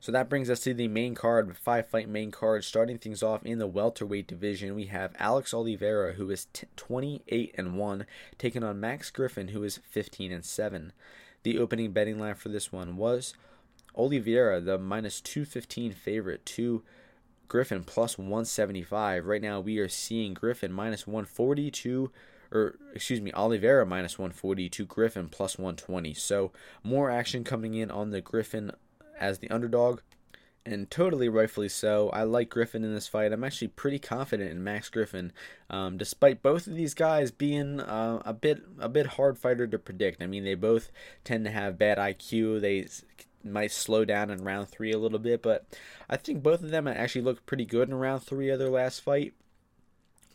So 0.01 0.11
that 0.11 0.29
brings 0.29 0.51
us 0.51 0.61
to 0.61 0.75
the 0.75 0.89
main 0.89 1.15
card, 1.15 1.57
five 1.57 1.87
fight 1.87 2.09
main 2.09 2.33
card. 2.33 2.65
Starting 2.65 2.99
things 2.99 3.23
off 3.23 3.47
in 3.47 3.61
the 3.61 3.69
welterweight 3.69 4.27
division, 4.27 4.75
we 4.75 4.87
have 4.87 5.15
Alex 5.17 5.55
Oliveira, 5.55 6.15
who 6.15 6.29
is 6.31 6.47
t- 6.53 6.67
28 6.75 7.55
and 7.57 7.77
one, 7.77 8.07
taking 8.37 8.65
on 8.65 8.81
Max 8.81 9.11
Griffin, 9.11 9.49
who 9.49 9.63
is 9.63 9.79
15 9.91 10.33
and 10.33 10.45
seven. 10.45 10.93
The 11.45 11.57
opening 11.57 11.93
betting 11.93 12.19
line 12.19 12.35
for 12.35 12.49
this 12.49 12.73
one 12.73 12.97
was 12.97 13.35
Oliveira, 13.95 14.61
the 14.61 14.77
minus 14.77 15.21
215 15.21 15.93
favorite, 15.93 16.45
to 16.47 16.83
Griffin 17.47 17.85
plus 17.85 18.19
175. 18.19 19.25
Right 19.25 19.43
now, 19.43 19.61
we 19.61 19.79
are 19.79 19.89
seeing 19.89 20.35
Griffin 20.35 20.73
minus 20.73 21.07
140 21.07 21.71
to 21.71 22.11
or 22.53 22.79
excuse 22.95 23.21
me, 23.21 23.33
Oliveira 23.33 23.87
minus 23.87 24.19
140 24.19 24.69
to 24.69 24.85
Griffin 24.85 25.29
plus 25.29 25.59
120. 25.59 26.15
So 26.15 26.53
more 26.85 27.11
action 27.11 27.45
coming 27.45 27.75
in 27.75 27.91
on 27.91 28.11
the 28.11 28.21
Griffin 28.21 28.73
as 29.19 29.39
the 29.39 29.51
underdog. 29.51 30.01
And 30.65 30.89
totally 30.89 31.29
rightfully 31.29 31.69
so. 31.69 32.09
I 32.11 32.23
like 32.23 32.49
Griffin 32.49 32.85
in 32.85 32.95
this 32.95 33.09
fight. 33.09 33.33
I'm 33.33 33.43
actually 33.43 33.69
pretty 33.69 33.99
confident 33.99 34.53
in 34.53 34.63
Max 34.63 34.89
Griffin, 34.91 35.33
um, 35.69 35.97
despite 35.97 36.41
both 36.41 36.69
of 36.69 36.77
these 36.77 36.95
guys 36.95 37.33
being 37.33 37.81
uh, 37.81 38.23
a 38.25 38.33
bit 38.33 38.63
a 38.79 38.89
bit 38.89 39.07
hard 39.07 39.39
fighter 39.39 39.67
to 39.67 39.79
predict. 39.79 40.23
I 40.23 40.29
mean, 40.29 40.45
they 40.45 40.55
both 40.55 40.93
tend 41.25 41.47
to 41.47 41.51
have 41.51 41.79
bad 41.79 41.99
IQ. 41.99 42.61
They 42.61 42.87
might 43.43 43.73
slow 43.73 44.05
down 44.05 44.31
in 44.31 44.45
round 44.45 44.69
three 44.69 44.93
a 44.93 44.99
little 44.99 45.19
bit, 45.19 45.43
but 45.43 45.67
I 46.09 46.17
think 46.17 46.45
both 46.45 46.63
of 46.63 46.71
them 46.71 46.87
actually 46.87 47.23
looked 47.23 47.45
pretty 47.45 47.65
good 47.65 47.89
in 47.89 47.95
round 47.97 48.23
three 48.23 48.49
of 48.51 48.61
their 48.61 48.71
last 48.71 49.01
fight. 49.01 49.35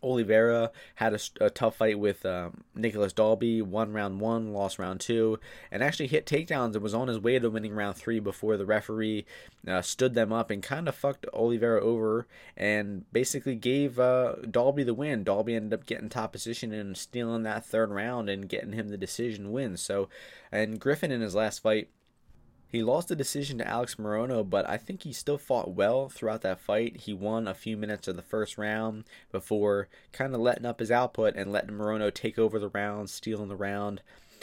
Oliveira 0.02 0.72
had 0.96 1.14
a, 1.14 1.20
a 1.42 1.50
tough 1.50 1.78
fight 1.78 2.00
with 2.00 2.26
um, 2.26 2.64
Nicolas 2.76 3.14
Dalby, 3.14 3.62
won 3.62 3.94
round 3.94 4.20
one, 4.20 4.54
lost 4.54 4.80
round 4.80 5.00
two, 5.00 5.40
and 5.72 5.84
actually 5.84 6.08
hit 6.08 6.26
takedowns 6.26 6.74
and 6.74 6.82
was 6.82 6.94
on 6.94 7.08
his 7.08 7.20
way 7.20 7.40
to 7.40 7.50
winning 7.50 7.74
round 7.74 7.96
three 7.96 8.20
before 8.20 8.58
the 8.58 8.66
referee 8.66 9.26
uh, 9.68 9.82
stood 9.82 10.14
them 10.14 10.32
up 10.32 10.50
and 10.50 10.64
kind 10.64 10.88
of 10.88 10.96
fucked 10.96 11.26
Oliveira 11.34 11.82
over 11.82 12.28
and 12.56 13.12
basically 13.12 13.56
gave 13.56 14.00
uh, 14.00 14.36
Dalby 14.50 14.84
the 14.84 14.94
win. 14.94 15.24
Dalby 15.24 15.56
ended 15.56 15.80
up 15.80 15.86
getting 15.86 16.10
top 16.10 16.32
position 16.32 16.74
and 16.74 16.98
stealing 16.98 17.44
that 17.44 17.66
third 17.66 17.92
round 17.92 18.30
and 18.30 18.50
getting 18.50 18.74
him 18.74 18.90
the 18.90 18.98
decision 18.98 19.52
win. 19.52 19.78
So, 19.78 20.10
and 20.52 20.80
Griffin 20.80 21.12
in 21.12 21.22
his 21.22 21.36
last 21.36 21.60
fight 21.60 21.90
he 22.70 22.84
lost 22.84 23.08
the 23.08 23.16
decision 23.16 23.58
to 23.58 23.68
Alex 23.68 23.96
Morono, 23.96 24.48
but 24.48 24.70
I 24.70 24.78
think 24.78 25.04
he 25.04 25.14
still 25.14 25.38
fought 25.38 25.72
well 25.72 26.10
throughout 26.10 26.42
that 26.42 26.60
fight. 26.60 26.98
He 26.98 27.14
won 27.14 27.48
a 27.48 27.54
few 27.54 27.78
minutes 27.78 28.08
of 28.08 28.18
the 28.18 28.22
first 28.22 28.58
round 28.58 29.06
before 29.32 29.88
kind 30.12 30.36
of 30.36 30.42
letting 30.42 30.66
up 30.66 30.80
his 30.80 30.92
output 30.92 31.36
and 31.36 31.52
letting 31.52 31.76
Morono 31.76 32.14
take 32.14 32.38
over 32.38 32.60
the 32.60 32.70
round, 32.70 33.10
stealing 33.10 33.48
the 33.48 33.56
round. 33.56 34.02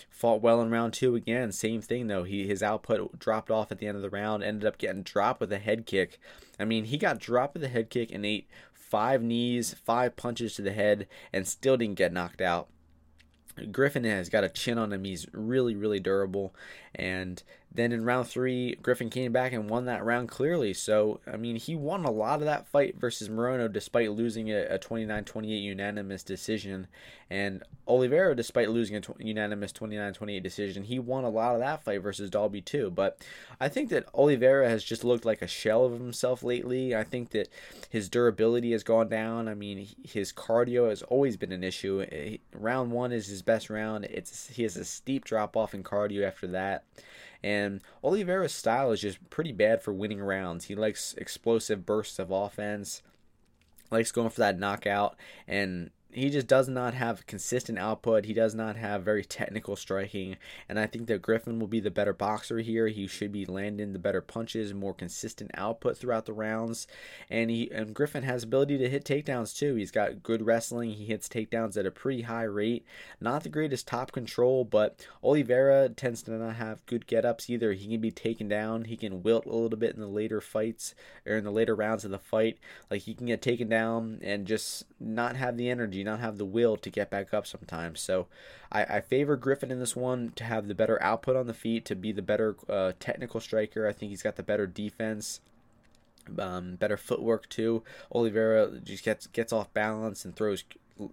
fought 0.08 0.40
well 0.40 0.62
in 0.62 0.70
round 0.70 0.94
two 0.94 1.14
again. 1.14 1.52
Same 1.52 1.82
thing 1.82 2.06
though. 2.06 2.24
He 2.24 2.46
his 2.46 2.62
output 2.62 3.18
dropped 3.18 3.50
off 3.50 3.70
at 3.70 3.78
the 3.78 3.86
end 3.86 3.96
of 3.96 4.02
the 4.02 4.10
round. 4.10 4.42
Ended 4.42 4.66
up 4.66 4.78
getting 4.78 5.02
dropped 5.02 5.40
with 5.40 5.52
a 5.52 5.58
head 5.58 5.84
kick. 5.84 6.18
I 6.58 6.64
mean, 6.64 6.84
he 6.84 6.96
got 6.96 7.18
dropped 7.18 7.54
with 7.54 7.64
a 7.64 7.68
head 7.68 7.90
kick 7.90 8.10
and 8.10 8.24
ate 8.24 8.48
five 8.72 9.22
knees, 9.22 9.74
five 9.74 10.16
punches 10.16 10.54
to 10.54 10.62
the 10.62 10.72
head, 10.72 11.08
and 11.32 11.46
still 11.46 11.76
didn't 11.76 11.96
get 11.96 12.12
knocked 12.12 12.40
out. 12.40 12.68
Griffin 13.70 14.04
has 14.04 14.28
got 14.28 14.44
a 14.44 14.48
chin 14.48 14.78
on 14.78 14.92
him. 14.92 15.04
He's 15.04 15.26
really, 15.32 15.76
really 15.76 16.00
durable. 16.00 16.54
And 16.94 17.42
then 17.74 17.90
in 17.90 18.04
round 18.04 18.28
three, 18.28 18.76
Griffin 18.76 19.10
came 19.10 19.32
back 19.32 19.52
and 19.52 19.68
won 19.68 19.86
that 19.86 20.04
round 20.04 20.28
clearly. 20.28 20.72
So, 20.72 21.20
I 21.26 21.36
mean, 21.36 21.56
he 21.56 21.74
won 21.74 22.04
a 22.04 22.10
lot 22.10 22.38
of 22.38 22.46
that 22.46 22.68
fight 22.68 22.96
versus 22.96 23.28
Morono 23.28 23.70
despite 23.70 24.12
losing 24.12 24.50
a 24.50 24.78
29 24.78 25.24
28 25.24 25.56
unanimous 25.56 26.22
decision. 26.22 26.86
And 27.28 27.64
Oliveira, 27.88 28.36
despite 28.36 28.70
losing 28.70 28.94
a 28.94 29.00
tw- 29.00 29.18
unanimous 29.18 29.72
29 29.72 30.14
28 30.14 30.40
decision, 30.40 30.84
he 30.84 31.00
won 31.00 31.24
a 31.24 31.28
lot 31.28 31.54
of 31.54 31.60
that 31.60 31.82
fight 31.82 32.00
versus 32.00 32.30
Dalby 32.30 32.60
too. 32.60 32.92
But 32.92 33.18
I 33.60 33.68
think 33.68 33.90
that 33.90 34.06
Oliveira 34.14 34.68
has 34.68 34.84
just 34.84 35.02
looked 35.02 35.24
like 35.24 35.42
a 35.42 35.48
shell 35.48 35.84
of 35.84 35.92
himself 35.94 36.44
lately. 36.44 36.94
I 36.94 37.02
think 37.02 37.30
that 37.30 37.48
his 37.90 38.08
durability 38.08 38.70
has 38.70 38.84
gone 38.84 39.08
down. 39.08 39.48
I 39.48 39.54
mean, 39.54 39.88
his 40.04 40.32
cardio 40.32 40.90
has 40.90 41.02
always 41.02 41.36
been 41.36 41.50
an 41.50 41.64
issue. 41.64 42.06
Round 42.52 42.92
one 42.92 43.10
is 43.10 43.26
his 43.26 43.42
best 43.42 43.68
round. 43.68 44.04
It's 44.04 44.46
He 44.48 44.62
has 44.62 44.76
a 44.76 44.84
steep 44.84 45.24
drop 45.24 45.56
off 45.56 45.74
in 45.74 45.82
cardio 45.82 46.24
after 46.24 46.46
that. 46.48 46.84
And 47.44 47.82
Oliveira's 48.02 48.54
style 48.54 48.90
is 48.90 49.02
just 49.02 49.28
pretty 49.28 49.52
bad 49.52 49.82
for 49.82 49.92
winning 49.92 50.22
rounds. 50.22 50.64
He 50.64 50.74
likes 50.74 51.12
explosive 51.18 51.84
bursts 51.84 52.18
of 52.18 52.30
offense, 52.30 53.02
likes 53.90 54.10
going 54.10 54.30
for 54.30 54.40
that 54.40 54.58
knockout, 54.58 55.14
and 55.46 55.90
he 56.14 56.30
just 56.30 56.46
does 56.46 56.68
not 56.68 56.94
have 56.94 57.26
consistent 57.26 57.78
output. 57.78 58.24
He 58.24 58.34
does 58.34 58.54
not 58.54 58.76
have 58.76 59.02
very 59.02 59.24
technical 59.24 59.76
striking, 59.76 60.36
and 60.68 60.78
I 60.78 60.86
think 60.86 61.06
that 61.08 61.22
Griffin 61.22 61.58
will 61.58 61.66
be 61.66 61.80
the 61.80 61.90
better 61.90 62.12
boxer 62.12 62.58
here. 62.58 62.88
He 62.88 63.06
should 63.06 63.32
be 63.32 63.44
landing 63.44 63.92
the 63.92 63.98
better 63.98 64.20
punches, 64.20 64.72
more 64.72 64.94
consistent 64.94 65.50
output 65.54 65.96
throughout 65.96 66.26
the 66.26 66.32
rounds, 66.32 66.86
and 67.28 67.50
he 67.50 67.70
and 67.70 67.94
Griffin 67.94 68.22
has 68.22 68.44
ability 68.44 68.78
to 68.78 68.88
hit 68.88 69.04
takedowns 69.04 69.56
too. 69.56 69.74
He's 69.74 69.90
got 69.90 70.22
good 70.22 70.46
wrestling. 70.46 70.90
He 70.90 71.06
hits 71.06 71.28
takedowns 71.28 71.76
at 71.76 71.86
a 71.86 71.90
pretty 71.90 72.22
high 72.22 72.44
rate. 72.44 72.84
Not 73.20 73.42
the 73.42 73.48
greatest 73.48 73.88
top 73.88 74.12
control, 74.12 74.64
but 74.64 75.04
Oliveira 75.22 75.88
tends 75.88 76.22
to 76.22 76.30
not 76.30 76.56
have 76.56 76.86
good 76.86 77.06
get-ups 77.06 77.50
either. 77.50 77.72
He 77.72 77.88
can 77.88 78.00
be 78.00 78.10
taken 78.10 78.48
down. 78.48 78.84
He 78.84 78.96
can 78.96 79.22
wilt 79.22 79.46
a 79.46 79.52
little 79.52 79.78
bit 79.78 79.94
in 79.94 80.00
the 80.00 80.06
later 80.06 80.40
fights 80.40 80.94
or 81.26 81.36
in 81.36 81.44
the 81.44 81.50
later 81.50 81.74
rounds 81.74 82.04
of 82.04 82.10
the 82.10 82.18
fight. 82.18 82.58
Like 82.90 83.02
he 83.02 83.14
can 83.14 83.26
get 83.26 83.42
taken 83.42 83.68
down 83.68 84.20
and 84.22 84.46
just 84.46 84.84
not 85.00 85.36
have 85.36 85.56
the 85.56 85.70
energy 85.70 86.03
not 86.04 86.20
have 86.20 86.38
the 86.38 86.44
will 86.44 86.76
to 86.76 86.90
get 86.90 87.10
back 87.10 87.34
up 87.34 87.46
sometimes. 87.46 88.00
So 88.00 88.26
I, 88.70 88.84
I 88.84 89.00
favor 89.00 89.36
Griffin 89.36 89.70
in 89.70 89.80
this 89.80 89.96
one 89.96 90.32
to 90.36 90.44
have 90.44 90.68
the 90.68 90.74
better 90.74 91.02
output 91.02 91.36
on 91.36 91.46
the 91.46 91.54
feet, 91.54 91.84
to 91.86 91.94
be 91.94 92.12
the 92.12 92.22
better 92.22 92.56
uh, 92.68 92.92
technical 93.00 93.40
striker. 93.40 93.88
I 93.88 93.92
think 93.92 94.10
he's 94.10 94.22
got 94.22 94.36
the 94.36 94.42
better 94.42 94.66
defense. 94.66 95.40
Um, 96.38 96.76
better 96.76 96.96
footwork 96.96 97.48
too. 97.48 97.82
Oliveira 98.10 98.80
just 98.82 99.04
gets 99.04 99.26
gets 99.26 99.52
off 99.52 99.74
balance 99.74 100.24
and 100.24 100.34
throws 100.34 100.64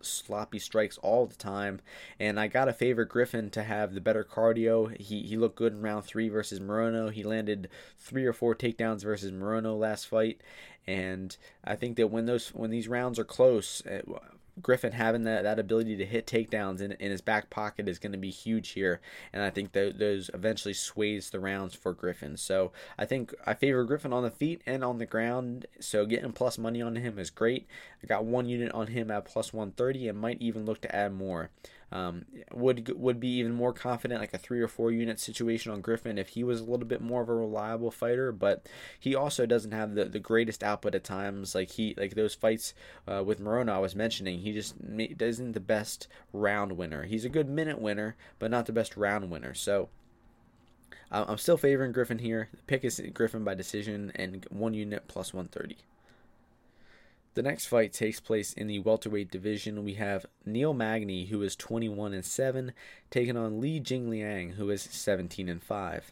sloppy 0.02 0.60
strikes 0.60 0.98
all 1.00 1.26
the 1.26 1.36
time. 1.36 1.82
And 2.20 2.40
I 2.40 2.48
got 2.48 2.70
a 2.70 2.74
favor 2.74 3.06
Griffin 3.06 3.50
to 3.52 3.64
have 3.64 3.94
the 3.94 4.02
better 4.02 4.24
cardio. 4.24 4.96
He 5.00 5.24
he 5.24 5.38
looked 5.38 5.56
good 5.56 5.74
in 5.74 5.82
round 5.82 6.06
three 6.06 6.30
versus 6.30 6.60
Morono. 6.60 7.12
He 7.12 7.24
landed 7.24 7.70
three 8.00 8.26
or 8.26 8.34
four 8.34 8.56
takedowns 8.56 9.04
versus 9.04 9.32
Morono 9.32 9.78
last 9.78 10.08
fight. 10.08 10.42
And 10.88 11.36
I 11.64 11.76
think 11.76 11.98
that 11.98 12.08
when 12.08 12.26
those 12.26 12.50
when 12.50 12.72
these 12.72 12.88
rounds 12.88 13.20
are 13.20 13.24
close, 13.26 13.82
eh, 13.86 14.02
Griffin 14.62 14.92
having 14.92 15.24
that, 15.24 15.44
that 15.44 15.60
ability 15.60 15.96
to 15.98 16.06
hit 16.06 16.26
takedowns 16.26 16.82
in, 16.82 16.94
in 16.94 17.12
his 17.12 17.22
back 17.22 17.50
pocket 17.50 17.88
is 17.88 18.00
going 18.00 18.12
to 18.12 18.18
be 18.18 18.30
huge 18.30 18.70
here. 18.70 19.00
And 19.32 19.44
I 19.44 19.50
think 19.50 19.72
that 19.74 20.00
those 20.00 20.30
eventually 20.34 20.74
sways 20.74 21.30
the 21.30 21.40
rounds 21.40 21.76
for 21.76 21.94
Griffin. 21.94 22.38
So 22.38 22.72
I 22.98 23.06
think 23.06 23.34
I 23.46 23.54
favor 23.54 23.84
Griffin 23.84 24.14
on 24.14 24.24
the 24.24 24.32
feet 24.32 24.62
and 24.66 24.84
on 24.84 24.98
the 24.98 25.06
ground. 25.06 25.66
So 25.80 26.06
getting 26.06 26.32
plus 26.32 26.58
money 26.58 26.82
on 26.82 26.96
him 26.96 27.20
is 27.20 27.30
great. 27.30 27.68
I 28.04 28.08
got 28.08 28.26
one 28.26 28.48
unit 28.48 28.72
on 28.72 28.88
him 28.88 29.12
at 29.12 29.26
plus 29.26 29.54
130 29.54 30.10
and 30.10 30.20
might 30.20 30.42
even 30.42 30.66
look 30.66 30.82
to 30.82 30.96
add 30.96 31.14
more. 31.14 31.52
Um, 31.92 32.26
would 32.54 32.98
would 32.98 33.20
be 33.20 33.40
even 33.40 33.54
more 33.54 33.74
confident, 33.74 34.22
like 34.22 34.34
a 34.34 34.38
three 34.38 34.62
or 34.62 34.68
four 34.70 34.92
unit 34.92 35.20
situation 35.20 35.72
on 35.72 35.82
Griffin 35.82 36.18
if 36.18 36.30
he 36.30 36.44
was 36.44 36.62
a 36.62 36.64
little 36.64 36.86
bit 36.86 37.02
more 37.02 37.22
of 37.22 37.30
a 37.30 37.36
reliable 37.36 37.92
fighter. 37.92 38.32
But 38.32 38.68
he 39.00 39.14
also 39.14 39.46
doesn't 39.46 39.74
have 39.74 39.96
the, 39.96 40.06
the 40.06 40.20
greatest 40.20 40.64
output 40.64 40.96
at 40.96 41.04
times. 41.04 41.54
Like 41.54 41.72
he 41.72 41.94
like 41.98 42.16
those 42.16 42.34
fights 42.34 42.74
uh, 43.08 43.24
with 43.26 43.42
Morono 43.42 43.72
I 43.72 43.80
was 43.80 43.96
mentioning, 43.96 44.40
he 44.40 44.54
just 44.54 44.76
isn't 44.98 45.52
the 45.52 45.60
best 45.60 46.08
round 46.32 46.78
winner. 46.78 47.04
He's 47.04 47.26
a 47.26 47.30
good 47.30 47.50
minute 47.50 47.82
winner, 47.82 48.16
but 48.40 48.52
not 48.52 48.66
the 48.66 48.74
best 48.74 48.96
round 48.96 49.30
winner. 49.30 49.54
So. 49.54 49.90
I'm 51.14 51.38
still 51.38 51.58
favoring 51.58 51.92
Griffin 51.92 52.20
here. 52.20 52.48
The 52.54 52.64
pick 52.64 52.86
is 52.86 53.02
Griffin 53.14 53.44
by 53.44 53.54
decision 53.54 54.14
and 54.16 54.46
one 54.50 54.74
unit 54.74 55.10
plus 55.10 55.34
130. 55.34 55.76
The 57.34 57.42
next 57.42 57.68
fight 57.68 57.94
takes 57.94 58.20
place 58.20 58.52
in 58.52 58.68
the 58.68 58.80
welterweight 58.80 59.32
division. 59.32 59.86
We 59.86 59.94
have 59.94 60.26
Neil 60.46 60.74
Magny, 60.74 61.28
who 61.28 61.42
is 61.44 61.56
21 61.56 62.14
and 62.14 62.26
7, 62.26 62.74
taking 63.10 63.38
on 63.38 63.62
Li 63.62 63.80
Jingliang, 63.80 64.56
who 64.56 64.70
is 64.70 64.82
17 64.82 65.48
and 65.48 65.64
5. 65.64 66.12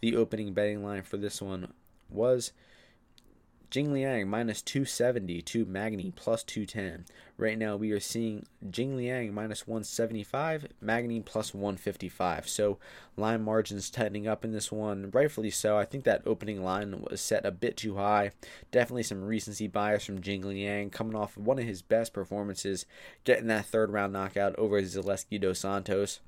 The 0.00 0.14
opening 0.14 0.52
betting 0.52 0.84
line 0.84 1.02
for 1.02 1.16
this 1.16 1.42
one 1.42 1.72
was 2.08 2.52
Jing 3.72 3.90
Liang 3.90 4.28
minus 4.28 4.60
270 4.60 5.40
to 5.40 5.64
Magny 5.64 6.12
plus 6.14 6.42
210. 6.42 7.06
Right 7.38 7.56
now 7.56 7.74
we 7.74 7.90
are 7.92 8.00
seeing 8.00 8.44
Jing 8.70 8.98
Liang 8.98 9.32
minus 9.32 9.66
175, 9.66 10.66
Magny 10.82 11.20
plus 11.20 11.54
155. 11.54 12.50
So 12.50 12.76
line 13.16 13.40
margins 13.42 13.88
tightening 13.88 14.28
up 14.28 14.44
in 14.44 14.52
this 14.52 14.70
one, 14.70 15.10
rightfully 15.10 15.48
so. 15.48 15.78
I 15.78 15.86
think 15.86 16.04
that 16.04 16.20
opening 16.26 16.62
line 16.62 17.02
was 17.10 17.22
set 17.22 17.46
a 17.46 17.50
bit 17.50 17.78
too 17.78 17.96
high. 17.96 18.32
Definitely 18.70 19.04
some 19.04 19.24
recency 19.24 19.68
bias 19.68 20.04
from 20.04 20.20
Jing 20.20 20.42
Liang 20.42 20.90
coming 20.90 21.14
off 21.14 21.38
one 21.38 21.58
of 21.58 21.64
his 21.64 21.80
best 21.80 22.12
performances, 22.12 22.84
getting 23.24 23.46
that 23.46 23.64
third 23.64 23.90
round 23.90 24.12
knockout 24.12 24.54
over 24.56 24.82
Zaleski 24.82 25.40
dos 25.40 25.60
Santos. 25.60 26.20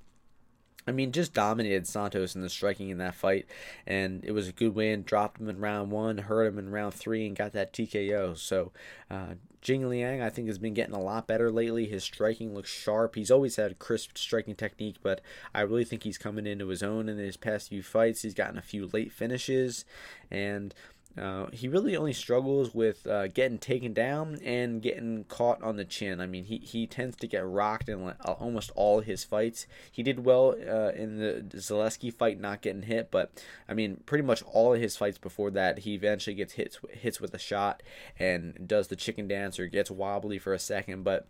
I 0.87 0.93
mean, 0.93 1.13
just 1.13 1.33
dominated 1.33 1.87
Santos 1.87 2.35
in 2.35 2.43
the 2.43 2.51
striking 2.51 2.91
in 2.91 2.99
that 2.99 3.15
fight, 3.15 3.47
and 3.87 4.23
it 4.25 4.33
was 4.33 4.49
a 4.49 4.53
good 4.53 4.75
win. 4.75 5.03
Dropped 5.03 5.41
him 5.41 5.49
in 5.49 5.59
round 5.59 5.91
one, 5.91 6.19
hurt 6.19 6.45
him 6.45 6.59
in 6.59 6.71
round 6.71 6.95
three, 6.95 7.27
and 7.27 7.35
got 7.35 7.53
that 7.53 7.73
TKO. 7.73 8.37
So, 8.37 8.73
uh, 9.11 9.35
Jing 9.63 9.89
Liang, 9.89 10.21
I 10.21 10.29
think, 10.29 10.49
has 10.49 10.59
been 10.59 10.75
getting 10.75 10.95
a 10.95 11.01
lot 11.01 11.27
better 11.27 11.51
lately. 11.51 11.87
His 11.87 12.05
striking 12.05 12.55
looks 12.55 12.71
sharp. 12.71 13.15
He's 13.15 13.31
always 13.31 13.57
had 13.57 13.79
crisp 13.79 14.19
striking 14.19 14.55
technique, 14.55 14.97
but 15.03 15.23
I 15.55 15.63
really 15.63 15.87
think 15.87 16.03
he's 16.03 16.19
coming 16.19 16.47
into 16.47 16.69
his 16.69 16.83
own 16.83 17.09
in 17.09 17.17
his 17.17 17.39
past 17.39 17.71
few 17.71 17.83
fights. 17.83 18.21
He's 18.21 18.35
gotten 18.35 18.59
a 18.59 18.63
few 18.63 18.91
late 18.93 19.11
finishes, 19.11 19.87
and 20.31 20.75
uh, 21.17 21.47
he 21.53 21.69
really 21.69 21.97
only 21.97 22.13
struggles 22.13 22.75
with 22.75 23.07
uh, 23.07 23.29
getting 23.29 23.59
taken 23.59 23.93
down 23.93 24.39
and 24.45 24.83
getting 24.83 25.25
caught 25.25 25.63
on 25.63 25.77
the 25.77 25.85
chin. 25.85 26.21
I 26.21 26.27
mean, 26.27 26.45
he, 26.45 26.59
he 26.59 26.87
tends 26.87 27.17
to 27.17 27.29
get 27.29 27.47
rocked 27.47 27.89
in 27.89 28.15
almost 28.25 28.73
all 28.75 29.01
his 29.01 29.23
fights. 29.23 29.67
He 29.91 30.03
did 30.03 30.25
well 30.25 30.57
uh, 30.69 30.91
in 30.91 31.19
the 31.19 31.45
Zaleski 31.57 32.13
fight, 32.13 32.41
not 32.41 32.63
getting 32.63 32.83
hit, 32.83 33.11
but 33.11 33.45
I 33.69 33.75
mean, 33.75 34.03
pretty 34.07 34.25
much 34.25 34.43
all 34.43 34.75
of 34.75 34.81
his 34.81 34.97
fights 34.97 35.19
before 35.19 35.51
that, 35.53 35.81
he 35.81 35.95
eventually 35.95 36.35
gets 36.35 36.55
hits 36.55 36.79
hits 36.91 37.21
with 37.21 37.33
a 37.33 37.39
shot 37.39 37.83
and 38.19 38.67
does 38.67 38.89
the 38.89 38.97
chicken 38.97 39.29
dance 39.29 39.61
or 39.61 39.69
gets 39.69 39.91
wobbly 39.91 40.39
for 40.39 40.53
a 40.53 40.59
second, 40.59 41.05
but 41.05 41.29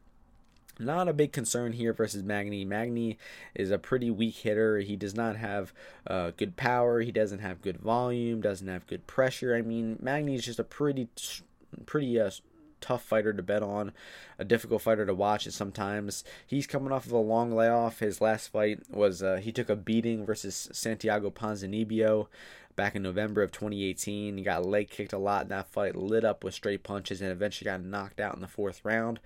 not 0.79 1.09
a 1.09 1.13
big 1.13 1.33
concern 1.33 1.73
here 1.73 1.93
versus 1.93 2.23
Magny. 2.23 2.65
Magny 2.65 3.19
is 3.55 3.71
a 3.71 3.79
pretty 3.79 4.11
weak 4.11 4.37
hitter. 4.37 4.79
He 4.79 4.97
does 4.97 5.15
not 5.15 5.37
have 5.37 5.73
uh, 6.07 6.33
good 6.37 6.57
power. 6.57 7.01
He 7.01 7.13
doesn't 7.13 7.41
have 7.41 7.63
good 7.63 7.79
volume. 7.79 8.41
Doesn't 8.41 8.69
have 8.69 8.87
good 8.87 9.07
pressure. 9.07 9.55
I 9.55 9.63
mean, 9.63 9.99
Magny 10.01 10.35
is 10.35 10.45
just 10.45 10.59
a 10.59 10.65
pretty, 10.65 11.09
pretty 11.87 12.21
uh, 12.21 12.31
tough 12.81 13.03
fighter 13.03 13.33
to 13.33 13.43
bet 13.43 13.63
on, 13.63 13.93
a 14.39 14.45
difficult 14.45 14.83
fighter 14.83 15.07
to 15.07 15.15
watch 15.15 15.47
at 15.47 15.53
sometimes. 15.53 16.23
He's 16.47 16.67
coming 16.67 16.93
off 16.93 17.07
of 17.07 17.13
a 17.13 17.19
long 17.19 17.55
layoff. 17.55 18.01
His 18.01 18.21
last 18.21 18.49
fight 18.49 18.81
was 18.91 19.23
uh, 19.23 19.37
he 19.37 19.53
took 19.53 19.71
a 19.71 19.77
beating 19.77 20.27
versus 20.27 20.69
Santiago 20.73 21.31
Ponzinibbio 21.31 22.27
back 22.77 22.95
in 22.95 23.03
November 23.03 23.43
of 23.43 23.53
2018. 23.53 24.37
He 24.37 24.45
got 24.45 24.67
leg 24.67 24.91
kicked 24.91 25.13
a 25.13 25.19
lot 25.19 25.45
in 25.45 25.49
that 25.49 25.69
fight, 25.69 25.97
lit 25.97 26.25
up 26.25 26.45
with 26.45 26.55
straight 26.55 26.83
punches, 26.83 27.23
and 27.23 27.31
eventually 27.31 27.71
got 27.71 27.83
knocked 27.83 28.21
out 28.21 28.35
in 28.35 28.41
the 28.41 28.49
fourth 28.49 28.85
round 28.85 29.21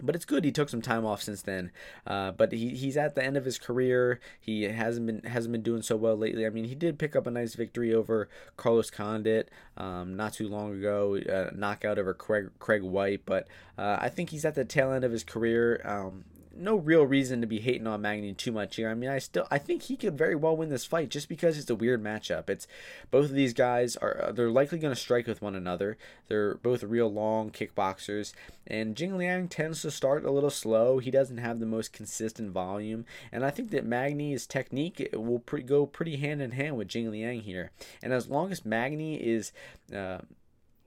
but 0.00 0.14
it's 0.14 0.24
good 0.24 0.44
he 0.44 0.52
took 0.52 0.68
some 0.68 0.82
time 0.82 1.04
off 1.04 1.22
since 1.22 1.42
then. 1.42 1.70
Uh, 2.06 2.32
but 2.32 2.52
he, 2.52 2.70
he's 2.70 2.96
at 2.96 3.14
the 3.14 3.24
end 3.24 3.36
of 3.36 3.44
his 3.44 3.58
career. 3.58 4.20
He 4.40 4.62
hasn't 4.62 5.06
been 5.06 5.22
hasn't 5.22 5.52
been 5.52 5.62
doing 5.62 5.82
so 5.82 5.96
well 5.96 6.16
lately. 6.16 6.46
I 6.46 6.50
mean, 6.50 6.64
he 6.64 6.74
did 6.74 6.98
pick 6.98 7.16
up 7.16 7.26
a 7.26 7.30
nice 7.30 7.54
victory 7.54 7.94
over 7.94 8.28
Carlos 8.56 8.90
Condit 8.90 9.50
um, 9.76 10.16
not 10.16 10.32
too 10.32 10.48
long 10.48 10.74
ago, 10.74 11.16
uh, 11.16 11.50
knockout 11.54 11.98
over 11.98 12.14
Craig, 12.14 12.50
Craig 12.58 12.82
White. 12.82 13.22
But 13.26 13.48
uh, 13.76 13.98
I 14.00 14.08
think 14.08 14.30
he's 14.30 14.44
at 14.44 14.54
the 14.54 14.64
tail 14.64 14.92
end 14.92 15.04
of 15.04 15.12
his 15.12 15.24
career. 15.24 15.80
Um, 15.84 16.24
no 16.58 16.76
real 16.76 17.04
reason 17.04 17.40
to 17.40 17.46
be 17.46 17.60
hating 17.60 17.86
on 17.86 18.02
Magny 18.02 18.34
too 18.34 18.52
much 18.52 18.76
here. 18.76 18.90
I 18.90 18.94
mean, 18.94 19.10
I 19.10 19.18
still 19.18 19.46
I 19.50 19.58
think 19.58 19.82
he 19.82 19.96
could 19.96 20.16
very 20.16 20.34
well 20.34 20.56
win 20.56 20.68
this 20.68 20.84
fight 20.84 21.08
just 21.08 21.28
because 21.28 21.58
it's 21.58 21.70
a 21.70 21.74
weird 21.74 22.02
matchup. 22.02 22.50
It's 22.50 22.66
both 23.10 23.26
of 23.26 23.32
these 23.32 23.52
guys 23.52 23.96
are 23.96 24.24
uh, 24.24 24.32
they're 24.32 24.50
likely 24.50 24.78
going 24.78 24.94
to 24.94 25.00
strike 25.00 25.26
with 25.26 25.42
one 25.42 25.54
another. 25.54 25.96
They're 26.28 26.54
both 26.56 26.82
real 26.82 27.12
long 27.12 27.50
kickboxers, 27.50 28.32
and 28.66 28.96
Jing 28.96 29.16
Liang 29.16 29.48
tends 29.48 29.82
to 29.82 29.90
start 29.90 30.24
a 30.24 30.30
little 30.30 30.50
slow. 30.50 30.98
He 30.98 31.10
doesn't 31.10 31.38
have 31.38 31.60
the 31.60 31.66
most 31.66 31.92
consistent 31.92 32.50
volume, 32.50 33.04
and 33.32 33.44
I 33.44 33.50
think 33.50 33.70
that 33.70 33.86
Magny's 33.86 34.46
technique 34.46 35.08
will 35.12 35.40
pre- 35.40 35.62
go 35.62 35.86
pretty 35.86 36.16
hand 36.16 36.42
in 36.42 36.52
hand 36.52 36.76
with 36.76 36.88
Jing 36.88 37.10
Liang 37.10 37.40
here. 37.40 37.70
And 38.02 38.12
as 38.12 38.28
long 38.28 38.52
as 38.52 38.64
Magny 38.64 39.16
is 39.16 39.52
uh, 39.94 40.18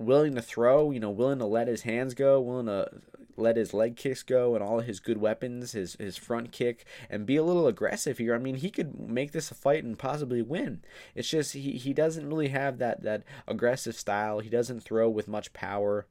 willing 0.01 0.35
to 0.35 0.41
throw, 0.41 0.91
you 0.91 0.99
know, 0.99 1.09
willing 1.09 1.39
to 1.39 1.45
let 1.45 1.67
his 1.67 1.83
hands 1.83 2.13
go, 2.13 2.39
willing 2.41 2.67
to 2.67 2.89
let 3.37 3.57
his 3.57 3.73
leg 3.73 3.95
kicks 3.95 4.23
go 4.23 4.55
and 4.55 4.63
all 4.63 4.79
his 4.79 4.99
good 4.99 5.17
weapons, 5.17 5.71
his 5.71 5.95
his 5.95 6.17
front 6.17 6.51
kick, 6.51 6.85
and 7.09 7.25
be 7.25 7.35
a 7.35 7.43
little 7.43 7.67
aggressive 7.67 8.17
here. 8.17 8.35
I 8.35 8.37
mean, 8.37 8.55
he 8.55 8.69
could 8.69 8.99
make 8.99 9.31
this 9.31 9.51
a 9.51 9.55
fight 9.55 9.83
and 9.83 9.97
possibly 9.97 10.41
win. 10.41 10.81
It's 11.15 11.29
just 11.29 11.53
he, 11.53 11.71
he 11.73 11.93
doesn't 11.93 12.27
really 12.27 12.49
have 12.49 12.77
that 12.77 13.03
that 13.03 13.23
aggressive 13.47 13.95
style. 13.95 14.39
He 14.39 14.49
doesn't 14.49 14.81
throw 14.81 15.09
with 15.09 15.27
much 15.27 15.53
power. 15.53 16.05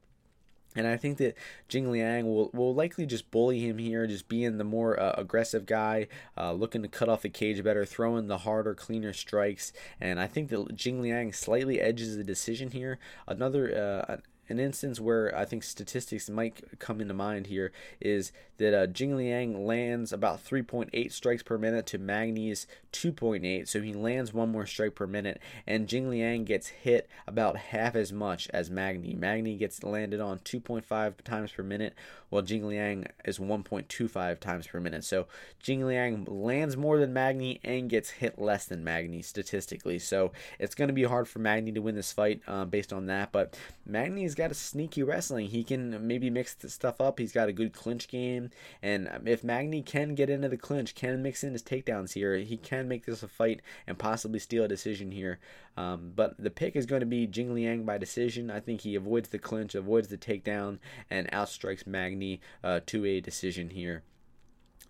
And 0.75 0.87
I 0.87 0.97
think 0.97 1.17
that 1.17 1.35
Jing 1.67 1.91
Liang 1.91 2.25
will, 2.25 2.49
will 2.53 2.73
likely 2.73 3.05
just 3.05 3.29
bully 3.29 3.59
him 3.59 3.77
here, 3.77 4.07
just 4.07 4.27
being 4.27 4.57
the 4.57 4.63
more 4.63 4.99
uh, 4.99 5.15
aggressive 5.17 5.65
guy, 5.65 6.07
uh, 6.37 6.53
looking 6.53 6.81
to 6.81 6.87
cut 6.87 7.09
off 7.09 7.23
the 7.23 7.29
cage 7.29 7.63
better, 7.63 7.85
throwing 7.85 8.27
the 8.27 8.39
harder, 8.39 8.73
cleaner 8.73 9.13
strikes. 9.13 9.73
And 9.99 10.19
I 10.19 10.27
think 10.27 10.49
that 10.49 10.75
Jing 10.75 11.01
Liang 11.01 11.33
slightly 11.33 11.81
edges 11.81 12.15
the 12.15 12.23
decision 12.23 12.71
here. 12.71 12.99
Another 13.27 14.05
uh, 14.09 14.17
an 14.51 14.59
instance 14.59 14.99
where 14.99 15.35
I 15.35 15.45
think 15.45 15.63
statistics 15.63 16.29
might 16.29 16.77
come 16.77 17.01
into 17.01 17.13
mind 17.13 17.47
here 17.47 17.71
is 17.99 18.31
that 18.61 18.73
uh, 18.75 18.87
Jing 18.87 19.17
Liang 19.17 19.65
lands 19.65 20.13
about 20.13 20.43
3.8 20.45 21.11
strikes 21.11 21.41
per 21.41 21.57
minute 21.57 21.87
to 21.87 21.97
Magny's 21.97 22.67
2.8, 22.93 23.67
so 23.67 23.81
he 23.81 23.93
lands 23.93 24.33
one 24.33 24.49
more 24.49 24.67
strike 24.67 24.93
per 24.93 25.07
minute, 25.07 25.41
and 25.65 25.87
Jing 25.87 26.09
Liang 26.09 26.45
gets 26.45 26.67
hit 26.67 27.09
about 27.25 27.57
half 27.57 27.95
as 27.95 28.13
much 28.13 28.47
as 28.53 28.69
Magny. 28.69 29.15
Magny 29.15 29.55
gets 29.57 29.83
landed 29.83 30.21
on 30.21 30.39
2.5 30.39 31.21
times 31.23 31.51
per 31.51 31.63
minute, 31.63 31.95
while 32.29 32.41
Jing 32.41 32.67
Liang 32.67 33.07
is 33.25 33.39
1.25 33.39 34.39
times 34.39 34.67
per 34.67 34.79
minute. 34.79 35.03
So 35.03 35.27
Jing 35.59 35.85
Liang 35.85 36.25
lands 36.25 36.77
more 36.77 36.97
than 36.99 37.13
Magny 37.13 37.59
and 37.63 37.89
gets 37.89 38.09
hit 38.09 38.39
less 38.39 38.65
than 38.65 38.83
Magny 38.83 39.21
statistically. 39.21 39.99
So 39.99 40.31
it's 40.59 40.75
going 40.75 40.87
to 40.87 40.93
be 40.93 41.03
hard 41.03 41.27
for 41.27 41.39
Magny 41.39 41.71
to 41.73 41.81
win 41.81 41.95
this 41.95 42.13
fight 42.13 42.41
uh, 42.47 42.65
based 42.65 42.93
on 42.93 43.07
that, 43.07 43.31
but 43.31 43.57
Magny's 43.85 44.35
got 44.35 44.51
a 44.51 44.55
sneaky 44.55 45.03
wrestling. 45.03 45.47
He 45.47 45.63
can 45.63 46.07
maybe 46.07 46.29
mix 46.29 46.55
stuff 46.67 47.01
up. 47.01 47.19
He's 47.19 47.33
got 47.33 47.49
a 47.49 47.53
good 47.53 47.73
clinch 47.73 48.07
game, 48.07 48.50
and 48.81 49.09
if 49.25 49.43
Magny 49.43 49.81
can 49.81 50.15
get 50.15 50.29
into 50.29 50.49
the 50.49 50.57
clinch, 50.57 50.95
can 50.95 51.21
mix 51.21 51.43
in 51.43 51.53
his 51.53 51.63
takedowns 51.63 52.13
here, 52.13 52.37
he 52.37 52.57
can 52.57 52.87
make 52.87 53.05
this 53.05 53.23
a 53.23 53.27
fight 53.27 53.61
and 53.87 53.97
possibly 53.97 54.39
steal 54.39 54.63
a 54.63 54.67
decision 54.67 55.11
here. 55.11 55.39
Um, 55.77 56.11
but 56.15 56.35
the 56.37 56.49
pick 56.49 56.75
is 56.75 56.85
going 56.85 56.99
to 56.99 57.05
be 57.05 57.27
Jing 57.27 57.53
Liang 57.53 57.85
by 57.85 57.97
decision. 57.97 58.51
I 58.51 58.59
think 58.59 58.81
he 58.81 58.95
avoids 58.95 59.29
the 59.29 59.39
clinch, 59.39 59.75
avoids 59.75 60.09
the 60.09 60.17
takedown, 60.17 60.79
and 61.09 61.31
outstrikes 61.31 61.87
Magny 61.87 62.41
uh, 62.63 62.81
to 62.87 63.05
a 63.05 63.21
decision 63.21 63.69
here. 63.69 64.03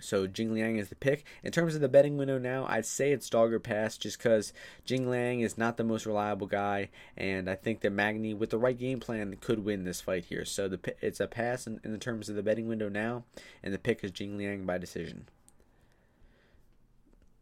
So 0.01 0.27
Jing 0.27 0.53
Liang 0.53 0.77
is 0.77 0.89
the 0.89 0.95
pick. 0.95 1.25
In 1.43 1.51
terms 1.51 1.75
of 1.75 1.81
the 1.81 1.89
betting 1.89 2.17
window 2.17 2.37
now, 2.37 2.65
I'd 2.67 2.85
say 2.85 3.11
it's 3.11 3.29
dog 3.29 3.53
or 3.53 3.59
pass 3.59 3.97
just 3.97 4.17
because 4.17 4.53
Jing 4.85 5.09
Liang 5.09 5.41
is 5.41 5.57
not 5.57 5.77
the 5.77 5.83
most 5.83 6.05
reliable 6.05 6.47
guy, 6.47 6.89
and 7.15 7.49
I 7.49 7.55
think 7.55 7.81
that 7.81 7.91
Magny, 7.91 8.33
with 8.33 8.49
the 8.49 8.57
right 8.57 8.77
game 8.77 8.99
plan, 8.99 9.37
could 9.39 9.63
win 9.63 9.83
this 9.83 10.01
fight 10.01 10.25
here. 10.25 10.45
So 10.45 10.67
the 10.67 10.79
it's 11.01 11.19
a 11.19 11.27
pass 11.27 11.67
in, 11.67 11.79
in 11.83 11.99
terms 11.99 12.29
of 12.29 12.35
the 12.35 12.43
betting 12.43 12.67
window 12.67 12.89
now, 12.89 13.23
and 13.63 13.73
the 13.73 13.79
pick 13.79 14.03
is 14.03 14.11
Jing 14.11 14.37
Liang 14.37 14.65
by 14.65 14.77
decision. 14.77 15.27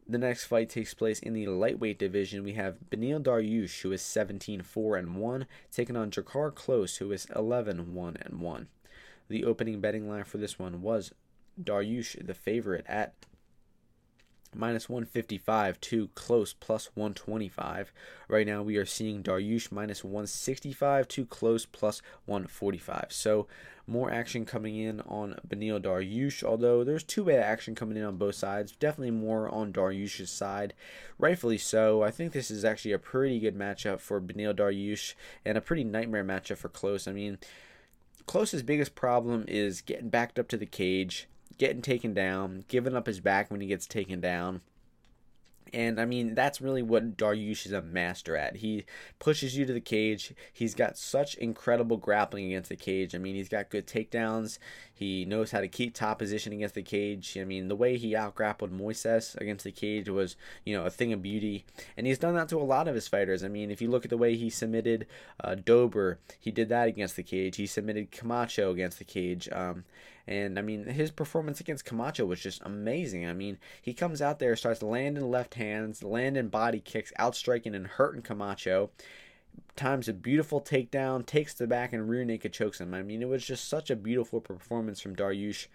The 0.09 0.17
next 0.17 0.45
fight 0.45 0.69
takes 0.69 0.95
place 0.95 1.19
in 1.19 1.33
the 1.33 1.45
lightweight 1.45 1.99
division. 1.99 2.43
We 2.43 2.53
have 2.53 2.77
Beneil 2.89 3.21
Dariush, 3.21 3.81
who 3.81 3.91
is 3.91 4.01
17-4 4.01 4.97
and 4.97 5.15
1, 5.17 5.45
taking 5.71 5.95
on 5.95 6.09
Drakkar 6.09 6.51
Klose, 6.51 6.97
who 6.97 7.11
is 7.11 7.27
11-1 7.27 8.25
and 8.25 8.41
1. 8.41 8.67
The 9.27 9.45
opening 9.45 9.79
betting 9.79 10.09
line 10.09 10.23
for 10.23 10.39
this 10.39 10.57
one 10.57 10.81
was 10.81 11.13
Dariush, 11.61 12.25
the 12.25 12.33
favorite, 12.33 12.85
at 12.87 13.13
minus 14.55 14.89
155 14.89 15.79
to 15.79 16.07
Klose 16.09 16.55
plus 16.59 16.89
125. 16.95 17.93
Right 18.27 18.47
now 18.47 18.63
we 18.63 18.77
are 18.77 18.85
seeing 18.85 19.21
Dariush 19.21 19.71
minus 19.71 20.03
165 20.03 21.07
to 21.09 21.25
Klose 21.25 21.67
plus 21.71 22.01
145. 22.25 23.07
So 23.09 23.47
more 23.85 24.11
action 24.11 24.45
coming 24.45 24.75
in 24.75 25.01
on 25.01 25.39
Beneil 25.47 25.81
Dariush, 25.81 26.43
although 26.43 26.83
there's 26.83 27.03
two-way 27.03 27.37
action 27.37 27.75
coming 27.75 27.97
in 27.97 28.03
on 28.03 28.17
both 28.17 28.35
sides. 28.35 28.71
Definitely 28.71 29.11
more 29.11 29.49
on 29.49 29.73
Dariush's 29.73 30.31
side, 30.31 30.73
rightfully 31.17 31.57
so. 31.57 32.03
I 32.03 32.11
think 32.11 32.31
this 32.31 32.51
is 32.51 32.65
actually 32.65 32.91
a 32.91 32.99
pretty 32.99 33.39
good 33.39 33.57
matchup 33.57 33.99
for 33.99 34.21
Beneil 34.21 34.53
Dariush 34.53 35.13
and 35.45 35.57
a 35.57 35.61
pretty 35.61 35.83
nightmare 35.83 36.23
matchup 36.23 36.57
for 36.57 36.69
Klose. 36.69 37.07
I 37.07 37.13
mean, 37.13 37.39
Klose's 38.27 38.63
biggest 38.63 38.93
problem 38.93 39.45
is 39.47 39.81
getting 39.81 40.09
backed 40.09 40.37
up 40.37 40.47
to 40.49 40.57
the 40.57 40.67
cage 40.67 41.27
getting 41.59 41.83
taken 41.83 42.15
down, 42.15 42.63
giving 42.67 42.95
up 42.95 43.05
his 43.05 43.19
back 43.19 43.51
when 43.51 43.61
he 43.61 43.67
gets 43.67 43.85
taken 43.85 44.19
down. 44.19 44.61
And 45.71 46.01
I 46.01 46.05
mean, 46.05 46.33
that's 46.33 46.61
really 46.61 46.81
what 46.81 47.15
Dariush 47.15 47.67
is 47.67 47.73
a 47.73 47.83
master 47.83 48.35
at. 48.35 48.55
He 48.55 48.85
pushes 49.19 49.55
you 49.55 49.67
to 49.67 49.73
the 49.73 49.79
cage. 49.79 50.33
He's 50.51 50.73
got 50.73 50.97
such 50.97 51.35
incredible 51.35 51.97
grappling 51.97 52.47
against 52.47 52.69
the 52.69 52.75
cage. 52.75 53.13
I 53.13 53.19
mean, 53.19 53.35
he's 53.35 53.49
got 53.49 53.69
good 53.69 53.85
takedowns. 53.85 54.57
He 54.91 55.25
knows 55.25 55.51
how 55.51 55.61
to 55.61 55.67
keep 55.67 55.93
top 55.93 56.17
position 56.17 56.53
against 56.53 56.73
the 56.73 56.81
cage. 56.81 57.37
I 57.39 57.43
mean, 57.43 57.67
the 57.67 57.75
way 57.75 57.97
he 57.97 58.15
outgrappled 58.15 58.75
Moises 58.75 59.39
against 59.39 59.63
the 59.63 59.71
cage 59.71 60.09
was, 60.09 60.35
you 60.65 60.75
know, 60.75 60.85
a 60.85 60.89
thing 60.89 61.13
of 61.13 61.21
beauty. 61.21 61.65
And 61.95 62.07
he's 62.07 62.17
done 62.17 62.33
that 62.33 62.49
to 62.49 62.57
a 62.57 62.63
lot 62.63 62.87
of 62.87 62.95
his 62.95 63.07
fighters. 63.07 63.43
I 63.43 63.47
mean, 63.47 63.69
if 63.69 63.79
you 63.79 63.91
look 63.91 64.05
at 64.05 64.09
the 64.09 64.17
way 64.17 64.35
he 64.35 64.49
submitted 64.49 65.05
uh, 65.43 65.53
Dober, 65.53 66.17
he 66.39 66.49
did 66.49 66.69
that 66.69 66.87
against 66.87 67.15
the 67.15 67.23
cage. 67.23 67.57
He 67.57 67.67
submitted 67.67 68.09
Camacho 68.09 68.71
against 68.71 68.97
the 68.97 69.05
cage. 69.05 69.47
Um, 69.51 69.85
and 70.29 70.59
I 70.59 70.61
mean, 70.61 70.85
his 70.85 71.09
performance 71.09 71.59
against 71.59 71.85
Camacho 71.85 72.23
was 72.23 72.39
just 72.39 72.61
amazing. 72.63 73.27
I 73.27 73.33
mean, 73.33 73.57
he 73.81 73.95
comes 73.95 74.21
out 74.21 74.37
there, 74.37 74.55
starts 74.55 74.83
landing 74.83 75.31
left 75.31 75.55
hands, 75.55 76.03
landing 76.03 76.49
body 76.49 76.79
kicks, 76.79 77.11
outstriking 77.19 77.73
and 77.73 77.87
hurting 77.87 78.21
Camacho. 78.21 78.91
Times 79.75 80.07
a 80.07 80.13
beautiful 80.13 80.61
takedown, 80.61 81.25
takes 81.25 81.55
the 81.55 81.65
back 81.65 81.93
and 81.93 82.07
rear 82.07 82.23
naked 82.25 82.53
chokes 82.53 82.79
him. 82.79 82.93
I 82.93 83.01
mean, 83.01 83.23
it 83.23 83.27
was 83.27 83.43
just 83.43 83.67
such 83.67 83.89
a 83.89 83.95
beautiful 83.95 84.39
performance 84.39 85.01
from 85.01 85.15
Dariush. 85.15 85.65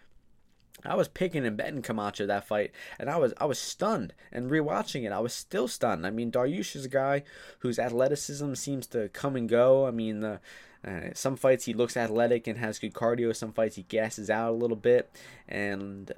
I 0.85 0.95
was 0.95 1.09
picking 1.09 1.45
and 1.45 1.57
betting 1.57 1.83
Camacho 1.83 2.25
that 2.27 2.47
fight, 2.47 2.71
and 3.01 3.11
I 3.11 3.17
was 3.17 3.35
I 3.39 3.47
was 3.47 3.59
stunned. 3.59 4.15
And 4.31 4.53
rewatching 4.53 5.05
it, 5.05 5.11
I 5.11 5.19
was 5.19 5.35
still 5.35 5.67
stunned. 5.67 6.07
I 6.07 6.11
mean, 6.11 6.31
Dariush 6.31 6.77
is 6.77 6.85
a 6.85 6.89
guy 6.89 7.25
whose 7.59 7.81
athleticism 7.81 8.55
seems 8.55 8.87
to 8.89 9.09
come 9.09 9.35
and 9.35 9.49
go. 9.49 9.85
I 9.85 9.91
mean, 9.91 10.21
the 10.21 10.41
uh, 10.87 11.11
some 11.15 11.37
fights 11.37 11.65
he 11.65 11.75
looks 11.75 11.97
athletic 11.97 12.47
and 12.47 12.59
has 12.59 12.79
good 12.79 12.95
cardio. 12.95 13.35
Some 13.35 13.53
fights 13.53 13.77
he 13.77 13.83
gasses 13.83 14.31
out 14.31 14.51
a 14.51 14.57
little 14.57 14.77
bit. 14.77 15.11
And 15.49 16.13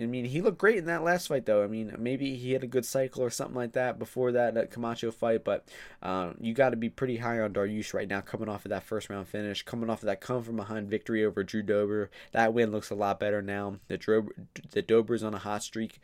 I 0.00 0.06
mean, 0.06 0.24
he 0.24 0.40
looked 0.40 0.58
great 0.58 0.78
in 0.78 0.86
that 0.86 1.04
last 1.04 1.28
fight, 1.28 1.44
though. 1.44 1.62
I 1.62 1.66
mean, 1.66 1.94
maybe 1.98 2.36
he 2.36 2.52
had 2.52 2.64
a 2.64 2.68
good 2.68 2.86
cycle 2.86 3.22
or 3.22 3.28
something 3.30 3.56
like 3.56 3.72
that 3.72 3.98
before 3.98 4.32
that, 4.32 4.54
that 4.54 4.70
Camacho 4.70 5.10
fight. 5.10 5.44
But 5.44 5.68
uh, 6.02 6.32
you 6.40 6.54
got 6.54 6.70
to 6.70 6.76
be 6.76 6.88
pretty 6.88 7.18
high 7.18 7.40
on 7.40 7.52
Dariush 7.52 7.92
right 7.92 8.08
now, 8.08 8.22
coming 8.22 8.48
off 8.48 8.64
of 8.64 8.70
that 8.70 8.84
first 8.84 9.10
round 9.10 9.28
finish, 9.28 9.62
coming 9.62 9.90
off 9.90 10.02
of 10.02 10.06
that 10.06 10.20
come 10.20 10.42
from 10.42 10.56
behind 10.56 10.88
victory 10.88 11.24
over 11.24 11.44
Drew 11.44 11.62
Dober. 11.62 12.10
That 12.32 12.54
win 12.54 12.72
looks 12.72 12.90
a 12.90 12.94
lot 12.94 13.20
better 13.20 13.42
now. 13.42 13.76
The 13.88 13.98
Dober, 13.98 14.34
the 14.70 14.82
Dober's 14.82 15.22
on 15.22 15.34
a 15.34 15.38
hot 15.38 15.62
streak 15.62 16.00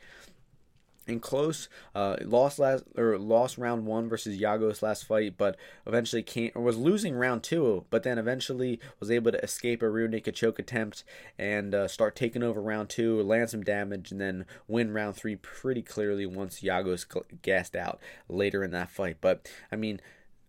and 1.08 1.22
Klose. 1.22 1.68
Uh, 1.94 2.16
lost 2.24 2.58
last 2.58 2.84
or 2.96 3.18
lost 3.18 3.58
round 3.58 3.86
one 3.86 4.08
versus 4.08 4.38
Giagos 4.38 4.82
last 4.82 5.04
fight, 5.04 5.34
but 5.36 5.56
eventually 5.86 6.22
came 6.22 6.52
or 6.54 6.62
was 6.62 6.76
losing 6.76 7.14
round 7.14 7.42
two, 7.42 7.84
but 7.90 8.02
then 8.02 8.18
eventually 8.18 8.78
was 9.00 9.10
able 9.10 9.32
to 9.32 9.42
escape 9.42 9.82
a 9.82 9.88
rear 9.88 10.06
naked 10.06 10.34
choke 10.34 10.58
attempt 10.58 11.04
and 11.38 11.74
uh, 11.74 11.88
start 11.88 12.14
taking 12.14 12.42
over 12.42 12.60
round 12.60 12.88
two, 12.88 13.22
land 13.22 13.50
some 13.50 13.64
damage, 13.64 14.12
and 14.12 14.20
then 14.20 14.44
win 14.68 14.92
round 14.92 15.16
three 15.16 15.36
pretty 15.36 15.82
clearly 15.82 16.26
once 16.26 16.60
Giagos 16.60 17.06
gassed 17.42 17.74
out 17.74 17.98
later 18.28 18.62
in 18.62 18.70
that 18.72 18.90
fight. 18.90 19.16
But 19.20 19.50
I 19.72 19.76
mean. 19.76 20.00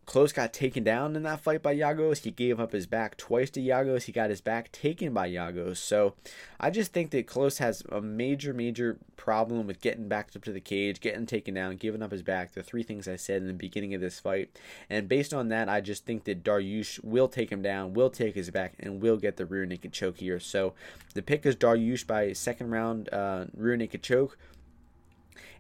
Klose 0.10 0.34
got 0.34 0.52
taken 0.52 0.84
down 0.84 1.16
in 1.16 1.22
that 1.22 1.40
fight 1.40 1.62
by 1.62 1.76
Giagos. 1.76 2.24
He 2.24 2.32
gave 2.32 2.60
up 2.60 2.72
his 2.72 2.88
back 2.88 3.16
twice 3.16 3.52
to 3.52 3.60
Giagos. 3.60 4.06
He 4.06 4.12
got 4.12 4.32
his 4.32 4.42
back 4.42 4.72
taken 4.72 5.14
by 5.14 5.30
Giagos. 5.30 5.78
So 5.78 6.16
I 6.60 6.72
just 6.72 6.92
think 6.92 7.12
that 7.12 7.28
Klose 7.28 7.60
has 7.60 7.84
a 7.92 8.02
major, 8.02 8.52
major 8.52 8.98
problem 9.18 9.68
with 9.68 9.82
getting 9.82 10.08
back 10.08 10.32
up 10.36 10.44
to 10.46 10.52
the 10.52 10.60
cage, 10.60 11.00
getting 11.00 11.28
taken 11.28 11.54
down, 11.54 11.78
giving 11.78 12.02
up 12.02 12.12
his 12.12 12.24
back. 12.24 12.54
The 12.54 12.64
three 12.64 12.82
things 12.82 13.08
I 13.08 13.18
said 13.18 13.44
in 13.44 13.48
the 13.48 13.54
beginning 13.54 13.94
of 13.94 14.02
this 14.02 14.20
fight. 14.20 14.50
And 14.90 15.08
based 15.08 15.32
on 15.32 15.50
that, 15.50 15.70
I 15.70 15.80
just 15.80 16.08
think 16.08 16.24
that 16.24 16.44
Dariush 16.44 17.04
will 17.04 17.28
take 17.28 17.52
him 17.52 17.62
down, 17.62 17.94
will 17.94 18.10
take 18.10 18.34
his 18.34 18.50
back, 18.50 18.74
and 18.80 19.04
will 19.04 19.18
get 19.18 19.38
the 19.38 19.46
rear 19.46 19.68
naked 19.68 19.94
choke 19.94 20.18
here. 20.18 20.40
So 20.40 20.74
the 21.14 21.22
pick 21.22 21.46
is 21.46 21.56
Dariush 21.56 22.08
by 22.08 22.34
second 22.34 22.72
round 22.72 23.14
uh, 23.14 23.46
rear 23.56 23.78
naked 23.78 24.02
choke. 24.02 24.40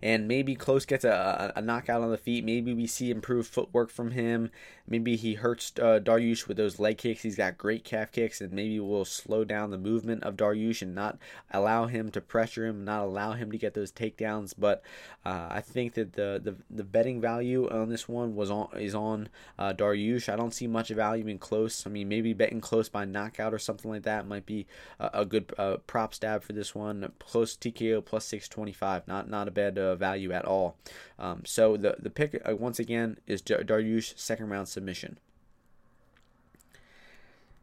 And 0.01 0.27
maybe 0.27 0.55
Klose 0.55 0.87
gets 0.87 1.03
a, 1.03 1.51
a, 1.55 1.61
knockout 1.61 2.01
on 2.01 2.09
the 2.09 2.17
feet. 2.17 2.45
Maybe 2.45 2.73
we 2.73 2.87
see 2.87 3.11
improved 3.11 3.51
footwork 3.51 3.89
from 3.89 4.11
him. 4.11 4.49
Maybe 4.89 5.15
he 5.15 5.35
hurts 5.35 5.71
uh, 5.77 5.99
Dariush 6.03 6.47
with 6.47 6.57
those 6.57 6.79
leg 6.79 6.97
kicks. 6.97 7.21
He's 7.21 7.35
got 7.35 7.59
great 7.59 7.83
calf 7.83 8.11
kicks, 8.11 8.41
and 8.41 8.51
maybe 8.51 8.79
we'll 8.79 9.05
slow 9.05 9.43
down 9.43 9.69
the 9.69 9.77
movement 9.77 10.23
of 10.23 10.35
Dariush 10.35 10.81
and 10.81 10.95
not 10.95 11.19
allow 11.51 11.85
him 11.85 12.09
to 12.11 12.21
pressure 12.21 12.65
him, 12.65 12.83
not 12.83 13.03
allow 13.03 13.33
him 13.33 13.51
to 13.51 13.57
get 13.57 13.75
those 13.75 13.91
takedowns. 13.91 14.55
But 14.57 14.81
uh, 15.23 15.47
I 15.51 15.61
think 15.61 15.93
that 15.93 16.13
the, 16.13 16.41
the 16.43 16.55
the 16.71 16.83
betting 16.83 17.21
value 17.21 17.69
on 17.69 17.89
this 17.89 18.09
one 18.09 18.35
was 18.35 18.49
on 18.49 18.69
is 18.79 18.95
on 18.95 19.29
uh, 19.59 19.73
Dariush. 19.73 20.27
I 20.27 20.35
don't 20.35 20.53
see 20.53 20.65
much 20.65 20.89
value 20.89 21.27
in 21.27 21.37
Klose. 21.37 21.85
I 21.85 21.91
mean, 21.91 22.09
maybe 22.09 22.33
betting 22.33 22.61
Klose 22.61 22.91
by 22.91 23.05
knockout 23.05 23.53
or 23.53 23.59
something 23.59 23.91
like 23.91 24.03
that 24.03 24.27
might 24.27 24.47
be 24.47 24.65
a, 24.99 25.09
a 25.13 25.25
good 25.25 25.53
uh, 25.57 25.77
prop 25.85 26.15
stab 26.15 26.41
for 26.41 26.53
this 26.53 26.73
one. 26.73 27.11
Klose 27.19 27.57
TKO 27.57 28.03
plus 28.03 28.25
six 28.25 28.47
twenty 28.47 28.73
five. 28.73 29.07
Not 29.07 29.29
not 29.29 29.47
a 29.47 29.51
bad 29.51 29.77
uh, 29.77 29.95
value 29.95 30.31
at 30.31 30.45
all. 30.45 30.77
Um, 31.19 31.43
so 31.45 31.77
the 31.77 31.95
the 31.99 32.09
pick 32.09 32.41
uh, 32.47 32.55
once 32.55 32.79
again 32.79 33.17
is 33.27 33.43
Dariush 33.43 34.17
second 34.17 34.49
round 34.49 34.67
submission. 34.79 35.17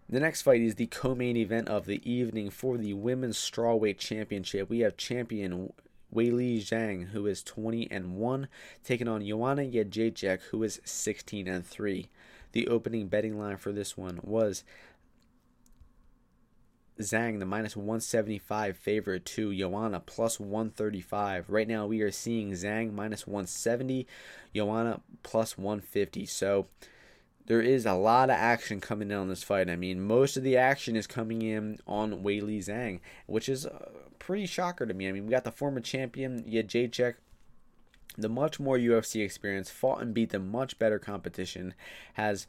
The 0.07 0.21
next 0.21 0.43
fight 0.43 0.61
is 0.61 0.75
the 0.75 0.87
co-main 0.87 1.37
event 1.37 1.69
of 1.69 1.87
the 1.87 2.01
evening 2.09 2.51
for 2.51 2.77
the 2.77 2.93
women's 2.93 3.39
strawweight 3.39 3.97
championship. 3.97 4.69
We 4.69 4.81
have 4.81 4.99
champion 4.99 5.73
Weili 6.15 6.59
Zhang, 6.59 7.09
who 7.09 7.27
is 7.27 7.43
20 7.43 7.91
and 7.91 8.17
1, 8.17 8.49
taking 8.85 9.09
on 9.09 9.27
Joanna 9.27 9.63
Jędrzejczyk, 9.63 10.43
who 10.51 10.63
is 10.63 10.81
16 10.85 11.49
and 11.49 11.67
3. 11.67 12.09
The 12.53 12.69
opening 12.69 13.09
betting 13.09 13.39
line 13.39 13.57
for 13.57 13.73
this 13.73 13.97
one 13.97 14.21
was 14.23 14.63
Zhang, 17.01 17.39
the 17.39 17.47
minus 17.47 17.77
175 17.77 18.77
favorite 18.77 19.25
to 19.25 19.55
Joanna 19.55 20.01
plus 20.01 20.39
135. 20.39 21.47
Right 21.49 21.67
now, 21.67 21.87
we 21.87 22.03
are 22.03 22.13
seeing 22.13 22.53
Zhang 22.53 22.93
minus 22.93 23.27
170, 23.27 24.07
Joanna 24.55 25.01
plus 25.23 25.59
150. 25.59 26.27
So 26.27 26.67
there 27.47 27.61
is 27.61 27.87
a 27.87 27.95
lot 27.95 28.31
of 28.31 28.37
action 28.37 28.81
coming 28.81 29.11
in 29.11 29.17
on 29.17 29.29
this 29.29 29.43
fight. 29.43 29.71
I 29.71 29.77
mean, 29.77 30.01
most 30.01 30.37
of 30.37 30.43
the 30.43 30.57
action 30.57 30.97
is 30.97 31.07
coming 31.07 31.43
in 31.43 31.79
on 31.87 32.23
Weili 32.23 32.59
Zhang, 32.59 33.01
which 33.27 33.49
is 33.49 33.65
a 33.65 33.91
pretty 34.19 34.47
shocker 34.47 34.87
to 34.87 34.95
me. 34.95 35.09
I 35.09 35.13
mean, 35.13 35.27
we 35.27 35.31
got 35.31 35.45
the 35.45 35.53
former 35.53 35.81
champion 35.81 36.43
Jędrzejczyk 36.45 37.15
the 38.19 38.29
much 38.29 38.59
more 38.59 38.79
UFC 38.79 39.23
experience, 39.23 39.71
fought 39.71 40.01
and 40.01 40.15
beat 40.15 40.31
the 40.31 40.39
much 40.39 40.79
better 40.79 40.99
competition, 40.99 41.75
has 42.15 42.47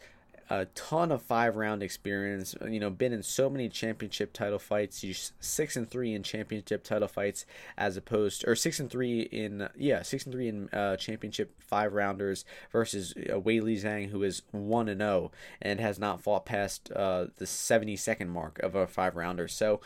a 0.50 0.66
ton 0.66 1.12
of 1.12 1.22
five 1.22 1.56
round 1.56 1.84
experience. 1.84 2.56
You 2.68 2.80
know, 2.80 2.90
been 2.90 3.14
in 3.14 3.24
so 3.24 3.50
many 3.50 3.70
championship 3.70 4.34
title 4.34 4.60
fights. 4.60 5.02
He's 5.02 5.34
six 5.40 5.76
and 5.76 5.90
three 5.90 6.14
in 6.14 6.24
championship 6.24 6.84
title 6.84 7.08
fights, 7.08 7.46
as 7.78 7.98
opposed 7.98 8.48
or 8.48 8.56
six 8.56 8.80
and 8.80 8.90
three 8.90 9.22
in 9.22 9.68
yeah 9.76 10.02
six 10.02 10.26
and 10.26 10.34
three 10.34 10.48
in 10.48 10.70
uh, 10.70 10.98
championship 10.98 11.62
five 11.62 11.94
rounders 11.94 12.46
versus 12.72 13.14
uh, 13.18 13.34
Weili 13.34 13.82
Zhang, 13.82 14.10
who 14.10 14.24
is 14.24 14.42
one 14.52 14.88
and 14.88 15.02
zero 15.02 15.08
oh 15.12 15.32
and 15.62 15.80
has 15.80 16.00
not 16.00 16.22
fought 16.22 16.46
past 16.46 16.92
uh, 16.92 17.28
the 17.38 17.46
seventy 17.46 17.96
second 17.96 18.30
mark 18.30 18.60
of 18.60 18.76
a 18.76 18.88
five 18.88 19.16
rounder. 19.16 19.48
So 19.48 19.82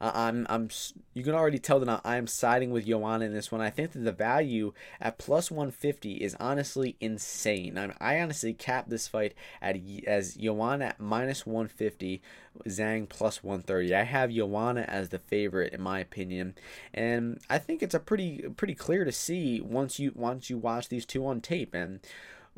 I'm 0.00 0.46
I'm 0.48 0.68
you 1.14 1.24
can 1.24 1.34
already 1.34 1.58
tell 1.58 1.80
that 1.80 2.00
I 2.04 2.16
am 2.16 2.26
siding 2.26 2.70
with 2.70 2.86
Joanna 2.86 3.24
in 3.24 3.34
this 3.34 3.50
one. 3.50 3.60
I 3.60 3.70
think 3.70 3.92
that 3.92 4.00
the 4.00 4.12
value 4.12 4.72
at 5.00 5.18
plus 5.18 5.50
150 5.50 6.14
is 6.14 6.36
honestly 6.38 6.96
insane. 7.00 7.76
I, 7.76 7.94
I 8.00 8.20
honestly 8.20 8.52
cap 8.54 8.86
this 8.88 9.08
fight 9.08 9.34
at 9.60 9.76
as 10.06 10.34
Joanna 10.34 10.86
at 10.86 11.00
minus 11.00 11.44
150, 11.44 12.22
Zhang 12.66 13.08
plus 13.08 13.42
130. 13.42 13.94
I 13.94 14.04
have 14.04 14.30
Joanna 14.30 14.82
as 14.82 15.08
the 15.08 15.18
favorite 15.18 15.72
in 15.72 15.80
my 15.80 15.98
opinion, 15.98 16.54
and 16.94 17.40
I 17.50 17.58
think 17.58 17.82
it's 17.82 17.94
a 17.94 18.00
pretty 18.00 18.42
pretty 18.56 18.74
clear 18.74 19.04
to 19.04 19.12
see 19.12 19.60
once 19.60 19.98
you 19.98 20.12
once 20.14 20.48
you 20.48 20.58
watch 20.58 20.88
these 20.88 21.06
two 21.06 21.26
on 21.26 21.40
tape 21.40 21.74
and 21.74 22.00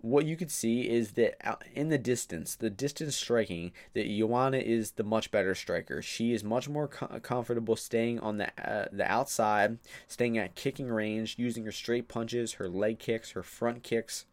what 0.03 0.24
you 0.24 0.36
could 0.36 0.51
see 0.51 0.88
is 0.88 1.12
that 1.12 1.62
in 1.74 1.88
the 1.88 1.98
distance, 1.98 2.57
the 2.57 2.70
distance 2.70 3.16
striking, 3.16 3.72
that 3.94 4.07
Joanna 4.07 4.59
is 4.59 4.92
the 4.92 5.05
much 5.05 5.30
better 5.30 5.55
striker. 5.55 6.03
She 6.03 6.32
is 6.32 6.42
much 6.42 6.68
more 6.68 6.88
co- 6.88 7.20
comfortable 7.20 7.76
staying 7.76 8.20
on 8.20 8.38
the 8.38 8.48
uh, 8.61 8.86
the 8.92 9.11
outside, 9.11 9.78
staying 10.09 10.38
at 10.38 10.55
kicking 10.55 10.88
range, 10.88 11.36
using 11.38 11.64
her 11.64 11.72
straight 11.72 12.09
punches, 12.09 12.55
her 12.55 12.68
leg 12.68 12.98
kicks, 12.98 13.32
her 13.32 13.42
front 13.42 13.82
kicks 13.82 14.26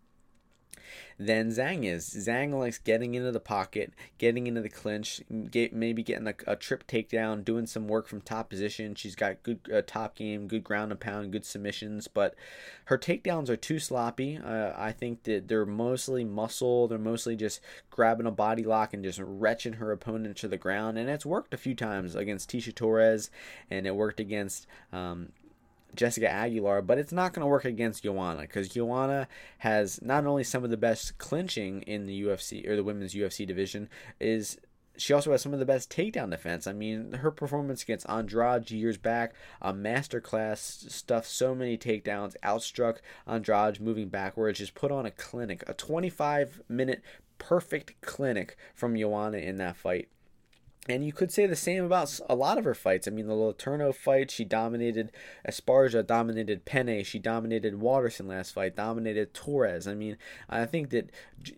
than 1.20 1.50
Zhang 1.50 1.86
is. 1.86 2.10
Zhang 2.10 2.58
likes 2.58 2.78
getting 2.78 3.16
into 3.16 3.32
the 3.32 3.40
pocket, 3.40 3.94
getting 4.18 4.48
into 4.48 4.62
the 4.62 4.70
clinch, 4.70 5.22
get, 5.50 5.74
maybe 5.74 6.04
getting 6.04 6.28
a, 6.28 6.34
a 6.46 6.56
trip 6.56 6.88
takedown, 6.88 7.44
doing 7.44 7.66
some 7.66 7.88
work 7.88 8.08
from 8.08 8.22
top 8.22 8.50
position. 8.50 8.96
She's 8.96 9.16
got 9.16 9.44
good 9.44 9.60
uh, 9.74 9.82
top 9.86 10.16
game, 10.16 10.48
good 10.48 10.64
ground 10.64 10.92
and 10.92 11.00
pound, 11.00 11.32
good 11.32 11.46
submissions, 11.46 12.08
but 12.08 12.36
her 12.86 12.98
takedowns 12.98 13.50
are 13.50 13.58
too 13.58 13.80
sloppy. 13.80 14.38
Uh, 14.38 14.74
I 14.76 14.92
think 14.92 15.24
that 15.24 15.48
they're 15.48 15.66
mostly 15.66 16.24
muscle. 16.24 16.88
They're 16.88 16.98
mostly 16.98 17.36
just 17.36 17.62
grabbing 17.90 18.28
a 18.28 18.32
body 18.32 18.64
lock 18.64 18.94
and 18.94 19.04
just 19.04 19.20
retching 19.24 19.74
her 19.74 19.92
opponent 19.92 20.38
to 20.38 20.48
the 20.48 20.58
ground. 20.58 20.98
And 20.98 21.10
it's 21.10 21.26
worked 21.26 21.54
a 21.54 21.58
few 21.58 21.76
times 21.76 22.16
against 22.16 22.50
Tecia 22.50 22.74
Torres, 22.74 23.30
and 23.70 23.88
it 23.88 23.96
worked 23.96 24.20
against 24.20 24.68
um, 24.94 25.30
Jessica 25.96 26.30
Aguilar, 26.30 26.82
but 26.82 26.98
it's 26.98 27.12
not 27.12 27.34
going 27.34 27.42
to 27.42 27.48
work 27.48 27.66
against 27.66 28.04
Joanna 28.04 28.42
because 28.42 28.70
Joanna 28.70 29.28
has 29.60 30.02
not 30.02 30.26
only 30.26 30.44
some 30.44 30.64
of 30.64 30.70
the 30.70 30.78
best 30.78 31.18
clinching 31.18 31.82
in 31.84 32.06
the 32.06 32.24
UFC 32.24 32.68
or 32.68 32.76
the 32.76 32.84
women's 32.84 33.14
UFC 33.14 33.46
division, 33.48 33.90
is 34.20 34.58
she 34.98 35.14
also 35.14 35.32
has 35.32 35.42
some 35.42 35.54
of 35.54 35.60
the 35.60 35.66
best 35.66 35.92
takedown 35.92 36.32
defense. 36.32 36.68
I 36.68 36.74
mean, 36.74 37.14
her 37.14 37.32
performance 37.32 37.84
against 37.84 38.10
Andrade 38.10 38.72
years 38.72 38.98
back, 38.98 39.34
a 39.62 39.74
masterclass, 39.74 40.92
stuffed 40.92 41.30
so 41.30 41.54
many 41.54 41.78
takedowns, 41.78 42.36
outstruck 42.44 42.98
Andrade 43.28 43.80
moving 43.80 44.10
backwards, 44.10 44.60
just 44.60 44.76
put 44.76 44.92
on 44.92 45.06
a 45.06 45.12
clinic, 45.12 45.64
a 45.68 45.74
25 45.74 46.62
minute 46.68 47.02
perfect 47.38 48.02
clinic 48.02 48.58
from 48.74 48.98
Joanna 48.98 49.38
in 49.38 49.58
that 49.58 49.78
fight. 49.78 50.10
And 50.90 51.04
you 51.06 51.12
could 51.12 51.32
say 51.32 51.46
the 51.46 51.56
same 51.56 51.84
about 51.84 52.20
a 52.30 52.36
lot 52.36 52.58
of 52.58 52.64
her 52.64 52.74
fights. 52.74 53.08
I 53.08 53.12
mean, 53.12 53.28
the 53.28 53.34
Letourneau 53.34 53.94
fight, 53.94 54.32
she 54.32 54.46
dominated 54.46 55.12
Esparza, 55.48 56.06
dominated 56.06 56.64
Penne, 56.64 57.04
she 57.04 57.20
dominated 57.20 57.82
Waterson 57.82 58.28
last 58.28 58.54
fight, 58.54 58.76
dominated 58.76 59.34
Torres. 59.34 59.88
I 59.88 59.96
mean, 59.96 60.18
I 60.50 60.66
think 60.66 60.92
that 60.92 61.12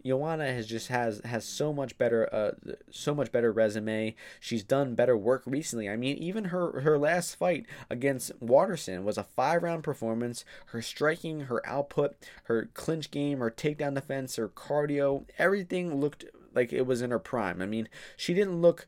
Joanna 0.03 0.51
has 0.51 0.65
just 0.65 0.87
has 0.87 1.21
has 1.25 1.45
so 1.45 1.71
much 1.71 1.97
better, 1.97 2.33
uh, 2.33 2.51
so 2.89 3.13
much 3.13 3.31
better 3.31 3.51
resume. 3.51 4.15
She's 4.39 4.63
done 4.63 4.95
better 4.95 5.15
work 5.15 5.43
recently. 5.45 5.87
I 5.87 5.95
mean, 5.95 6.17
even 6.17 6.45
her 6.45 6.81
her 6.81 6.97
last 6.97 7.35
fight 7.35 7.67
against 7.89 8.31
Waterson 8.39 9.03
was 9.03 9.17
a 9.17 9.23
five 9.23 9.61
round 9.61 9.83
performance. 9.83 10.43
Her 10.67 10.81
striking, 10.81 11.41
her 11.41 11.65
output, 11.67 12.15
her 12.45 12.69
clinch 12.73 13.11
game, 13.11 13.39
her 13.39 13.51
takedown 13.51 13.93
defense, 13.93 14.37
her 14.37 14.49
cardio, 14.49 15.25
everything 15.37 15.99
looked 15.99 16.25
like 16.55 16.73
it 16.73 16.87
was 16.87 17.01
in 17.01 17.11
her 17.11 17.19
prime. 17.19 17.61
I 17.61 17.65
mean, 17.65 17.87
she 18.17 18.33
didn't 18.33 18.61
look 18.61 18.87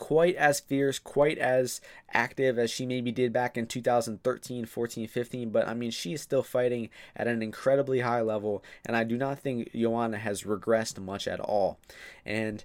quite 0.00 0.34
as 0.36 0.60
fierce, 0.60 0.98
quite 0.98 1.36
as 1.36 1.82
active 2.12 2.58
as 2.58 2.70
she 2.70 2.86
maybe 2.86 3.12
did 3.12 3.34
back 3.34 3.58
in 3.58 3.66
2013, 3.66 4.64
14, 4.64 5.06
15. 5.06 5.50
But 5.50 5.68
I 5.68 5.74
mean, 5.74 5.90
she 5.90 6.14
is 6.14 6.22
still 6.22 6.42
fighting 6.42 6.88
at 7.14 7.28
an 7.28 7.42
incredibly 7.42 8.00
high 8.00 8.22
level, 8.22 8.64
and 8.86 8.96
I 8.96 9.04
do 9.04 9.18
not 9.18 9.38
think 9.38 9.70
Joanna 9.72 10.16
has 10.16 10.44
regressed 10.44 10.98
much 10.98 11.28
at 11.28 11.38
all. 11.38 11.78
And 12.24 12.64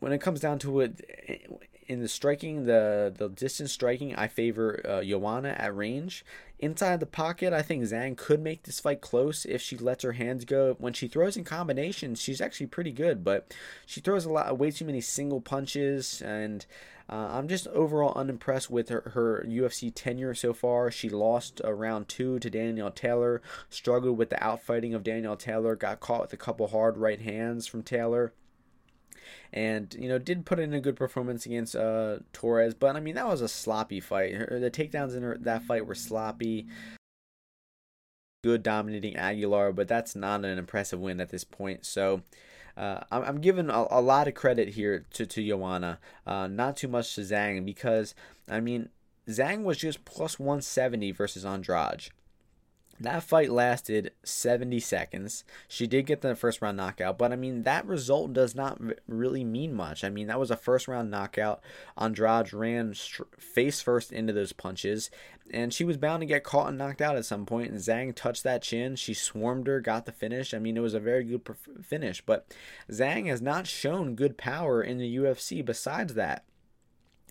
when 0.00 0.12
it 0.12 0.20
comes 0.20 0.40
down 0.40 0.58
to 0.58 0.80
it, 0.80 1.70
in 1.88 2.00
the 2.00 2.08
striking, 2.08 2.64
the 2.66 3.12
the 3.16 3.28
distance 3.28 3.72
striking, 3.72 4.14
I 4.14 4.28
favor 4.28 4.80
uh, 4.84 5.46
at 5.46 5.76
range. 5.76 6.24
Inside 6.58 7.00
the 7.00 7.06
pocket, 7.06 7.52
I 7.52 7.60
think 7.60 7.84
Zhang 7.84 8.16
could 8.16 8.40
make 8.40 8.62
this 8.62 8.80
fight 8.80 9.02
close 9.02 9.44
if 9.44 9.60
she 9.60 9.76
lets 9.76 10.02
her 10.04 10.12
hands 10.12 10.46
go. 10.46 10.74
When 10.78 10.94
she 10.94 11.06
throws 11.06 11.36
in 11.36 11.44
combinations, 11.44 12.20
she's 12.20 12.40
actually 12.40 12.68
pretty 12.68 12.92
good, 12.92 13.22
but 13.22 13.54
she 13.84 14.00
throws 14.00 14.24
a 14.24 14.30
lot, 14.30 14.56
way 14.56 14.70
too 14.70 14.86
many 14.86 15.02
single 15.02 15.42
punches, 15.42 16.22
and 16.22 16.64
uh, 17.10 17.28
I'm 17.32 17.46
just 17.46 17.66
overall 17.68 18.14
unimpressed 18.16 18.70
with 18.70 18.88
her, 18.88 19.12
her 19.14 19.44
UFC 19.46 19.92
tenure 19.94 20.34
so 20.34 20.54
far. 20.54 20.90
She 20.90 21.10
lost 21.10 21.60
uh, 21.62 21.72
round 21.72 22.08
two 22.08 22.38
to 22.38 22.48
Danielle 22.48 22.90
Taylor, 22.90 23.42
struggled 23.68 24.16
with 24.16 24.30
the 24.30 24.36
outfighting 24.36 24.94
of 24.94 25.04
Danielle 25.04 25.36
Taylor, 25.36 25.76
got 25.76 26.00
caught 26.00 26.22
with 26.22 26.32
a 26.32 26.38
couple 26.38 26.68
hard 26.68 26.96
right 26.96 27.20
hands 27.20 27.66
from 27.66 27.82
Taylor 27.82 28.32
and 29.52 29.94
you 29.98 30.08
know 30.08 30.18
did 30.18 30.46
put 30.46 30.58
in 30.58 30.74
a 30.74 30.80
good 30.80 30.96
performance 30.96 31.46
against 31.46 31.76
uh, 31.76 32.18
Torres, 32.32 32.74
but 32.74 32.96
I 32.96 33.00
mean 33.00 33.14
that 33.14 33.28
was 33.28 33.40
a 33.40 33.48
sloppy 33.48 34.00
fight. 34.00 34.38
The 34.38 34.70
takedowns 34.70 35.16
in 35.16 35.22
her, 35.22 35.36
that 35.40 35.64
fight 35.64 35.86
were 35.86 35.94
sloppy. 35.94 36.66
Good 38.44 38.62
dominating 38.62 39.16
Aguilar, 39.16 39.72
but 39.72 39.88
that's 39.88 40.14
not 40.14 40.44
an 40.44 40.58
impressive 40.58 41.00
win 41.00 41.20
at 41.20 41.30
this 41.30 41.44
point. 41.44 41.84
So. 41.84 42.22
Uh, 42.76 43.00
I'm, 43.10 43.40
giving 43.40 43.70
a, 43.70 43.86
a, 43.90 44.02
lot 44.02 44.28
of 44.28 44.34
credit 44.34 44.68
here 44.68 45.06
to, 45.14 45.24
to 45.24 45.48
Joanna, 45.48 45.98
uh, 46.26 46.46
not 46.46 46.76
too 46.76 46.88
much 46.88 47.14
to 47.14 47.22
Zhang, 47.22 47.64
because, 47.64 48.14
I 48.50 48.60
mean, 48.60 48.90
Zhang 49.26 49.62
was 49.62 49.78
just 49.78 50.04
plus 50.04 50.38
170 50.38 51.10
versus 51.12 51.46
Andrade. 51.46 52.10
That 52.98 53.22
fight 53.22 53.50
lasted 53.50 54.12
70 54.24 54.80
seconds. 54.80 55.44
She 55.68 55.86
did 55.86 56.06
get 56.06 56.22
the 56.22 56.34
first 56.34 56.62
round 56.62 56.76
knockout, 56.76 57.18
but 57.18 57.32
I 57.32 57.36
mean, 57.36 57.62
that 57.64 57.86
result 57.86 58.32
does 58.32 58.54
not 58.54 58.80
really 59.06 59.44
mean 59.44 59.74
much. 59.74 60.02
I 60.02 60.08
mean, 60.08 60.28
that 60.28 60.40
was 60.40 60.50
a 60.50 60.56
first 60.56 60.88
round 60.88 61.10
knockout. 61.10 61.62
Andrade 61.98 62.52
ran 62.52 62.94
face 63.38 63.82
first 63.82 64.12
into 64.12 64.32
those 64.32 64.52
punches, 64.52 65.10
and 65.50 65.74
she 65.74 65.84
was 65.84 65.96
bound 65.96 66.22
to 66.22 66.26
get 66.26 66.44
caught 66.44 66.68
and 66.68 66.78
knocked 66.78 67.02
out 67.02 67.16
at 67.16 67.26
some 67.26 67.44
point. 67.44 67.70
And 67.70 67.80
Zhang 67.80 68.14
touched 68.14 68.44
that 68.44 68.62
chin. 68.62 68.96
She 68.96 69.12
swarmed 69.14 69.66
her, 69.66 69.80
got 69.80 70.06
the 70.06 70.12
finish. 70.12 70.54
I 70.54 70.58
mean, 70.58 70.76
it 70.76 70.80
was 70.80 70.94
a 70.94 71.00
very 71.00 71.24
good 71.24 71.42
finish, 71.82 72.22
but 72.24 72.46
Zhang 72.90 73.26
has 73.26 73.42
not 73.42 73.66
shown 73.66 74.14
good 74.14 74.38
power 74.38 74.82
in 74.82 74.98
the 74.98 75.16
UFC 75.16 75.64
besides 75.64 76.14
that. 76.14 76.44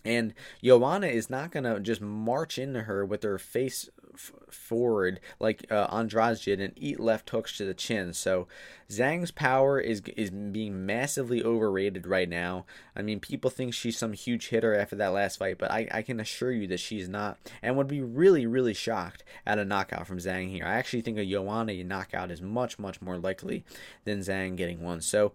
And 0.06 0.34
Joanna 0.62 1.08
is 1.08 1.28
not 1.28 1.50
going 1.50 1.64
to 1.64 1.80
just 1.80 2.00
march 2.00 2.58
into 2.58 2.82
her 2.82 3.04
with 3.04 3.24
her 3.24 3.38
face 3.38 3.88
f- 4.16 4.32
forward 4.50 5.20
like 5.38 5.70
uh, 5.70 5.86
Andrade 5.92 6.40
did 6.40 6.60
and 6.60 6.72
eat 6.76 6.98
left 6.98 7.30
hooks 7.30 7.56
to 7.58 7.64
the 7.64 7.74
chin. 7.74 8.12
So 8.12 8.48
Zhang's 8.90 9.30
power 9.30 9.78
is 9.78 10.02
is 10.16 10.30
being 10.30 10.86
massively 10.86 11.42
overrated 11.42 12.06
right 12.06 12.28
now. 12.28 12.66
I 12.94 13.02
mean, 13.02 13.20
people 13.20 13.50
think 13.50 13.74
she's 13.74 13.96
some 13.98 14.12
huge 14.12 14.48
hitter 14.48 14.74
after 14.74 14.96
that 14.96 15.08
last 15.08 15.38
fight, 15.38 15.58
but 15.58 15.70
I, 15.70 15.88
I 15.90 16.02
can 16.02 16.20
assure 16.20 16.52
you 16.52 16.66
that 16.68 16.80
she's 16.80 17.08
not 17.08 17.38
and 17.62 17.76
would 17.76 17.88
be 17.88 18.02
really, 18.02 18.46
really 18.46 18.74
shocked 18.74 19.24
at 19.44 19.58
a 19.58 19.64
knockout 19.64 20.06
from 20.06 20.18
Zhang 20.18 20.50
here. 20.50 20.64
I 20.64 20.74
actually 20.74 21.02
think 21.02 21.18
a 21.18 21.24
Joanna 21.24 21.84
knockout 21.84 22.30
is 22.30 22.42
much, 22.42 22.78
much 22.78 23.00
more 23.00 23.18
likely 23.18 23.64
than 24.04 24.20
Zhang 24.20 24.56
getting 24.56 24.82
one. 24.82 25.00
So 25.00 25.32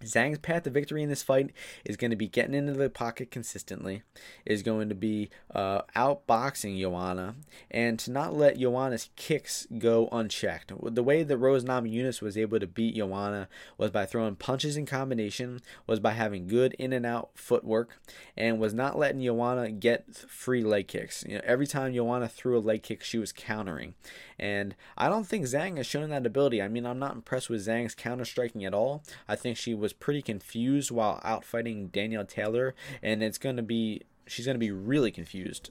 Zhang's 0.00 0.38
path 0.38 0.64
to 0.64 0.70
victory 0.70 1.02
in 1.02 1.08
this 1.08 1.22
fight 1.22 1.50
is 1.84 1.96
going 1.96 2.10
to 2.10 2.16
be 2.16 2.28
getting 2.28 2.54
into 2.54 2.72
the 2.72 2.90
pocket 2.90 3.30
consistently, 3.30 4.02
is 4.44 4.62
going 4.62 4.88
to 4.88 4.94
be 4.94 5.30
uh, 5.54 5.82
outboxing 5.96 6.80
Joanna, 6.80 7.34
and 7.70 7.98
to 8.00 8.10
not 8.10 8.34
let 8.34 8.58
Joanna's 8.58 9.10
kicks 9.16 9.66
go 9.78 10.08
unchecked. 10.12 10.72
The 10.82 11.02
way 11.02 11.22
that 11.22 11.36
Rose 11.36 11.64
Namajunas 11.64 12.22
was 12.22 12.38
able 12.38 12.60
to 12.60 12.66
beat 12.66 12.96
Joanna 12.96 13.48
was 13.76 13.90
by 13.90 14.06
throwing 14.06 14.36
punches 14.36 14.76
in 14.76 14.86
combination, 14.86 15.60
was 15.86 16.00
by 16.00 16.12
having 16.12 16.46
good 16.46 16.74
in 16.74 16.92
and 16.92 17.04
out 17.06 17.30
footwork, 17.34 17.98
and 18.36 18.58
was 18.58 18.74
not 18.74 18.98
letting 18.98 19.22
Joanna 19.22 19.70
get 19.70 20.14
free 20.14 20.62
leg 20.62 20.88
kicks. 20.88 21.24
You 21.28 21.36
know, 21.36 21.44
every 21.44 21.66
time 21.66 21.94
Joanna 21.94 22.28
threw 22.28 22.56
a 22.56 22.60
leg 22.60 22.82
kick, 22.82 23.02
she 23.02 23.18
was 23.18 23.32
countering. 23.32 23.94
And 24.38 24.76
I 24.96 25.08
don't 25.08 25.26
think 25.26 25.46
Zhang 25.46 25.76
has 25.78 25.86
shown 25.86 26.10
that 26.10 26.26
ability. 26.26 26.62
I 26.62 26.68
mean, 26.68 26.86
I'm 26.86 26.98
not 26.98 27.14
impressed 27.14 27.50
with 27.50 27.66
Zhang's 27.66 27.94
counter 27.94 28.24
striking 28.24 28.64
at 28.64 28.74
all. 28.74 29.02
I 29.26 29.36
think 29.36 29.56
she 29.56 29.74
was 29.74 29.92
pretty 29.92 30.22
confused 30.22 30.90
while 30.90 31.20
out 31.24 31.44
fighting 31.44 31.88
Danielle 31.88 32.24
Taylor, 32.24 32.74
and 33.02 33.22
it's 33.22 33.38
going 33.38 33.56
to 33.56 33.62
be 33.62 34.02
she's 34.26 34.46
going 34.46 34.54
to 34.54 34.60
be 34.60 34.70
really 34.70 35.10
confused 35.10 35.70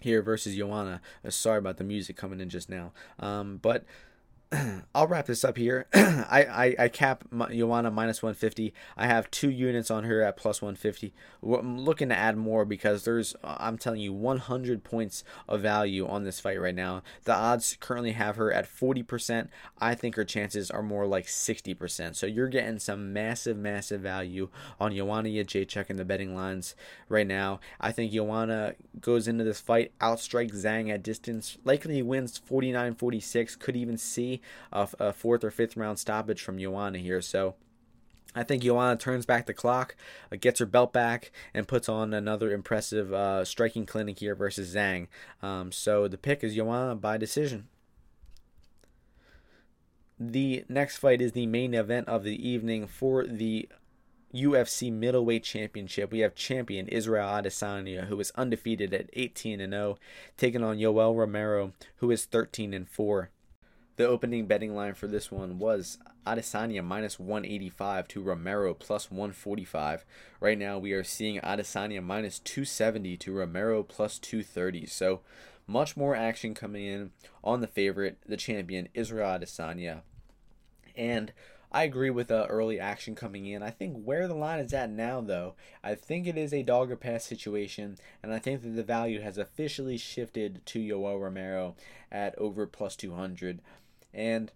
here 0.00 0.22
versus 0.22 0.56
Joanna. 0.56 1.00
Uh, 1.24 1.30
sorry 1.30 1.58
about 1.58 1.76
the 1.76 1.84
music 1.84 2.16
coming 2.16 2.40
in 2.40 2.48
just 2.48 2.68
now. 2.68 2.92
Um, 3.18 3.58
but 3.60 3.84
I'll 4.94 5.06
wrap 5.06 5.26
this 5.26 5.44
up 5.44 5.56
here. 5.56 5.86
I, 5.94 6.44
I, 6.78 6.84
I 6.84 6.88
cap 6.88 7.24
Joanna 7.50 7.90
minus 7.90 8.22
150. 8.22 8.74
I 8.96 9.06
have 9.06 9.30
two 9.30 9.50
units 9.50 9.90
on 9.90 10.04
her 10.04 10.22
at 10.22 10.36
plus 10.36 10.60
150. 10.60 11.14
I'm 11.42 11.80
looking 11.80 12.08
to 12.10 12.18
add 12.18 12.36
more 12.36 12.64
because 12.64 13.04
there's, 13.04 13.34
uh, 13.42 13.56
I'm 13.58 13.78
telling 13.78 14.00
you, 14.00 14.12
100 14.12 14.84
points 14.84 15.24
of 15.48 15.62
value 15.62 16.06
on 16.06 16.24
this 16.24 16.40
fight 16.40 16.60
right 16.60 16.74
now. 16.74 17.02
The 17.24 17.34
odds 17.34 17.76
currently 17.80 18.12
have 18.12 18.36
her 18.36 18.52
at 18.52 18.68
40%. 18.68 19.48
I 19.78 19.94
think 19.94 20.16
her 20.16 20.24
chances 20.24 20.70
are 20.70 20.82
more 20.82 21.06
like 21.06 21.26
60%. 21.26 22.14
So 22.16 22.26
you're 22.26 22.48
getting 22.48 22.78
some 22.78 23.12
massive, 23.12 23.56
massive 23.56 24.00
value 24.00 24.48
on 24.78 24.94
Joanna 24.94 25.28
Jacek 25.28 25.88
in 25.88 25.96
the 25.96 26.04
betting 26.04 26.34
lines 26.34 26.74
right 27.08 27.26
now. 27.26 27.60
I 27.80 27.92
think 27.92 28.12
Joanna 28.12 28.74
goes 29.00 29.28
into 29.28 29.44
this 29.44 29.60
fight, 29.60 29.92
outstrikes 30.00 30.62
Zhang 30.62 30.90
at 30.90 31.02
distance, 31.02 31.56
likely 31.64 32.02
wins 32.02 32.36
49 32.36 32.94
46, 32.94 33.56
could 33.56 33.76
even 33.76 33.96
see 33.96 34.41
a, 34.72 34.88
a 34.98 35.12
fourth 35.12 35.44
or 35.44 35.50
fifth 35.50 35.76
round 35.76 35.98
stoppage 35.98 36.42
from 36.42 36.58
Joanna 36.58 36.98
here. 36.98 37.20
So 37.20 37.54
I 38.34 38.42
think 38.44 38.62
Joanna 38.62 38.96
turns 38.96 39.26
back 39.26 39.46
the 39.46 39.54
clock, 39.54 39.94
uh, 40.30 40.36
gets 40.40 40.60
her 40.60 40.66
belt 40.66 40.92
back, 40.92 41.30
and 41.52 41.68
puts 41.68 41.88
on 41.88 42.14
another 42.14 42.50
impressive 42.50 43.12
uh, 43.12 43.44
striking 43.44 43.84
clinic 43.84 44.20
here 44.20 44.34
versus 44.34 44.74
Zhang. 44.74 45.08
Um, 45.42 45.70
so 45.70 46.08
the 46.08 46.18
pick 46.18 46.42
is 46.42 46.54
Joanna 46.54 46.94
by 46.94 47.18
decision. 47.18 47.68
The 50.18 50.64
next 50.68 50.98
fight 50.98 51.20
is 51.20 51.32
the 51.32 51.46
main 51.46 51.74
event 51.74 52.08
of 52.08 52.22
the 52.22 52.48
evening 52.48 52.86
for 52.86 53.26
the 53.26 53.68
UFC 54.32 54.90
middleweight 54.90 55.44
championship. 55.44 56.10
We 56.10 56.20
have 56.20 56.34
champion 56.34 56.88
Israel 56.88 57.28
Adesanya, 57.28 58.06
who 58.06 58.18
is 58.20 58.32
undefeated 58.36 58.94
at 58.94 59.10
18 59.12 59.60
and 59.60 59.72
0, 59.72 59.98
taking 60.36 60.62
on 60.62 60.78
Yoel 60.78 61.16
Romero, 61.16 61.72
who 61.96 62.10
is 62.10 62.24
13 62.24 62.72
and 62.72 62.88
4. 62.88 63.30
The 64.02 64.08
opening 64.08 64.46
betting 64.46 64.74
line 64.74 64.94
for 64.94 65.06
this 65.06 65.30
one 65.30 65.60
was 65.60 65.96
Adesanya 66.26 66.82
minus 66.82 67.20
185 67.20 68.08
to 68.08 68.20
Romero 68.20 68.74
plus 68.74 69.12
145. 69.12 70.04
Right 70.40 70.58
now 70.58 70.76
we 70.76 70.90
are 70.90 71.04
seeing 71.04 71.38
Adesanya 71.38 72.02
minus 72.02 72.40
270 72.40 73.16
to 73.18 73.32
Romero 73.32 73.84
plus 73.84 74.18
230. 74.18 74.86
So 74.86 75.20
much 75.68 75.96
more 75.96 76.16
action 76.16 76.52
coming 76.52 76.84
in 76.84 77.12
on 77.44 77.60
the 77.60 77.68
favorite, 77.68 78.18
the 78.26 78.36
champion 78.36 78.88
Israel 78.92 79.38
Adesanya. 79.38 80.00
And 80.96 81.32
I 81.70 81.84
agree 81.84 82.10
with 82.10 82.26
the 82.26 82.44
early 82.46 82.80
action 82.80 83.14
coming 83.14 83.46
in. 83.46 83.62
I 83.62 83.70
think 83.70 84.02
where 84.02 84.26
the 84.26 84.34
line 84.34 84.58
is 84.58 84.74
at 84.74 84.90
now, 84.90 85.20
though, 85.20 85.54
I 85.82 85.94
think 85.94 86.26
it 86.26 86.36
is 86.36 86.52
a 86.52 86.62
dog 86.62 86.90
or 86.90 86.96
pass 86.96 87.24
situation, 87.24 87.96
and 88.22 88.34
I 88.34 88.40
think 88.40 88.62
that 88.62 88.76
the 88.76 88.82
value 88.82 89.20
has 89.22 89.38
officially 89.38 89.96
shifted 89.96 90.60
to 90.66 90.80
Yoel 90.80 91.22
Romero 91.22 91.76
at 92.10 92.36
over 92.36 92.66
plus 92.66 92.94
200. 92.96 93.60
And 94.14 94.50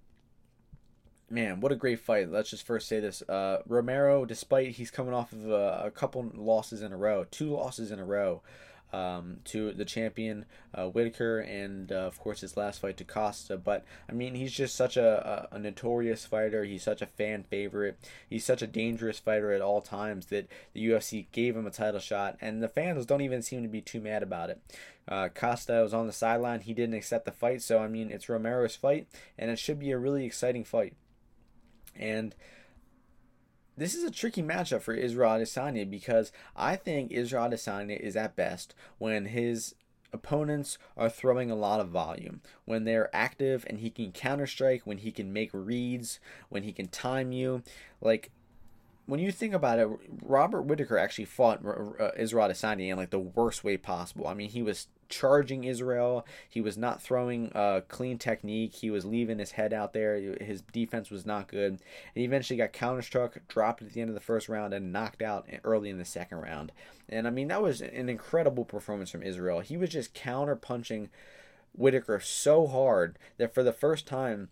man, 1.31 1.61
what 1.61 1.73
a 1.73 1.77
great 1.77 2.01
fight. 2.01 2.31
Let's 2.31 2.51
just 2.51 2.67
first 2.67 2.89
say 2.89 3.01
this. 3.01 3.23
Uh, 3.23 3.63
Romero, 3.67 4.25
despite 4.25 4.73
he's 4.73 4.91
coming 4.91 5.15
off 5.15 5.33
of 5.33 5.51
a, 5.51 5.85
a, 5.87 5.91
couple 5.91 6.31
losses 6.35 6.83
in 6.83 6.93
a 6.93 6.97
row, 6.97 7.25
two 7.31 7.51
losses 7.51 7.91
in 7.91 7.99
a 7.99 8.05
row 8.05 8.43
um, 8.93 9.39
to 9.45 9.73
the 9.73 9.85
champion 9.85 10.45
uh, 10.75 10.87
Whittaker, 10.87 11.41
and 11.41 11.91
uh, 11.91 11.97
of 11.97 12.21
course 12.21 12.41
his 12.41 12.57
last 12.57 12.81
fight 12.81 12.97
to 12.99 13.05
Costa. 13.05 13.57
But 13.57 13.85
I 14.09 14.13
mean, 14.13 14.35
he's 14.35 14.53
just 14.53 14.77
such 14.77 14.97
a, 14.97 15.49
a, 15.53 15.57
a, 15.57 15.59
notorious 15.59 16.25
fighter. 16.25 16.65
He's 16.65 16.85
such 16.85 17.03
a 17.03 17.07
fan 17.07 17.43
favorite. 17.43 17.99
He's 18.29 18.45
such 18.45 18.63
a 18.63 18.67
dangerous 18.67 19.19
fighter 19.19 19.53
at 19.53 19.61
all 19.61 19.81
times 19.81 20.27
that 20.27 20.49
the 20.73 20.87
UFC 20.87 21.27
gave 21.33 21.57
him 21.57 21.67
a 21.67 21.71
title 21.71 22.01
shot, 22.01 22.37
and 22.41 22.63
the 22.63 22.69
fans 22.69 23.07
don't 23.07 23.23
even 23.23 23.43
seem 23.43 23.63
to 23.63 23.69
be 23.69 23.81
too 23.81 24.01
mad 24.01 24.23
about 24.23 24.51
it. 24.51 24.61
Uh, 25.09 25.29
Costa 25.29 25.83
was 25.83 25.95
on 25.95 26.07
the 26.07 26.13
sideline. 26.13 26.61
He 26.61 26.75
didn't 26.75 26.95
accept 26.95 27.25
the 27.25 27.33
fight. 27.33 27.63
So, 27.63 27.79
I 27.79 27.89
mean, 27.89 28.11
it's 28.11 28.29
Romero's 28.29 28.77
fight, 28.77 29.07
and 29.39 29.51
it 29.51 29.59
should 29.59 29.79
be 29.79 29.91
a 29.91 29.99
really 29.99 30.25
exciting 30.25 30.65
fight. 30.65 30.95
And 31.95 32.35
this 33.77 33.95
is 33.95 34.05
a 34.05 34.11
tricky 34.11 34.43
matchup 34.43 34.81
for 34.81 34.95
Israel 34.95 35.33
Adesanya 35.33 35.89
because 35.89 36.33
I 36.57 36.77
think 36.77 37.13
Israel 37.13 37.49
Adesanya 37.49 37.99
is 37.99 38.17
at 38.17 38.37
best 38.37 38.75
when 38.99 39.27
his 39.27 39.75
opponents 40.13 40.79
are 40.97 41.11
throwing 41.11 41.51
a 41.51 41.57
lot 41.57 41.81
of 41.81 41.89
volume, 41.89 42.41
when 42.65 42.85
they're 42.85 43.15
active 43.15 43.67
and 43.69 43.81
he 43.81 43.91
can 43.91 44.13
counter 44.13 44.47
strike, 44.47 44.83
when 44.85 44.99
he 44.99 45.13
can 45.13 45.33
make 45.33 45.51
reads, 45.53 46.19
when 46.49 46.63
he 46.63 46.73
can 46.73 46.89
time 46.89 47.33
you. 47.33 47.63
Like 48.01 48.31
when 49.05 49.21
you 49.21 49.31
think 49.31 49.55
about 49.55 49.79
it, 49.79 49.89
Robert 50.23 50.63
Whittaker 50.63 50.99
actually 50.99 51.27
fought 51.27 51.65
uh, 51.65 52.11
Israel 52.17 52.49
Adesanya 52.49 52.91
in 52.91 52.97
like 52.97 53.11
the 53.11 53.19
worst 53.19 53.63
way 53.63 53.77
possible. 53.77 54.27
I 54.27 54.35
mean, 54.35 54.49
he 54.49 54.63
was 54.63 54.89
charging 55.09 55.65
Israel. 55.65 56.27
He 56.49 56.61
was 56.61 56.77
not 56.77 57.03
throwing 57.03 57.51
a 57.55 57.83
clean 57.89 58.19
technique. 58.19 58.75
He 58.75 58.91
was 58.91 59.05
leaving 59.05 59.39
his 59.39 59.53
head 59.53 59.73
out 59.73 59.93
there. 59.93 60.17
His 60.41 60.63
defense 60.63 61.11
was 61.11 61.27
not 61.27 61.49
good. 61.49 61.73
And 61.73 61.81
he 62.15 62.25
eventually 62.25 62.57
got 62.57 62.73
counterstruck, 62.73 63.39
dropped 63.49 63.83
at 63.83 63.93
the 63.93 64.01
end 64.01 64.11
of 64.11 64.15
the 64.15 64.21
first 64.21 64.49
round, 64.49 64.75
and 64.75 64.93
knocked 64.93 65.23
out 65.23 65.47
early 65.65 65.91
in 65.91 65.99
the 65.99 66.05
second 66.05 66.39
round. 66.39 66.73
And 67.09 67.27
I 67.27 67.31
mean, 67.31 67.49
that 67.49 67.63
was 67.63 67.81
an 67.81 68.09
incredible 68.09 68.65
performance 68.65 69.11
from 69.11 69.23
Israel. 69.23 69.61
He 69.61 69.77
was 69.77 69.91
just 69.91 70.15
counter 70.15 70.57
punching 70.57 71.09
Whittaker 71.75 72.21
so 72.21 72.67
hard 72.67 73.19
that 73.39 73.55
for 73.55 73.63
the 73.63 73.73
first 73.73 74.07
time 74.07 74.49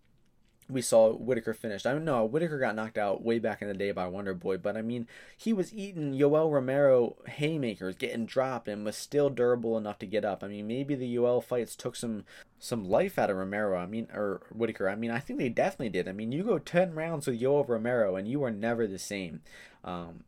we 0.69 0.81
saw 0.81 1.13
Whittaker 1.13 1.53
finished. 1.53 1.87
I 1.87 1.93
don't 1.93 2.05
know, 2.05 2.25
Whittaker 2.25 2.59
got 2.59 2.75
knocked 2.75 2.97
out 2.97 3.23
way 3.23 3.39
back 3.39 3.61
in 3.61 3.69
the 3.69 3.75
day 3.75 3.93
by 3.93 4.07
Wonder 4.07 4.35
Boy, 4.35 4.57
but 4.57 4.77
I 4.77 4.83
mean, 4.83 5.07
he 5.37 5.53
was 5.53 5.75
eating 5.75 6.15
Yoel 6.15 6.51
Romero 6.51 7.17
haymakers, 7.27 7.97
getting 7.97 8.25
dropped, 8.25 8.69
and 8.69 8.85
was 8.85 8.97
still 8.97 9.29
durable 9.29 9.77
enough 9.77 9.99
to 9.99 10.07
get 10.07 10.25
up. 10.25 10.43
I 10.43 10.49
mean, 10.49 10.67
maybe 10.67 10.95
the 10.95 11.15
Yoel 11.15 11.45
fights 11.45 11.77
took 11.77 11.97
some 11.97 12.25
some 12.59 12.89
life 12.89 13.19
out 13.19 13.31
of 13.31 13.37
Romero. 13.37 13.79
I 13.79 13.87
mean, 13.87 14.09
or 14.15 14.43
Whittaker. 14.53 14.89
I 14.89 14.95
mean, 14.95 15.11
I 15.11 15.19
think 15.19 15.39
they 15.39 15.51
definitely 15.51 15.91
did. 15.91 16.09
I 16.09 16.13
mean, 16.13 16.33
you 16.33 16.43
go 16.45 16.59
ten 16.59 16.95
rounds 16.95 17.27
with 17.27 17.41
Yoel 17.41 17.69
Romero, 17.69 18.17
and 18.17 18.27
you 18.27 18.43
are 18.45 18.51
never 18.51 18.87
the 18.87 18.99
same. 18.99 19.43
Um, 19.85 20.25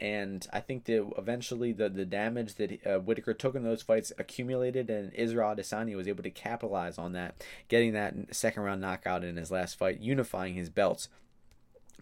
and 0.00 0.46
I 0.52 0.60
think 0.60 0.84
that 0.84 1.10
eventually 1.18 1.72
the, 1.72 1.88
the 1.88 2.04
damage 2.04 2.54
that 2.54 2.86
uh, 2.86 2.98
Whittaker 3.00 3.34
took 3.34 3.54
in 3.54 3.64
those 3.64 3.82
fights 3.82 4.12
accumulated, 4.18 4.90
and 4.90 5.12
Israel 5.14 5.54
Adesanya 5.54 5.96
was 5.96 6.06
able 6.06 6.22
to 6.22 6.30
capitalize 6.30 6.98
on 6.98 7.12
that, 7.12 7.42
getting 7.68 7.92
that 7.94 8.14
second 8.30 8.62
round 8.62 8.80
knockout 8.80 9.24
in 9.24 9.36
his 9.36 9.50
last 9.50 9.76
fight, 9.76 10.00
unifying 10.00 10.54
his 10.54 10.70
belts. 10.70 11.08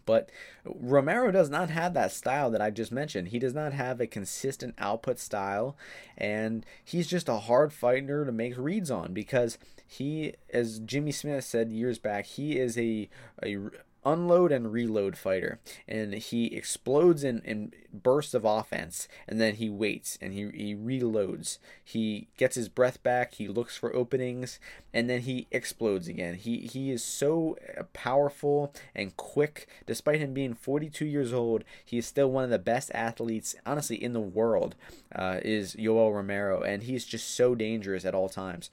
But 0.04 0.30
Romero 0.64 1.32
does 1.32 1.50
not 1.50 1.68
have 1.70 1.94
that 1.94 2.12
style 2.12 2.50
that 2.52 2.62
I 2.62 2.70
just 2.70 2.92
mentioned. 2.92 3.28
He 3.28 3.40
does 3.40 3.54
not 3.54 3.72
have 3.72 4.00
a 4.00 4.06
consistent 4.06 4.74
output 4.78 5.18
style, 5.18 5.76
and 6.16 6.64
he's 6.84 7.08
just 7.08 7.28
a 7.28 7.38
hard 7.38 7.72
fighter 7.72 8.24
to 8.24 8.30
make 8.30 8.56
reads 8.56 8.90
on 8.90 9.12
because 9.12 9.58
he, 9.86 10.34
as 10.52 10.78
Jimmy 10.78 11.12
Smith 11.12 11.44
said 11.44 11.72
years 11.72 11.98
back, 11.98 12.26
he 12.26 12.58
is 12.58 12.78
a, 12.78 13.08
a 13.42 13.58
unload 14.06 14.52
and 14.52 14.72
reload 14.72 15.18
fighter 15.18 15.58
and 15.88 16.14
he 16.14 16.46
explodes 16.54 17.24
in, 17.24 17.42
in 17.44 17.72
bursts 17.92 18.34
of 18.34 18.44
offense 18.44 19.08
and 19.26 19.40
then 19.40 19.56
he 19.56 19.68
waits 19.68 20.16
and 20.22 20.32
he, 20.32 20.48
he 20.54 20.74
reloads. 20.74 21.58
He 21.84 22.28
gets 22.36 22.54
his 22.54 22.68
breath 22.68 23.02
back 23.02 23.34
he 23.34 23.48
looks 23.48 23.76
for 23.76 23.94
openings 23.94 24.60
and 24.94 25.10
then 25.10 25.22
he 25.22 25.48
explodes 25.50 26.06
again. 26.06 26.36
He 26.36 26.60
he 26.60 26.90
is 26.92 27.02
so 27.02 27.58
powerful 27.92 28.72
and 28.94 29.16
quick. 29.16 29.66
Despite 29.86 30.20
him 30.20 30.32
being 30.32 30.54
42 30.54 31.04
years 31.04 31.32
old 31.32 31.64
he 31.84 31.98
is 31.98 32.06
still 32.06 32.30
one 32.30 32.44
of 32.44 32.50
the 32.50 32.58
best 32.60 32.92
athletes 32.94 33.56
honestly 33.66 34.02
in 34.02 34.12
the 34.12 34.20
world 34.20 34.76
uh, 35.14 35.40
is 35.42 35.74
Yoel 35.74 36.14
Romero 36.14 36.62
and 36.62 36.84
he's 36.84 37.04
just 37.04 37.34
so 37.34 37.56
dangerous 37.56 38.04
at 38.04 38.14
all 38.14 38.28
times. 38.28 38.70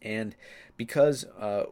And 0.00 0.34
because 0.76 1.24
uh, 1.38 1.64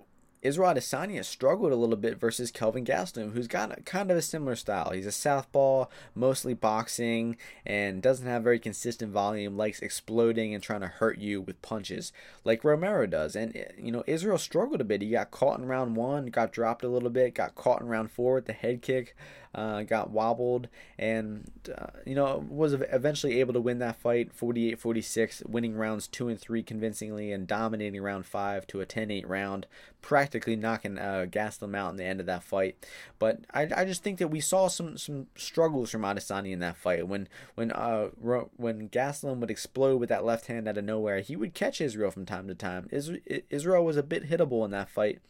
Israel 0.43 0.74
Adesanya 0.74 1.24
struggled 1.24 1.72
a 1.72 1.76
little 1.76 1.97
bit 1.97 2.18
versus 2.18 2.51
Kelvin 2.51 2.84
Gastelum, 2.84 3.32
who's 3.32 3.47
got 3.47 3.78
a, 3.78 3.82
kind 3.82 4.11
of 4.11 4.16
a 4.16 4.22
similar 4.22 4.57
style. 4.57 4.91
He's 4.91 5.07
a 5.07 5.12
southpaw, 5.12 5.86
mostly 6.14 6.55
boxing, 6.55 7.36
and 7.66 8.01
doesn't 8.01 8.26
have 8.26 8.43
very 8.43 8.59
consistent 8.59 9.12
volume, 9.12 9.57
likes 9.57 9.80
exploding 9.80 10.55
and 10.55 10.62
trying 10.62 10.80
to 10.80 10.86
hurt 10.86 11.18
you 11.18 11.43
with 11.43 11.61
punches, 11.61 12.12
like 12.45 12.64
Romero 12.64 13.07
does. 13.07 13.36
And, 13.36 13.55
eh, 13.55 13.64
you 13.76 13.93
know, 13.93 14.05
Israel 14.07 14.38
struggled 14.38 14.80
a 14.80 14.84
bit. 14.84 15.03
He 15.03 15.11
got 15.11 15.30
caught 15.30 15.59
in 15.59 15.66
round 15.66 15.95
one, 15.95 16.26
got 16.26 16.53
dropped 16.53 16.84
a 16.84 16.88
little 16.88 17.11
bit, 17.11 17.34
got 17.34 17.55
caught 17.55 17.82
in 17.82 17.88
round 17.88 18.11
four 18.11 18.36
with 18.36 18.47
the 18.47 18.55
head 18.55 18.80
kick 18.80 19.14
uh, 19.55 19.83
got 19.83 20.11
wobbled, 20.11 20.69
and 20.99 21.51
uh, 21.77 21.89
you 22.07 22.15
know 22.15 22.45
was 22.49 22.73
eventually 22.73 23.41
able 23.41 23.53
to 23.53 23.61
win 23.61 23.79
that 23.81 23.97
fight 23.97 24.37
48-46, 24.37 25.47
winning 25.49 25.75
rounds 25.75 26.07
two 26.07 26.29
and 26.29 26.39
three 26.39 26.63
convincingly, 26.63 27.33
and 27.33 27.47
dominating 27.47 28.01
round 28.01 28.27
five 28.27 28.67
to 28.69 28.81
a 28.81 28.87
10-8 28.87 29.29
round, 29.29 29.67
practically 30.03 30.55
knocking 30.55 30.99
uh, 30.99 31.27
Gastelum 31.29 31.77
out 31.77 31.91
in 31.91 31.97
the 31.97 32.05
end 32.05 32.21
of 32.21 32.27
that 32.27 32.45
fight. 32.45 32.77
But 33.19 33.41
I, 33.53 33.69
I 33.75 33.85
just 33.85 34.03
think 34.03 34.19
that 34.19 34.29
we 34.29 34.41
saw 34.41 34.69
some 34.69 34.97
some 34.97 35.27
struggles 35.37 35.91
from 35.91 36.03
Adesanya 36.03 36.53
in 36.53 36.61
that 36.61 36.77
fight 36.77 37.09
when 37.09 37.29
when 37.55 37.73
uh 37.73 38.09
when 38.57 38.89
Gastelum 38.89 39.39
would 39.41 39.51
explode 39.51 39.97
with 39.97 40.09
that 40.11 40.25
left 40.25 40.47
hand 40.47 40.69
out 40.69 40.79
of 40.79 40.85
nowhere, 40.85 41.21
he 41.21 41.35
would 41.35 41.55
catch 41.55 41.81
Israel 41.81 42.11
from 42.11 42.25
time 42.25 42.47
to 42.47 42.55
time. 42.55 42.89
Israel 42.93 43.85
was 43.85 43.97
a 43.97 44.03
bit 44.03 44.31
hittable 44.31 44.65
in 44.65 44.71
that 44.71 44.89
fight 44.89 45.21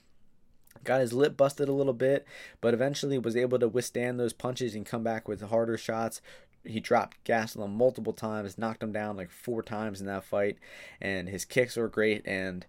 got 0.85 1.01
his 1.01 1.13
lip 1.13 1.37
busted 1.37 1.69
a 1.69 1.73
little 1.73 1.93
bit, 1.93 2.27
but 2.61 2.75
eventually 2.75 3.19
was 3.19 3.37
able 3.37 3.59
to 3.59 3.69
withstand 3.69 4.19
those 4.19 4.33
punches 4.33 4.75
and 4.75 4.87
come 4.87 5.03
back 5.03 5.29
with 5.29 5.43
harder 5.43 5.77
shots. 5.77 6.21
He 6.65 6.81
dropped 6.81 7.23
Gastelum 7.25 7.71
multiple 7.71 8.13
times, 8.13 8.59
knocked 8.59 8.83
him 8.83 8.93
down 8.93 9.17
like 9.17 9.31
four 9.31 9.63
times 9.63 10.01
in 10.01 10.07
that 10.07 10.25
fight, 10.25 10.59
and 11.01 11.29
his 11.29 11.45
kicks 11.45 11.77
were 11.77 11.89
great. 11.89 12.27
And 12.27 12.67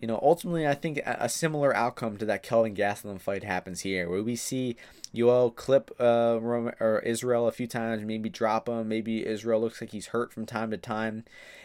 you 0.00 0.08
know, 0.08 0.18
ultimately, 0.22 0.66
I 0.66 0.74
think 0.74 1.00
a 1.04 1.28
similar 1.28 1.74
outcome 1.76 2.16
to 2.18 2.24
that 2.24 2.42
Kelvin 2.42 2.74
Gastelum 2.74 3.20
fight 3.20 3.44
happens 3.44 3.80
here, 3.80 4.08
where 4.08 4.22
we 4.22 4.36
see 4.36 4.76
Yoel 5.14 5.54
clip 5.54 5.90
uh, 6.00 6.38
or 6.40 7.02
Israel 7.04 7.46
a 7.46 7.52
few 7.52 7.66
times, 7.66 8.02
maybe 8.02 8.28
drop 8.28 8.68
him, 8.68 8.88
maybe 8.88 9.26
Israel 9.26 9.60
looks 9.60 9.80
like 9.80 9.90
he's 9.90 10.08
hurt 10.08 10.32
from 10.32 10.46
time 10.46 10.70
to 10.70 10.78
time, 10.78 11.24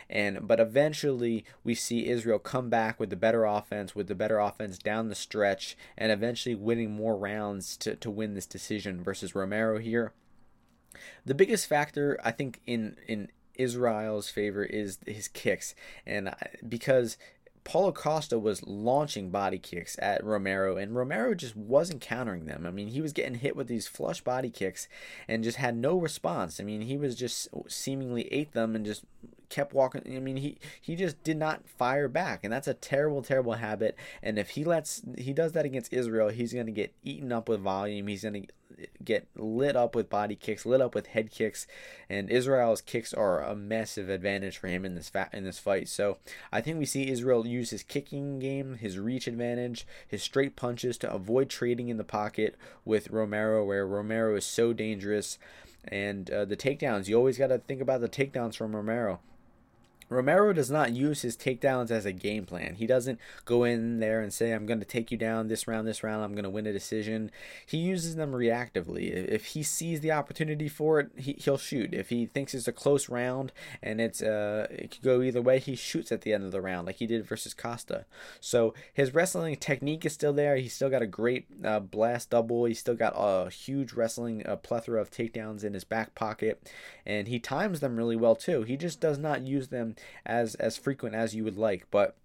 and 0.09 0.47
but 0.47 0.59
eventually 0.59 1.45
we 1.63 1.73
see 1.73 2.07
Israel 2.07 2.39
come 2.39 2.69
back 2.69 2.99
with 2.99 3.09
the 3.09 3.15
better 3.15 3.45
offense, 3.45 3.95
with 3.95 4.07
the 4.07 4.15
better 4.15 4.39
offense 4.39 4.78
down 4.78 5.07
the 5.07 5.15
stretch, 5.15 5.78
and 5.97 6.11
eventually 6.11 6.55
winning 6.55 6.91
more 6.91 7.17
rounds 7.17 7.78
to, 7.78 7.95
to 7.95 8.11
win 8.11 8.34
this 8.34 8.45
decision 8.45 9.03
versus 9.03 9.36
Romero 9.36 9.80
here. 9.80 10.11
The 11.25 11.36
biggest 11.36 11.67
factor 11.67 12.19
I 12.23 12.32
think 12.32 12.61
in 12.67 12.97
in 13.07 13.30
Israel's 13.55 14.30
favor 14.30 14.63
is 14.63 14.99
his 15.07 15.28
kicks, 15.28 15.73
and 16.05 16.36
because 16.67 17.17
Paulo 17.68 17.91
Costa 17.91 18.39
was 18.39 18.65
launching 18.65 19.30
body 19.30 19.59
kicks 19.59 19.97
at 20.01 20.24
Romero, 20.24 20.78
and 20.78 20.95
Romero 20.95 21.36
just 21.36 21.53
wasn't 21.53 21.99
countering 21.99 22.45
them. 22.45 22.65
I 22.65 22.72
mean, 22.72 22.88
he 22.88 23.01
was 23.01 23.11
getting 23.11 23.36
hit 23.36 23.57
with 23.57 23.68
these 23.68 23.89
flush 23.89 24.22
body 24.22 24.49
kicks 24.49 24.88
and 25.28 25.43
just 25.43 25.57
had 25.57 25.76
no 25.76 25.99
response. 25.99 26.61
I 26.61 26.63
mean, 26.63 26.80
he 26.80 26.95
was 26.95 27.13
just 27.13 27.49
seemingly 27.68 28.32
ate 28.32 28.53
them 28.53 28.74
and 28.74 28.86
just 28.86 29.03
kept 29.50 29.74
walking. 29.74 30.04
I 30.06 30.20
mean, 30.20 30.38
he 30.38 30.58
he 30.82 30.95
just 30.95 31.22
did 31.24 31.38
not 31.38 31.68
fire 31.68 32.08
back, 32.08 32.43
and 32.43 32.52
that's 32.52 32.68
a 32.68 32.74
terrible, 32.74 33.22
terrible 33.22 33.54
habit. 33.54 33.95
And 34.22 34.38
if 34.38 34.50
he 34.52 34.64
lets 34.64 35.02
he 35.18 35.34
does 35.34 35.54
that 35.54 35.66
against 35.66 35.93
Israel, 35.93 36.30
he's 36.30 36.54
going 36.54 36.66
to 36.66 36.72
get 36.72 36.93
eaten 37.04 37.32
up 37.32 37.50
with 37.50 37.62
volume. 37.62 38.08
He's 38.08 38.24
going 38.24 38.45
to 38.45 38.48
get 39.04 39.28
lit 39.36 39.76
up 39.76 39.95
with 39.95 40.10
body 40.10 40.36
kicks, 40.36 40.66
lit 40.66 40.82
up 40.82 40.93
with 40.93 41.08
head 41.08 41.32
kicks, 41.32 41.66
and 42.10 42.30
Israel's 42.30 42.82
kicks 42.82 43.14
are 43.14 43.41
a 43.43 43.56
massive 43.56 44.10
advantage 44.10 44.58
for 44.58 44.68
him 44.68 44.86
in 44.86 44.95
this 44.95 45.10
fa- 45.10 45.30
in 45.34 45.43
this 45.43 45.60
fight. 45.60 45.88
So 45.88 46.18
I 46.52 46.62
think 46.62 46.78
we 46.78 46.86
see 46.86 47.10
Israel 47.10 47.48
use 47.48 47.72
his 47.72 47.84
kicking 47.84 48.39
game, 48.39 48.76
his 48.76 49.00
reach 49.00 49.28
advantage, 49.28 49.88
his 50.08 50.22
straight 50.24 50.56
punches 50.56 50.98
to 51.00 51.12
avoid 51.12 51.50
trading 51.50 51.89
in 51.89 51.98
the 51.98 52.04
pocket 52.04 52.56
with 52.86 53.10
Romero, 53.10 53.66
where 53.66 53.88
Romero 53.88 54.36
is 54.36 54.45
so 54.45 54.74
dangerous. 54.74 55.39
And 55.89 56.30
uh, 56.30 56.43
the 56.43 56.58
takedowns, 56.58 57.08
you 57.08 57.16
always 57.16 57.38
got 57.38 57.48
to 57.48 57.60
think 57.60 57.82
about 57.82 58.02
the 58.02 58.10
takedowns 58.10 58.58
from 58.58 58.76
Romero. 58.76 59.22
Romero 60.10 60.53
does 60.53 60.72
not 60.72 60.93
use 60.93 61.22
his 61.22 61.36
takedowns 61.36 61.91
as 61.91 62.05
a 62.05 62.12
game 62.12 62.45
plan. 62.45 62.76
He 62.76 62.88
doesn't 62.88 63.20
go 63.45 63.64
in 63.64 63.99
there 63.99 64.22
and 64.22 64.34
say, 64.34 64.51
I'm 64.51 64.66
going 64.66 64.80
to 64.80 64.86
take 64.86 65.12
you 65.12 65.18
down 65.18 65.47
this 65.47 65.68
round, 65.68 65.88
this 65.88 66.03
round, 66.03 66.24
I'm 66.24 66.34
going 66.34 66.43
to 66.43 66.49
win 66.49 66.66
a 66.66 66.74
decision. 66.74 67.30
He 67.66 67.78
uses 67.78 68.16
them 68.16 68.32
reactively. 68.32 69.12
If 69.12 69.47
he 69.47 69.64
sees 69.64 69.99
the 69.99 70.12
opportunity 70.12 70.70
for 70.70 70.99
it, 70.99 71.12
he, 71.18 71.38
will 71.45 71.58
shoot. 71.58 71.93
If 71.93 72.10
he 72.10 72.26
thinks 72.26 72.53
it's 72.53 72.68
a 72.68 72.72
close 72.72 73.10
round 73.10 73.51
and 73.82 73.99
it's 73.99 74.22
uh, 74.22 74.68
it 74.70 74.91
could 74.91 75.01
go 75.01 75.22
either 75.22 75.41
way, 75.41 75.60
he 75.60 75.76
shoots 75.76 76.12
at 76.12 76.22
the 76.22 76.34
end 76.34 76.43
of 76.43 76.51
the 76.51 76.62
round 76.62 76.88
like 76.88 76.97
he 76.97 77.08
did 77.08 77.26
versus 77.26 77.53
Costa. 77.53 78.05
So 78.39 78.74
his 78.93 79.14
wrestling 79.14 79.55
technique 79.58 80.05
is 80.05 80.14
still 80.14 80.34
there. 80.34 80.55
He's 80.55 80.74
still 80.74 80.89
got 80.89 81.01
a 81.01 81.08
great 81.08 81.47
uh, 81.64 81.80
blast 81.80 82.30
double. 82.30 82.66
He's 82.66 82.80
still 82.80 82.95
got 82.95 83.14
a 83.16 83.49
huge 83.49 83.93
wrestling 83.93 84.43
a 84.45 84.55
plethora 84.55 85.01
of 85.01 85.12
takedowns 85.12 85.64
in 85.64 85.74
his 85.74 85.84
back 85.84 86.16
pocket. 86.16 86.72
And 87.05 87.28
he 87.28 87.39
times 87.39 87.80
them 87.80 87.97
really 87.97 88.16
well 88.16 88.36
too. 88.36 88.64
He 88.64 88.78
just 88.78 88.99
does 88.99 89.18
not 89.18 89.45
use 89.45 89.68
them 89.68 89.95
as 90.26 90.56
as 90.56 90.78
frequent 90.78 91.16
as 91.16 91.36
you 91.36 91.43
would 91.43 91.58
like. 91.58 91.88
But 91.91 92.16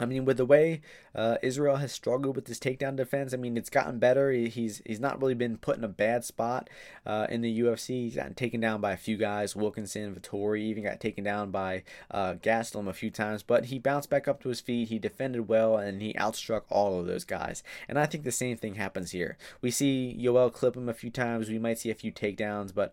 I 0.00 0.06
mean, 0.06 0.24
with 0.24 0.38
the 0.38 0.46
way 0.46 0.80
uh, 1.14 1.36
Israel 1.42 1.76
has 1.76 1.92
struggled 1.92 2.34
with 2.34 2.46
this 2.46 2.58
takedown 2.58 2.96
defense, 2.96 3.32
I 3.32 3.36
mean, 3.36 3.56
it's 3.56 3.70
gotten 3.70 3.98
better. 3.98 4.32
He's 4.32 4.82
he's 4.84 4.98
not 4.98 5.20
really 5.20 5.34
been 5.34 5.56
put 5.56 5.78
in 5.78 5.84
a 5.84 5.88
bad 5.88 6.24
spot 6.24 6.68
uh, 7.06 7.26
in 7.30 7.42
the 7.42 7.60
UFC. 7.60 8.04
He's 8.04 8.16
gotten 8.16 8.34
taken 8.34 8.60
down 8.60 8.80
by 8.80 8.92
a 8.92 8.96
few 8.96 9.16
guys, 9.16 9.54
Wilkinson, 9.54 10.14
Vettori, 10.14 10.62
even 10.62 10.82
got 10.82 11.00
taken 11.00 11.22
down 11.22 11.50
by 11.50 11.84
uh, 12.10 12.34
Gastelum 12.34 12.88
a 12.88 12.92
few 12.92 13.10
times. 13.10 13.42
But 13.42 13.66
he 13.66 13.78
bounced 13.78 14.10
back 14.10 14.26
up 14.26 14.42
to 14.42 14.48
his 14.48 14.60
feet. 14.60 14.88
He 14.88 14.98
defended 14.98 15.48
well, 15.48 15.76
and 15.76 16.02
he 16.02 16.12
outstruck 16.14 16.62
all 16.70 16.98
of 16.98 17.06
those 17.06 17.24
guys. 17.24 17.62
And 17.88 17.98
I 17.98 18.06
think 18.06 18.24
the 18.24 18.32
same 18.32 18.56
thing 18.56 18.74
happens 18.74 19.12
here. 19.12 19.36
We 19.60 19.70
see 19.70 20.18
Yoel 20.20 20.52
clip 20.52 20.76
him 20.76 20.88
a 20.88 20.94
few 20.94 21.10
times. 21.10 21.48
We 21.48 21.58
might 21.58 21.78
see 21.78 21.90
a 21.90 21.94
few 21.94 22.10
takedowns, 22.10 22.74
but 22.74 22.92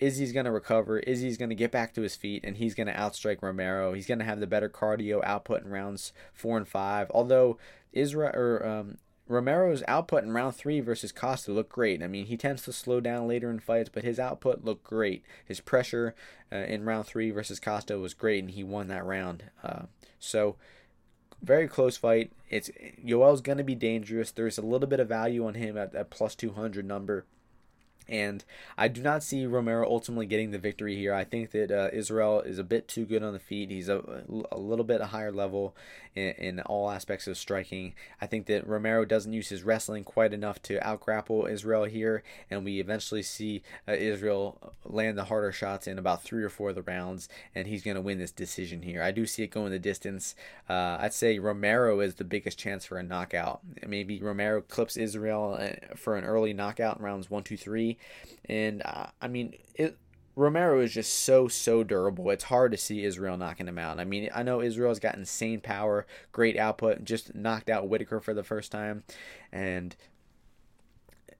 Izzy's 0.00 0.32
going 0.32 0.46
to 0.46 0.50
recover. 0.50 0.98
Izzy's 1.00 1.36
going 1.36 1.50
to 1.50 1.54
get 1.54 1.70
back 1.70 1.94
to 1.94 2.02
his 2.02 2.16
feet, 2.16 2.42
and 2.44 2.56
he's 2.56 2.74
going 2.74 2.86
to 2.86 2.94
outstrike 2.94 3.42
Romero. 3.42 3.92
He's 3.92 4.06
going 4.06 4.18
to 4.18 4.24
have 4.24 4.40
the 4.40 4.46
better 4.46 4.68
cardio 4.68 5.22
output 5.24 5.62
in 5.62 5.70
rounds 5.70 6.12
four 6.32 6.56
and 6.56 6.66
five. 6.66 7.10
Although 7.10 7.58
Israel 7.92 8.32
or 8.34 8.66
um, 8.66 8.98
Romero's 9.28 9.84
output 9.86 10.24
in 10.24 10.32
round 10.32 10.56
three 10.56 10.80
versus 10.80 11.12
Costa 11.12 11.52
looked 11.52 11.70
great. 11.70 12.02
I 12.02 12.08
mean, 12.08 12.26
he 12.26 12.36
tends 12.36 12.62
to 12.62 12.72
slow 12.72 13.00
down 13.00 13.28
later 13.28 13.50
in 13.50 13.60
fights, 13.60 13.90
but 13.92 14.02
his 14.02 14.18
output 14.18 14.64
looked 14.64 14.82
great. 14.82 15.22
His 15.44 15.60
pressure 15.60 16.14
uh, 16.50 16.56
in 16.56 16.84
round 16.84 17.06
three 17.06 17.30
versus 17.30 17.60
Costa 17.60 17.98
was 17.98 18.14
great, 18.14 18.42
and 18.42 18.50
he 18.50 18.64
won 18.64 18.88
that 18.88 19.04
round. 19.04 19.44
Uh, 19.62 19.82
so 20.18 20.56
very 21.42 21.68
close 21.68 21.96
fight. 21.96 22.32
It's 22.48 22.70
Yoel's 23.02 23.40
going 23.40 23.58
to 23.58 23.64
be 23.64 23.74
dangerous. 23.74 24.30
There's 24.30 24.58
a 24.58 24.62
little 24.62 24.88
bit 24.88 25.00
of 25.00 25.08
value 25.08 25.46
on 25.46 25.54
him 25.54 25.76
at 25.76 25.92
that 25.92 26.10
plus 26.10 26.34
200 26.34 26.84
number. 26.84 27.24
And 28.10 28.44
I 28.76 28.88
do 28.88 29.02
not 29.02 29.22
see 29.22 29.46
Romero 29.46 29.88
ultimately 29.88 30.26
getting 30.26 30.50
the 30.50 30.58
victory 30.58 30.96
here. 30.96 31.14
I 31.14 31.22
think 31.22 31.52
that 31.52 31.70
uh, 31.70 31.90
Israel 31.92 32.40
is 32.40 32.58
a 32.58 32.64
bit 32.64 32.88
too 32.88 33.04
good 33.04 33.22
on 33.22 33.32
the 33.32 33.38
feet. 33.38 33.70
He's 33.70 33.88
a, 33.88 34.24
a 34.50 34.58
little 34.58 34.84
bit 34.84 35.00
a 35.00 35.06
higher 35.06 35.30
level 35.30 35.76
in, 36.16 36.30
in, 36.32 36.60
all 36.60 36.90
aspects 36.90 37.28
of 37.28 37.38
striking. 37.38 37.94
I 38.20 38.26
think 38.26 38.46
that 38.46 38.66
Romero 38.66 39.04
doesn't 39.04 39.32
use 39.32 39.48
his 39.48 39.62
wrestling 39.62 40.02
quite 40.02 40.32
enough 40.34 40.60
to 40.62 40.80
outgrapple 40.80 41.48
Israel 41.48 41.84
here, 41.84 42.24
and 42.50 42.64
we 42.64 42.80
eventually 42.80 43.22
see 43.22 43.62
uh, 43.86 43.92
Israel 43.92 44.74
land 44.84 45.16
the 45.16 45.24
harder 45.24 45.52
shots 45.52 45.86
in 45.86 45.96
about 45.96 46.24
three 46.24 46.42
or 46.42 46.48
four 46.48 46.70
of 46.70 46.74
the 46.74 46.82
rounds, 46.82 47.28
and 47.54 47.68
he's 47.68 47.84
going 47.84 47.94
to 47.94 48.00
win 48.00 48.18
this 48.18 48.32
decision 48.32 48.82
here. 48.82 49.04
I 49.04 49.12
do 49.12 49.24
see 49.24 49.44
it 49.44 49.52
going 49.52 49.70
the 49.70 49.78
distance. 49.78 50.34
Uh, 50.68 50.98
I'd 51.00 51.14
say 51.14 51.38
Romero 51.38 52.00
is 52.00 52.16
the 52.16 52.24
biggest 52.24 52.58
chance 52.58 52.84
for 52.84 52.98
a 52.98 53.04
knockout. 53.04 53.60
Maybe 53.86 54.20
Romero 54.20 54.62
clips 54.62 54.96
Israel 54.96 55.56
uh, 55.60 55.94
for 55.94 56.16
an 56.16 56.24
early 56.24 56.52
knockout 56.52 56.98
in 56.98 57.04
rounds 57.04 57.30
one, 57.30 57.44
two, 57.44 57.56
three 57.56 57.98
and 58.46 58.82
uh, 58.84 59.06
I 59.20 59.28
mean, 59.28 59.54
it, 59.74 59.96
Romero 60.36 60.80
is 60.80 60.92
just 60.92 61.20
so 61.20 61.48
so 61.48 61.84
durable. 61.84 62.30
It's 62.30 62.44
hard 62.44 62.72
to 62.72 62.78
see 62.78 63.04
Israel 63.04 63.36
knocking 63.36 63.68
him 63.68 63.78
out. 63.78 64.00
I 64.00 64.04
mean, 64.04 64.30
I 64.34 64.42
know 64.42 64.60
Israel's 64.60 65.00
got 65.00 65.16
insane 65.16 65.60
power, 65.60 66.06
great 66.32 66.56
output, 66.56 67.04
just 67.04 67.34
knocked 67.34 67.68
out 67.68 67.88
Whittaker 67.88 68.20
for 68.20 68.34
the 68.34 68.44
first 68.44 68.72
time, 68.72 69.04
and 69.52 69.96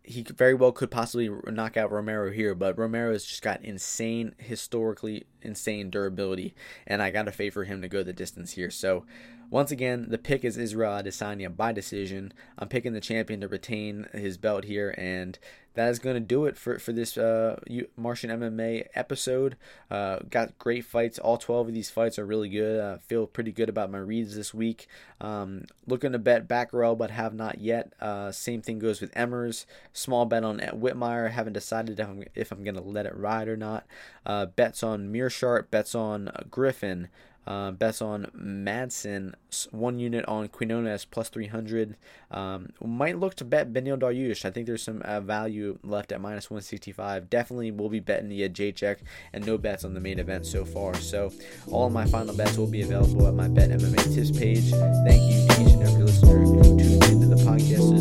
he 0.02 0.22
very 0.22 0.54
well 0.54 0.72
could 0.72 0.90
possibly 0.90 1.30
knock 1.46 1.76
out 1.76 1.92
Romero 1.92 2.30
here, 2.32 2.54
but 2.54 2.76
Romero's 2.76 3.24
just 3.24 3.42
got 3.42 3.62
insane, 3.64 4.34
historically 4.38 5.26
insane 5.42 5.90
durability, 5.90 6.54
and 6.86 7.02
I 7.02 7.10
got 7.10 7.24
to 7.24 7.32
favor 7.32 7.64
him 7.64 7.82
to 7.82 7.88
go 7.88 8.02
the 8.02 8.12
distance 8.12 8.52
here. 8.52 8.70
So 8.70 9.04
once 9.50 9.70
again, 9.72 10.06
the 10.08 10.18
pick 10.18 10.44
is 10.44 10.56
Israel 10.56 10.92
Adesanya 10.92 11.54
by 11.54 11.72
decision. 11.72 12.32
I'm 12.56 12.68
picking 12.68 12.92
the 12.92 13.00
champion 13.00 13.40
to 13.40 13.48
retain 13.48 14.06
his 14.12 14.38
belt 14.38 14.64
here, 14.64 14.94
and 14.96 15.38
that 15.74 15.88
is 15.88 15.98
going 15.98 16.14
to 16.14 16.20
do 16.20 16.46
it 16.46 16.56
for, 16.56 16.78
for 16.78 16.92
this 16.92 17.16
uh, 17.16 17.58
Martian 17.96 18.30
MMA 18.30 18.86
episode. 18.94 19.56
Uh, 19.90 20.18
got 20.28 20.58
great 20.58 20.84
fights. 20.84 21.18
All 21.18 21.36
12 21.36 21.68
of 21.68 21.74
these 21.74 21.90
fights 21.90 22.18
are 22.18 22.26
really 22.26 22.48
good. 22.48 22.80
I 22.80 22.98
feel 22.98 23.26
pretty 23.26 23.52
good 23.52 23.68
about 23.68 23.90
my 23.90 23.98
reads 23.98 24.34
this 24.34 24.52
week. 24.52 24.88
Um, 25.20 25.66
looking 25.86 26.12
to 26.12 26.18
bet 26.18 26.48
Batgerel, 26.48 26.98
but 26.98 27.10
have 27.10 27.34
not 27.34 27.60
yet. 27.60 27.92
Uh, 28.00 28.32
same 28.32 28.62
thing 28.62 28.78
goes 28.78 29.00
with 29.00 29.14
Emmers. 29.14 29.64
Small 29.92 30.26
bet 30.26 30.44
on 30.44 30.58
Whitmire. 30.58 31.30
Haven't 31.30 31.52
decided 31.52 31.98
if 31.98 32.08
I'm, 32.08 32.24
if 32.34 32.52
I'm 32.52 32.64
going 32.64 32.76
to 32.76 32.80
let 32.80 33.06
it 33.06 33.16
ride 33.16 33.48
or 33.48 33.56
not. 33.56 33.86
Uh, 34.26 34.46
bets 34.46 34.82
on 34.82 35.12
Meerschaert. 35.12 35.70
Bets 35.70 35.94
on 35.94 36.30
Griffin. 36.50 37.08
Uh, 37.46 37.70
bets 37.70 38.00
on 38.00 38.26
Madsen, 38.36 39.34
one 39.70 39.98
unit 39.98 40.24
on 40.26 40.48
Quinones 40.48 41.04
plus 41.04 41.28
300. 41.28 41.96
Um, 42.30 42.70
might 42.84 43.18
look 43.18 43.34
to 43.36 43.44
bet 43.44 43.72
Beneil 43.72 43.98
Dariush. 43.98 44.44
I 44.44 44.50
think 44.50 44.66
there's 44.66 44.82
some 44.82 45.02
uh, 45.02 45.20
value 45.20 45.78
left 45.82 46.12
at 46.12 46.20
minus 46.20 46.50
165. 46.50 47.28
Definitely 47.30 47.70
will 47.72 47.88
be 47.88 48.00
betting 48.00 48.28
the 48.28 48.48
Jacek 48.48 48.98
and 49.32 49.44
no 49.44 49.58
bets 49.58 49.84
on 49.84 49.94
the 49.94 50.00
main 50.00 50.18
event 50.18 50.46
so 50.46 50.64
far. 50.64 50.94
So 50.94 51.32
all 51.70 51.90
my 51.90 52.06
final 52.06 52.36
bets 52.36 52.56
will 52.56 52.66
be 52.66 52.82
available 52.82 53.26
at 53.26 53.34
my 53.34 53.48
Bet 53.48 53.70
MMA 53.70 54.14
tips 54.14 54.30
page. 54.30 54.70
Thank 55.06 55.22
you 55.32 55.46
to 55.48 55.62
each 55.62 55.72
and 55.72 55.82
every 55.82 56.04
listener 56.04 56.38
who 56.44 56.78
tuned 56.78 57.04
into 57.04 57.26
the 57.26 57.42
podcast 57.44 58.00